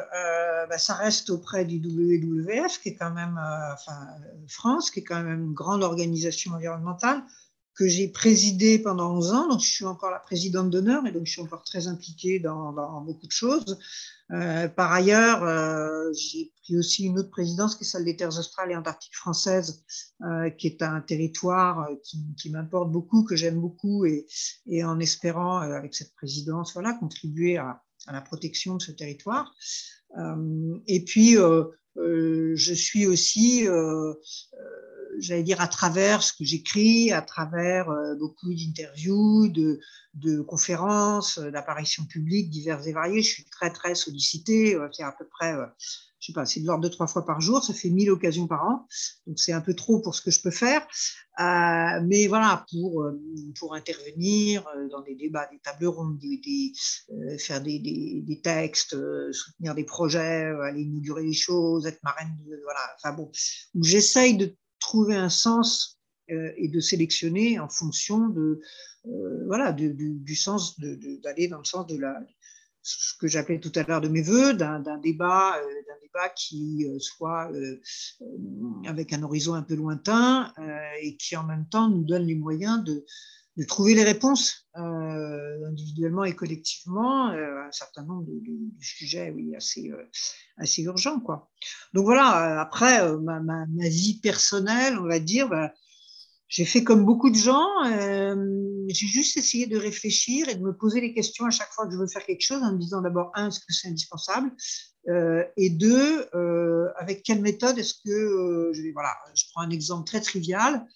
bah, 0.69 0.79
ça 0.79 0.95
reste 0.95 1.31
auprès 1.31 1.65
du 1.65 1.79
WWF, 1.79 2.81
qui 2.83 2.91
est 2.91 2.95
quand 2.95 3.11
même, 3.11 3.41
enfin 3.73 4.07
France, 4.49 4.91
qui 4.91 5.01
est 5.01 5.05
quand 5.05 5.23
même 5.23 5.45
une 5.45 5.55
grande 5.55 5.83
organisation 5.83 6.53
environnementale 6.53 7.23
que 7.79 7.87
j'ai 7.87 8.09
présidé 8.09 8.81
pendant 8.81 9.15
11 9.19 9.33
ans, 9.33 9.49
donc 9.49 9.61
je 9.61 9.69
suis 9.69 9.85
encore 9.85 10.11
la 10.11 10.19
présidente 10.19 10.69
d'honneur 10.69 11.07
et 11.07 11.13
donc 11.13 11.27
je 11.27 11.31
suis 11.31 11.41
encore 11.41 11.63
très 11.63 11.87
impliquée 11.87 12.41
dans, 12.41 12.73
beaucoup 13.03 13.29
de 13.29 13.33
choses. 13.33 13.79
Euh, 14.33 14.67
par 14.67 14.93
ailleurs, 14.93 15.45
euh, 15.45 16.13
j'ai 16.13 16.53
pris 16.65 16.77
aussi 16.77 17.05
une 17.05 17.21
autre 17.21 17.31
présidence 17.31 17.77
qui 17.77 17.85
est 17.85 17.87
celle 17.87 18.05
des 18.05 18.17
terres 18.17 18.37
australes 18.37 18.73
et 18.73 18.77
antarctiques 18.77 19.15
françaises, 19.15 19.85
euh, 20.23 20.51
qui 20.51 20.67
est 20.67 20.83
un 20.83 21.01
territoire 21.01 21.89
qui, 22.03 22.51
m'importe 22.51 22.91
beaucoup, 22.91 23.23
que 23.23 23.37
j'aime 23.37 23.61
beaucoup 23.61 24.05
et, 24.05 24.27
en 24.83 24.99
espérant, 24.99 25.59
avec 25.59 25.95
cette 25.95 26.15
présidence, 26.17 26.73
voilà, 26.73 26.95
contribuer 26.95 27.59
à 27.59 27.81
la 28.13 28.21
protection 28.21 28.75
de 28.75 28.83
ce 28.83 28.91
territoire. 28.91 29.55
et 30.89 31.05
puis, 31.05 31.37
je 31.95 32.75
suis 32.75 33.07
aussi 33.07 33.69
j'allais 35.21 35.43
dire, 35.43 35.61
à 35.61 35.69
travers 35.69 36.23
ce 36.23 36.33
que 36.33 36.45
j'écris, 36.45 37.13
à 37.13 37.23
travers 37.23 37.91
euh, 37.91 38.15
beaucoup 38.17 38.53
d'interviews, 38.53 39.49
de, 39.49 39.81
de, 40.15 40.41
conférences, 40.41 41.39
euh, 41.39 41.51
d'apparitions 41.51 42.05
publiques 42.05 42.51
diverses 42.51 42.87
et 42.87 42.93
variées. 42.93 43.23
Je 43.23 43.29
suis 43.29 43.45
très, 43.45 43.71
très 43.71 43.95
sollicitée. 43.95 44.75
Euh, 44.75 44.89
c'est 44.93 45.03
à 45.03 45.13
peu 45.13 45.27
près, 45.27 45.55
je 46.21 46.27
sais 46.27 46.33
pas, 46.33 46.47
c'est 46.47 46.61
de 46.61 46.67
l'ordre 46.67 46.83
de 46.83 46.89
trois 46.89 47.07
fois 47.07 47.25
par 47.25 47.41
jour. 47.41 47.63
Ça 47.63 47.75
fait 47.75 47.91
1000 47.91 48.11
occasions 48.11 48.47
par 48.47 48.65
an. 48.65 48.87
Donc, 49.27 49.39
c'est 49.39 49.53
un 49.53 49.61
peu 49.61 49.75
trop 49.75 50.01
pour 50.01 50.15
ce 50.15 50.23
que 50.23 50.31
je 50.31 50.41
peux 50.41 50.51
faire. 50.51 50.87
mais 51.39 52.27
voilà, 52.27 52.65
pour, 52.71 53.07
pour 53.59 53.75
intervenir 53.75 54.65
dans 54.91 55.03
des 55.03 55.15
débats, 55.15 55.49
des 55.53 55.61
tables 55.61 55.87
rondes, 55.87 56.19
des, 56.19 56.73
faire 57.39 57.61
des, 57.63 58.41
textes, 58.43 58.97
soutenir 59.33 59.75
des 59.75 59.85
projets, 59.85 60.53
aller 60.65 60.83
inaugurer 60.83 61.25
les 61.25 61.33
choses, 61.33 61.87
être 61.87 62.03
marraine, 62.03 62.37
voilà. 62.65 62.81
Enfin 62.97 63.13
bon, 63.15 63.31
où 63.75 63.85
j'essaye 63.85 64.37
de 64.37 64.57
trouver 64.89 65.17
un 65.17 65.29
sens 65.29 66.01
euh, 66.31 66.51
et 66.57 66.69
de 66.69 66.81
sélectionner 66.81 67.59
en 67.59 67.69
fonction 67.69 68.31
de, 68.31 68.61
euh, 69.07 69.45
voilà, 69.47 69.73
du 69.73 70.35
sens, 70.35 70.81
d'aller 70.81 71.49
dans 71.49 71.59
le 71.59 71.65
sens 71.65 71.87
de 71.87 72.01
ce 72.81 73.13
que 73.21 73.27
j'appelais 73.29 73.61
tout 73.61 73.73
à 73.75 73.83
l'heure 73.83 74.01
de 74.01 74.09
mes 74.09 74.23
voeux, 74.23 74.55
d'un 74.55 74.81
débat, 75.03 75.59
euh, 75.59 75.67
d'un 75.87 76.01
débat 76.01 76.31
qui 76.31 76.87
soit 77.01 77.51
avec 78.87 79.13
un 79.13 79.23
horizon 79.23 79.53
un 79.55 79.63
peu 79.63 79.75
lointain 79.75 80.55
et 81.03 81.19
qui 81.19 81.37
en 81.37 81.45
même 81.45 81.69
temps 81.69 81.91
nous 81.91 82.05
donne 82.05 82.25
les 82.25 82.35
moyens 82.35 82.83
de, 82.83 83.05
de 83.59 83.65
trouver 83.65 83.95
les 83.95 84.05
réponses 84.05 84.69
euh, 84.77 85.67
individuellement 85.67 86.23
et 86.23 86.35
collectivement 86.35 87.31
euh, 87.31 87.67
un 87.67 87.73
certain 87.73 88.05
nombre 88.05 88.25
de, 88.25 88.53
sujets 88.81 89.33
oui, 89.35 89.53
assez, 89.57 89.91
euh, 89.91 90.09
assez 90.59 90.83
urgents. 90.83 91.19
Quoi. 91.19 91.51
Donc 91.93 92.05
voilà, 92.05 92.61
après, 92.61 93.13
ma, 93.19 93.41
ma, 93.41 93.67
vie 93.89 94.21
personnelle, 94.23 94.97
on 95.01 95.09
va 95.09 95.19
dire, 95.19 95.49
bah, 95.49 95.73
j'ai 96.47 96.65
fait 96.65 96.85
comme 96.85 97.05
beaucoup 97.05 97.31
de 97.31 97.37
gens, 97.37 97.67
j'ai 97.85 99.07
juste 99.07 99.37
essayé 99.37 99.67
de 99.67 99.77
réfléchir 99.77 100.49
et 100.49 100.55
de 100.55 100.63
me 100.63 100.75
poser 100.75 101.01
les 101.01 101.13
questions 101.13 101.45
à 101.45 101.51
chaque 101.51 101.71
fois 101.73 101.87
que 101.87 101.93
je 101.93 101.99
veux 101.99 102.07
faire 102.07 102.25
quelque 102.25 102.45
chose 102.45 102.63
en 102.63 102.73
me 102.73 102.79
disant 102.79 103.03
d'abord, 103.03 103.33
un, 103.35 103.49
est-ce 103.49 103.61
que 103.61 103.73
c'est 103.73 103.89
indispensable 103.89 104.51
Et 105.59 105.69
deux, 105.69 106.27
avec 106.97 107.23
quelle 107.23 107.43
méthode 107.43 107.79
est-ce 107.79 107.95
que, 108.03 108.93
voilà, 108.95 109.15
je 109.35 109.45
prends 109.53 109.61
un 109.61 109.71
exemple 109.71 110.07
très 110.07 110.23
trivial, 110.23 110.87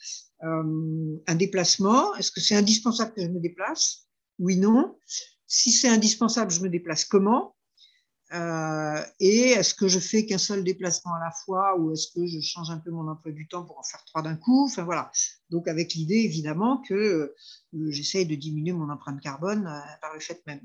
euh, 0.45 1.23
un 1.27 1.35
déplacement. 1.35 2.15
Est-ce 2.17 2.33
que 2.33 2.41
c'est 2.41 2.57
indispensable 2.57 3.13
que 3.15 3.23
je 3.23 3.29
me 3.29 3.41
déplace? 3.41 4.09
Oui, 4.39 4.57
non. 4.57 4.97
Si 5.47 5.71
c'est 5.71 5.89
indispensable, 5.89 6.51
je 6.51 6.61
me 6.63 6.69
déplace 6.69 7.05
comment? 7.05 7.55
Euh, 8.33 9.05
Et 9.21 9.51
est-ce 9.51 9.75
que 9.75 9.89
je 9.89 9.99
fais 9.99 10.25
qu'un 10.25 10.39
seul 10.39 10.65
déplacement 10.65 11.15
à 11.15 11.21
la 11.21 11.31
fois 11.45 11.79
ou 11.79 11.93
est-ce 11.93 12.09
que 12.09 12.27
je 12.27 12.41
change 12.41 12.71
un 12.71 12.79
peu 12.79 12.91
mon 12.91 13.07
emploi 13.07 13.31
du 13.31 13.47
temps 13.47 13.63
pour 13.65 13.79
en 13.79 13.83
faire 13.83 14.03
trois 14.07 14.23
d'un 14.23 14.37
coup? 14.37 14.65
Enfin 14.65 14.85
voilà. 14.85 15.13
Donc 15.51 15.69
avec 15.69 15.95
l'idée 15.95 16.17
évidemment 16.17 16.83
que 16.89 16.95
euh, 16.95 17.35
j'essaye 17.91 18.27
de 18.27 18.35
diminuer 18.35 18.73
mon 18.73 18.89
empreinte 18.91 19.21
carbone 19.21 19.65
par 20.01 20.15
le 20.15 20.21
fait 20.21 20.43
même. 20.47 20.63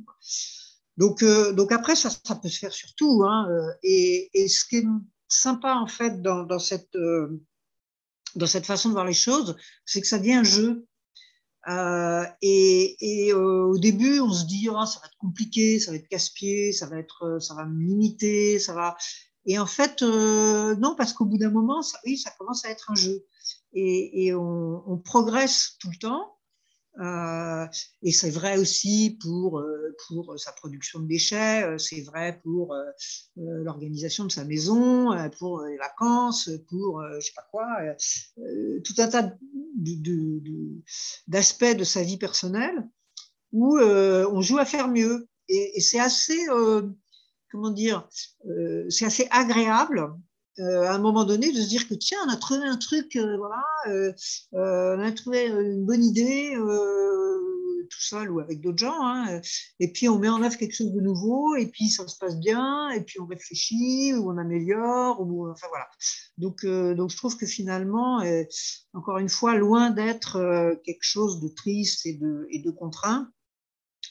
Donc, 0.95 1.23
donc 1.23 1.71
après, 1.71 1.95
ça, 1.95 2.09
ça, 2.09 2.35
peut 2.35 2.49
se 2.49 2.57
faire 2.57 2.73
sur 2.73 2.95
tout. 2.95 3.23
Hein, 3.23 3.47
et, 3.83 4.31
et, 4.33 4.47
ce 4.47 4.65
qui 4.65 4.77
est 4.77 4.85
sympa 5.27 5.75
en 5.75 5.85
fait 5.85 6.23
dans, 6.23 6.43
dans 6.43 6.57
cette 6.57 6.97
dans 8.37 8.47
cette 8.47 8.65
façon 8.65 8.89
de 8.89 8.93
voir 8.93 9.05
les 9.05 9.13
choses, 9.13 9.55
c'est 9.85 10.01
que 10.01 10.07
ça 10.07 10.19
devient 10.19 10.33
un 10.33 10.43
jeu. 10.43 10.87
Euh, 11.67 12.25
et, 12.41 13.31
euh, 13.33 13.65
au 13.65 13.77
début, 13.77 14.19
on 14.19 14.31
se 14.31 14.45
dit, 14.45 14.69
oh, 14.69 14.85
ça 14.85 14.99
va 14.99 15.07
être 15.07 15.17
compliqué, 15.17 15.79
ça 15.79 15.91
va 15.91 15.97
être 15.97 16.07
casse-pied, 16.07 16.71
ça 16.71 16.85
va 16.85 16.97
être, 16.97 17.23
euh, 17.23 17.39
ça 17.39 17.55
va 17.55 17.65
me 17.65 17.83
limiter, 17.83 18.59
ça 18.59 18.73
va. 18.73 18.95
Et 19.45 19.59
en 19.59 19.65
fait, 19.65 20.01
non, 20.01 20.95
parce 20.95 21.13
qu'au 21.13 21.25
bout 21.25 21.37
d'un 21.37 21.51
moment, 21.51 21.81
ça, 21.81 21.97
oui, 22.05 22.17
ça 22.17 22.31
commence 22.37 22.65
à 22.65 22.69
être 22.69 22.91
un 22.91 22.95
jeu. 22.95 23.25
Et, 23.73 24.33
on, 24.33 25.01
progresse 25.03 25.77
tout 25.79 25.89
le 25.89 25.97
temps. 25.97 26.36
Euh, 26.99 27.67
et 28.01 28.11
c'est 28.11 28.29
vrai 28.29 28.57
aussi 28.57 29.17
pour, 29.21 29.59
euh, 29.59 29.95
pour 30.07 30.39
sa 30.39 30.51
production 30.51 30.99
de 30.99 31.07
déchets, 31.07 31.63
euh, 31.63 31.77
c'est 31.77 32.01
vrai 32.01 32.39
pour 32.43 32.75
l'organisation 33.35 34.25
de 34.25 34.31
sa 34.31 34.45
maison, 34.45 35.11
pour 35.37 35.61
les 35.61 35.77
vacances, 35.77 36.49
pour 36.69 37.03
je 37.15 37.19
sais 37.19 37.33
pas 37.35 37.47
quoi, 37.51 37.67
tout 38.83 38.93
un 38.97 39.07
tas 39.07 39.33
d'aspects 41.27 41.77
de, 41.77 41.83
sa 41.83 42.03
vie 42.03 42.17
personnelle 42.17 42.87
où 43.51 43.77
on 43.79 44.41
joue 44.41 44.57
à 44.57 44.65
faire 44.65 44.87
mieux. 44.87 45.27
Et, 45.49 45.77
et 45.77 45.81
c'est 45.81 45.99
assez, 45.99 46.45
comment 47.51 47.69
dire, 47.69 48.07
c'est 48.89 49.05
assez 49.05 49.27
agréable 49.29 50.13
euh, 50.59 50.83
à 50.83 50.93
un 50.93 50.99
moment 50.99 51.23
donné 51.23 51.51
de 51.51 51.61
se 51.61 51.67
dire 51.67 51.87
que 51.87 51.93
tiens, 51.93 52.17
on 52.25 52.29
a 52.29 52.35
trouvé 52.35 52.65
un 52.65 52.77
truc, 52.77 53.15
euh, 53.15 53.37
voilà, 53.37 53.63
euh, 53.87 54.13
on 54.97 54.99
a 54.99 55.11
trouvé 55.11 55.47
une 55.47 55.85
bonne 55.85 56.03
idée 56.03 56.55
tout 57.89 58.01
seul 58.01 58.29
ou 58.31 58.39
avec 58.41 58.59
d'autres 58.59 58.79
gens, 58.79 58.99
hein, 59.01 59.39
et 59.79 59.91
puis 59.93 60.09
on 60.09 60.19
met 60.19 60.27
en 60.27 60.43
œuvre 60.43 60.57
quelque 60.57 60.75
chose 60.75 60.91
de 60.91 60.99
nouveau, 60.99 61.55
et 61.55 61.67
puis 61.67 61.89
ça 61.89 62.05
se 62.07 62.17
passe 62.17 62.37
bien, 62.37 62.89
et 62.89 63.01
puis 63.01 63.19
on 63.21 63.25
réfléchit 63.25 64.13
ou 64.13 64.29
on 64.29 64.37
améliore, 64.37 65.21
enfin 65.21 65.67
voilà. 65.69 65.87
Donc, 66.37 66.57
je 66.63 67.15
trouve 67.15 67.37
que 67.37 67.45
finalement, 67.45 68.21
encore 68.93 69.19
une 69.19 69.29
fois, 69.29 69.55
loin 69.55 69.91
d'être 69.91 70.77
quelque 70.83 71.03
chose 71.03 71.39
de 71.39 71.47
triste 71.47 72.05
et 72.05 72.13
de 72.15 72.71
contraint, 72.71 73.31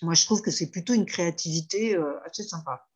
moi 0.00 0.14
je 0.14 0.24
trouve 0.24 0.40
que 0.40 0.50
c'est 0.50 0.70
plutôt 0.70 0.94
une 0.94 1.06
créativité 1.06 1.96
assez 2.24 2.44
sympa 2.44 2.86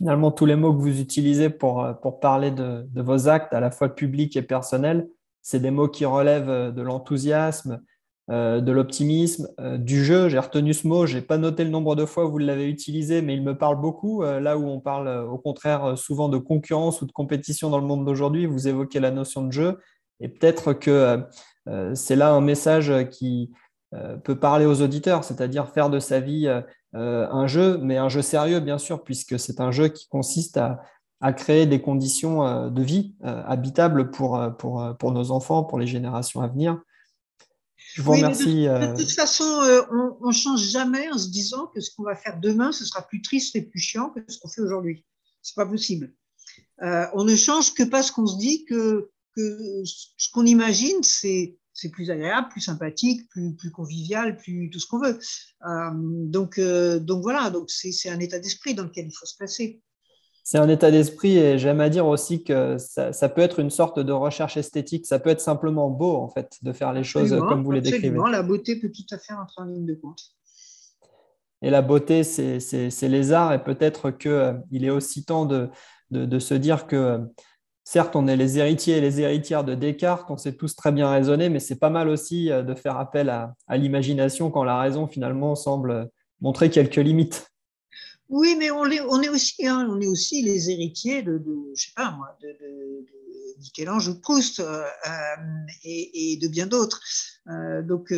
finalement 0.00 0.30
tous 0.30 0.46
les 0.46 0.56
mots 0.56 0.72
que 0.72 0.80
vous 0.80 0.98
utilisez 0.98 1.50
pour, 1.50 1.84
euh, 1.84 1.92
pour 1.92 2.20
parler 2.20 2.50
de, 2.50 2.86
de, 2.90 3.02
vos 3.02 3.28
actes, 3.28 3.52
à 3.52 3.60
la 3.60 3.70
fois 3.70 3.94
publics 3.94 4.34
et 4.34 4.40
personnels, 4.40 5.06
c'est 5.42 5.60
des 5.60 5.70
mots 5.70 5.88
qui 5.88 6.06
relèvent 6.06 6.48
euh, 6.48 6.70
de 6.70 6.80
l'enthousiasme, 6.80 7.82
euh, 8.30 8.62
de 8.62 8.72
l'optimisme, 8.72 9.48
du 9.76 10.02
jeu. 10.02 10.30
J'ai 10.30 10.38
retenu 10.38 10.72
ce 10.72 10.88
mot, 10.88 11.04
je 11.04 11.18
n'ai 11.18 11.22
pas 11.22 11.36
noté 11.36 11.64
le 11.64 11.70
nombre 11.70 11.96
de 11.96 12.06
fois 12.06 12.24
où 12.24 12.30
vous 12.30 12.38
l'avez 12.38 12.66
utilisé, 12.66 13.20
mais 13.20 13.34
il 13.34 13.42
me 13.42 13.58
parle 13.58 13.78
beaucoup. 13.78 14.22
là 14.22 14.56
où 14.56 14.66
on 14.68 14.80
parle 14.80 15.08
au 15.28 15.36
contraire 15.36 15.98
souvent 15.98 16.28
de 16.28 16.38
concurrence 16.38 17.02
ou 17.02 17.06
de 17.06 17.12
compétition 17.12 17.68
dans 17.68 17.78
le 17.78 17.86
monde 17.86 18.06
d'aujourd'hui, 18.06 18.46
vous 18.46 18.68
évoquez 18.68 19.00
la 19.00 19.10
notion 19.10 19.44
de 19.44 19.52
jeu. 19.52 19.78
Et 20.20 20.28
peut-être 20.28 20.74
que 20.74 21.24
c'est 21.94 22.14
là 22.14 22.30
un 22.30 22.40
message 22.40 22.92
qui 23.10 23.50
peut 24.22 24.38
parler 24.38 24.66
aux 24.66 24.82
auditeurs, 24.82 25.24
c'est-à-dire 25.24 25.68
faire 25.68 25.90
de 25.90 25.98
sa 25.98 26.20
vie 26.20 26.48
euh, 26.96 27.28
un 27.30 27.46
jeu, 27.46 27.78
mais 27.78 27.98
un 27.98 28.08
jeu 28.08 28.22
sérieux, 28.22 28.60
bien 28.60 28.78
sûr, 28.78 29.04
puisque 29.04 29.38
c'est 29.38 29.60
un 29.60 29.70
jeu 29.70 29.88
qui 29.88 30.08
consiste 30.08 30.56
à, 30.56 30.82
créer 31.36 31.66
des 31.66 31.82
conditions 31.82 32.46
euh, 32.46 32.70
de 32.70 32.82
vie 32.82 33.14
euh, 33.24 33.42
habitables 33.44 34.10
pour, 34.10 34.40
pour, 34.58 34.96
pour, 34.98 35.12
nos 35.12 35.30
enfants, 35.30 35.64
pour 35.64 35.78
les 35.78 35.86
générations 35.86 36.40
à 36.40 36.48
venir. 36.48 36.80
Je 37.94 38.02
vous 38.02 38.12
remercie. 38.12 38.64
De, 38.64 38.96
toute 38.96 39.10
façon, 39.10 39.44
on 40.22 40.28
ne 40.28 40.32
change 40.32 40.62
jamais 40.62 41.10
en 41.10 41.18
se 41.18 41.28
disant 41.28 41.66
que 41.66 41.80
ce 41.80 41.94
qu'on 41.94 42.04
va 42.04 42.14
faire 42.14 42.38
demain, 42.40 42.72
ce 42.72 42.84
sera 42.84 43.02
plus 43.02 43.20
triste 43.20 43.54
et 43.56 43.62
plus 43.62 43.80
chiant 43.80 44.10
que 44.10 44.20
ce 44.28 44.38
qu'on 44.38 44.48
fait 44.48 44.60
aujourd'hui. 44.60 45.04
Ce 45.42 45.52
n'est 45.52 45.64
pas 45.64 45.70
possible. 45.70 46.14
on 46.80 47.24
ne 47.24 47.36
change 47.36 47.74
que 47.74 47.82
parce 47.82 48.10
qu'on 48.10 48.26
se 48.26 48.38
dit 48.38 48.64
que, 48.64 49.10
que 49.36 49.82
ce 49.84 50.30
qu'on 50.32 50.46
imagine, 50.46 51.02
c'est 51.02 51.58
c'est 51.72 51.90
plus 51.90 52.10
agréable, 52.10 52.48
plus 52.50 52.60
sympathique, 52.60 53.28
plus, 53.30 53.54
plus 53.54 53.70
convivial, 53.70 54.36
plus 54.36 54.70
tout 54.70 54.78
ce 54.78 54.86
qu'on 54.86 55.00
veut. 55.00 55.18
donc, 56.28 56.60
donc 56.60 57.22
voilà, 57.22 57.50
donc 57.50 57.70
c'est 57.70 58.10
un 58.10 58.20
état 58.20 58.38
d'esprit 58.38 58.74
dans 58.74 58.84
lequel 58.84 59.06
il 59.06 59.12
faut 59.12 59.26
se 59.26 59.36
placer 59.36 59.80
c'est 60.42 60.58
un 60.58 60.68
état 60.68 60.90
d'esprit 60.90 61.36
et 61.36 61.58
j'aime 61.58 61.80
à 61.80 61.88
dire 61.88 62.06
aussi 62.06 62.42
que 62.42 62.76
ça, 62.78 63.28
peut 63.28 63.40
être 63.40 63.60
une 63.60 63.70
sorte 63.70 64.00
de 64.00 64.12
recherche 64.12 64.56
esthétique. 64.56 65.06
Ça 65.06 65.18
peut 65.18 65.30
être 65.30 65.40
simplement 65.40 65.90
beau, 65.90 66.16
en 66.16 66.28
fait, 66.28 66.58
de 66.62 66.72
faire 66.72 66.92
les 66.92 67.04
choses 67.04 67.30
comme 67.48 67.62
vous 67.62 67.70
les 67.70 67.80
décrivez. 67.80 68.18
La 68.30 68.42
beauté 68.42 68.74
peut 68.80 68.90
tout 68.90 69.14
à 69.14 69.18
fait 69.18 69.32
entrer 69.32 69.62
en 69.62 69.66
ligne 69.66 69.86
de 69.86 69.94
compte. 69.94 70.20
Et 71.62 71.70
la 71.70 71.82
beauté, 71.82 72.24
c'est 72.24 73.08
les 73.08 73.32
arts 73.32 73.52
et 73.52 73.62
peut-être 73.62 74.10
qu'il 74.10 74.30
euh, 74.30 74.54
est 74.72 74.90
aussi 74.90 75.24
temps 75.24 75.46
de, 75.46 75.68
de, 76.10 76.38
se 76.38 76.54
dire 76.54 76.86
que 76.86 77.20
certes, 77.84 78.16
on 78.16 78.26
est 78.26 78.36
les 78.36 78.58
héritiers 78.58 78.98
et 78.98 79.00
les 79.00 79.20
héritières 79.20 79.64
de 79.64 79.74
Descartes, 79.74 80.30
on 80.30 80.36
sait 80.36 80.54
tous 80.54 80.76
très 80.76 80.92
bien 80.92 81.10
raisonner, 81.10 81.48
mais 81.48 81.60
c'est 81.60 81.78
pas 81.78 81.90
mal 81.90 82.08
aussi 82.08 82.50
euh, 82.50 82.62
de 82.62 82.74
faire 82.74 82.98
appel 82.98 83.28
à, 83.28 83.54
l'imagination 83.76 84.50
quand 84.50 84.64
la 84.64 84.80
raison 84.80 85.06
finalement 85.06 85.54
semble 85.54 86.10
montrer 86.40 86.70
quelques 86.70 86.96
limites. 86.96 87.46
Oui, 88.28 88.54
mais 88.56 88.70
on 88.70 88.86
est, 88.86 89.28
aussi, 89.28 89.66
hein, 89.66 89.88
on 89.90 90.00
est 90.00 90.06
aussi 90.06 90.42
les 90.42 90.70
héritiers 90.70 91.22
de, 91.22 91.42
je 91.74 91.82
sais 91.82 91.92
pas 91.96 92.12
moi, 92.12 92.36
de, 92.40 92.46
de, 92.46 93.00
de 93.00 93.58
Michel-Ange 93.58 94.08
ou 94.08 94.14
de 94.14 94.20
Proust 94.20 94.60
euh, 94.60 94.84
euh, 94.84 95.66
et, 95.82 96.38
de 96.40 96.46
bien 96.46 96.66
d'autres. 96.66 97.00
Donc 97.88 98.14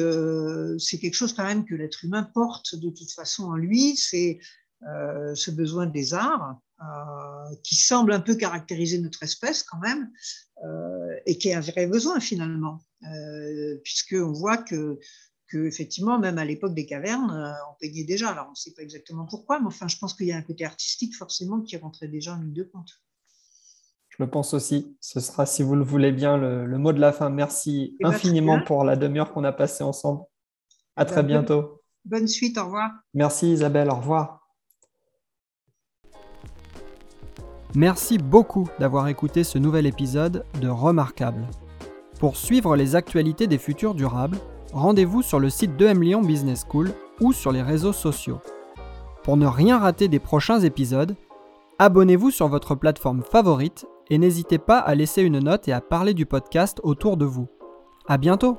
c'est 0.78 0.98
quelque 0.98 1.14
chose 1.14 1.32
quand 1.32 1.44
même 1.44 1.64
que 1.64 1.74
l'être 1.74 2.04
humain 2.04 2.28
porte 2.34 2.74
de 2.74 2.90
toute 2.90 3.10
façon 3.10 3.44
en 3.44 3.56
lui, 3.56 3.96
c'est 3.96 4.38
euh, 4.88 5.34
ce 5.34 5.50
besoin 5.50 5.86
des 5.86 6.14
arts 6.14 6.58
euh, 6.80 7.54
qui 7.62 7.76
semble 7.76 8.12
un 8.12 8.20
peu 8.20 8.34
caractériser 8.34 8.98
notre 8.98 9.22
espèce 9.22 9.62
quand 9.62 9.78
même 9.78 10.10
et 11.26 11.38
qui 11.38 11.48
est 11.48 11.54
un 11.54 11.60
vrai 11.60 11.88
besoin 11.88 12.20
finalement, 12.20 12.78
puisque 13.82 14.14
on 14.14 14.30
voit 14.30 14.58
que 14.58 15.00
effectivement, 15.58 16.18
même 16.18 16.38
à 16.38 16.44
l'époque 16.44 16.74
des 16.74 16.86
cavernes, 16.86 17.30
euh, 17.30 17.52
on 17.70 17.74
peignait 17.80 18.04
déjà. 18.04 18.30
Alors, 18.30 18.46
on 18.48 18.50
ne 18.50 18.56
sait 18.56 18.72
pas 18.72 18.82
exactement 18.82 19.26
pourquoi, 19.26 19.60
mais 19.60 19.66
enfin, 19.66 19.88
je 19.88 19.96
pense 19.98 20.14
qu'il 20.14 20.26
y 20.26 20.32
a 20.32 20.36
un 20.36 20.42
côté 20.42 20.64
artistique 20.64 21.14
forcément 21.14 21.60
qui 21.60 21.76
rentrait 21.76 22.08
déjà 22.08 22.34
en 22.34 22.40
ligne 22.40 22.52
de 22.52 22.64
compte. 22.64 23.02
Je 24.08 24.22
le 24.22 24.28
pense 24.28 24.52
aussi. 24.54 24.96
Ce 25.00 25.20
sera, 25.20 25.46
si 25.46 25.62
vous 25.62 25.74
le 25.74 25.84
voulez 25.84 26.12
bien, 26.12 26.36
le, 26.36 26.78
mot 26.78 26.92
de 26.92 27.00
la 27.00 27.12
fin. 27.12 27.30
Merci 27.30 27.96
eh 27.98 28.04
ben, 28.04 28.10
infiniment 28.10 28.62
pour 28.62 28.84
la 28.84 28.96
demi-heure 28.96 29.32
qu'on 29.32 29.44
a 29.44 29.52
passée 29.52 29.84
ensemble. 29.84 30.22
À 30.96 31.04
très 31.06 31.22
ben, 31.22 31.28
bientôt. 31.28 31.82
Bonne 32.04 32.28
suite, 32.28 32.58
au 32.58 32.64
revoir. 32.64 32.90
Merci 33.14 33.52
Isabelle, 33.52 33.88
au 33.88 33.96
revoir. 33.96 34.41
Merci 37.74 38.18
beaucoup 38.18 38.68
d'avoir 38.78 39.08
écouté 39.08 39.44
ce 39.44 39.58
nouvel 39.58 39.86
épisode 39.86 40.44
de 40.60 40.68
Remarquable. 40.68 41.46
Pour 42.20 42.36
suivre 42.36 42.76
les 42.76 42.96
actualités 42.96 43.46
des 43.46 43.56
futurs 43.56 43.94
durables, 43.94 44.36
rendez-vous 44.74 45.22
sur 45.22 45.40
le 45.40 45.48
site 45.48 45.76
de 45.78 45.86
M 45.86 46.02
Lyon 46.02 46.20
Business 46.20 46.66
School 46.68 46.92
ou 47.20 47.32
sur 47.32 47.50
les 47.50 47.62
réseaux 47.62 47.94
sociaux. 47.94 48.40
Pour 49.22 49.38
ne 49.38 49.46
rien 49.46 49.78
rater 49.78 50.08
des 50.08 50.18
prochains 50.18 50.60
épisodes, 50.60 51.16
abonnez-vous 51.78 52.30
sur 52.30 52.48
votre 52.48 52.74
plateforme 52.74 53.22
favorite 53.22 53.86
et 54.10 54.18
n'hésitez 54.18 54.58
pas 54.58 54.78
à 54.78 54.94
laisser 54.94 55.22
une 55.22 55.38
note 55.38 55.66
et 55.66 55.72
à 55.72 55.80
parler 55.80 56.12
du 56.12 56.26
podcast 56.26 56.78
autour 56.82 57.16
de 57.16 57.24
vous. 57.24 57.48
À 58.06 58.18
bientôt! 58.18 58.58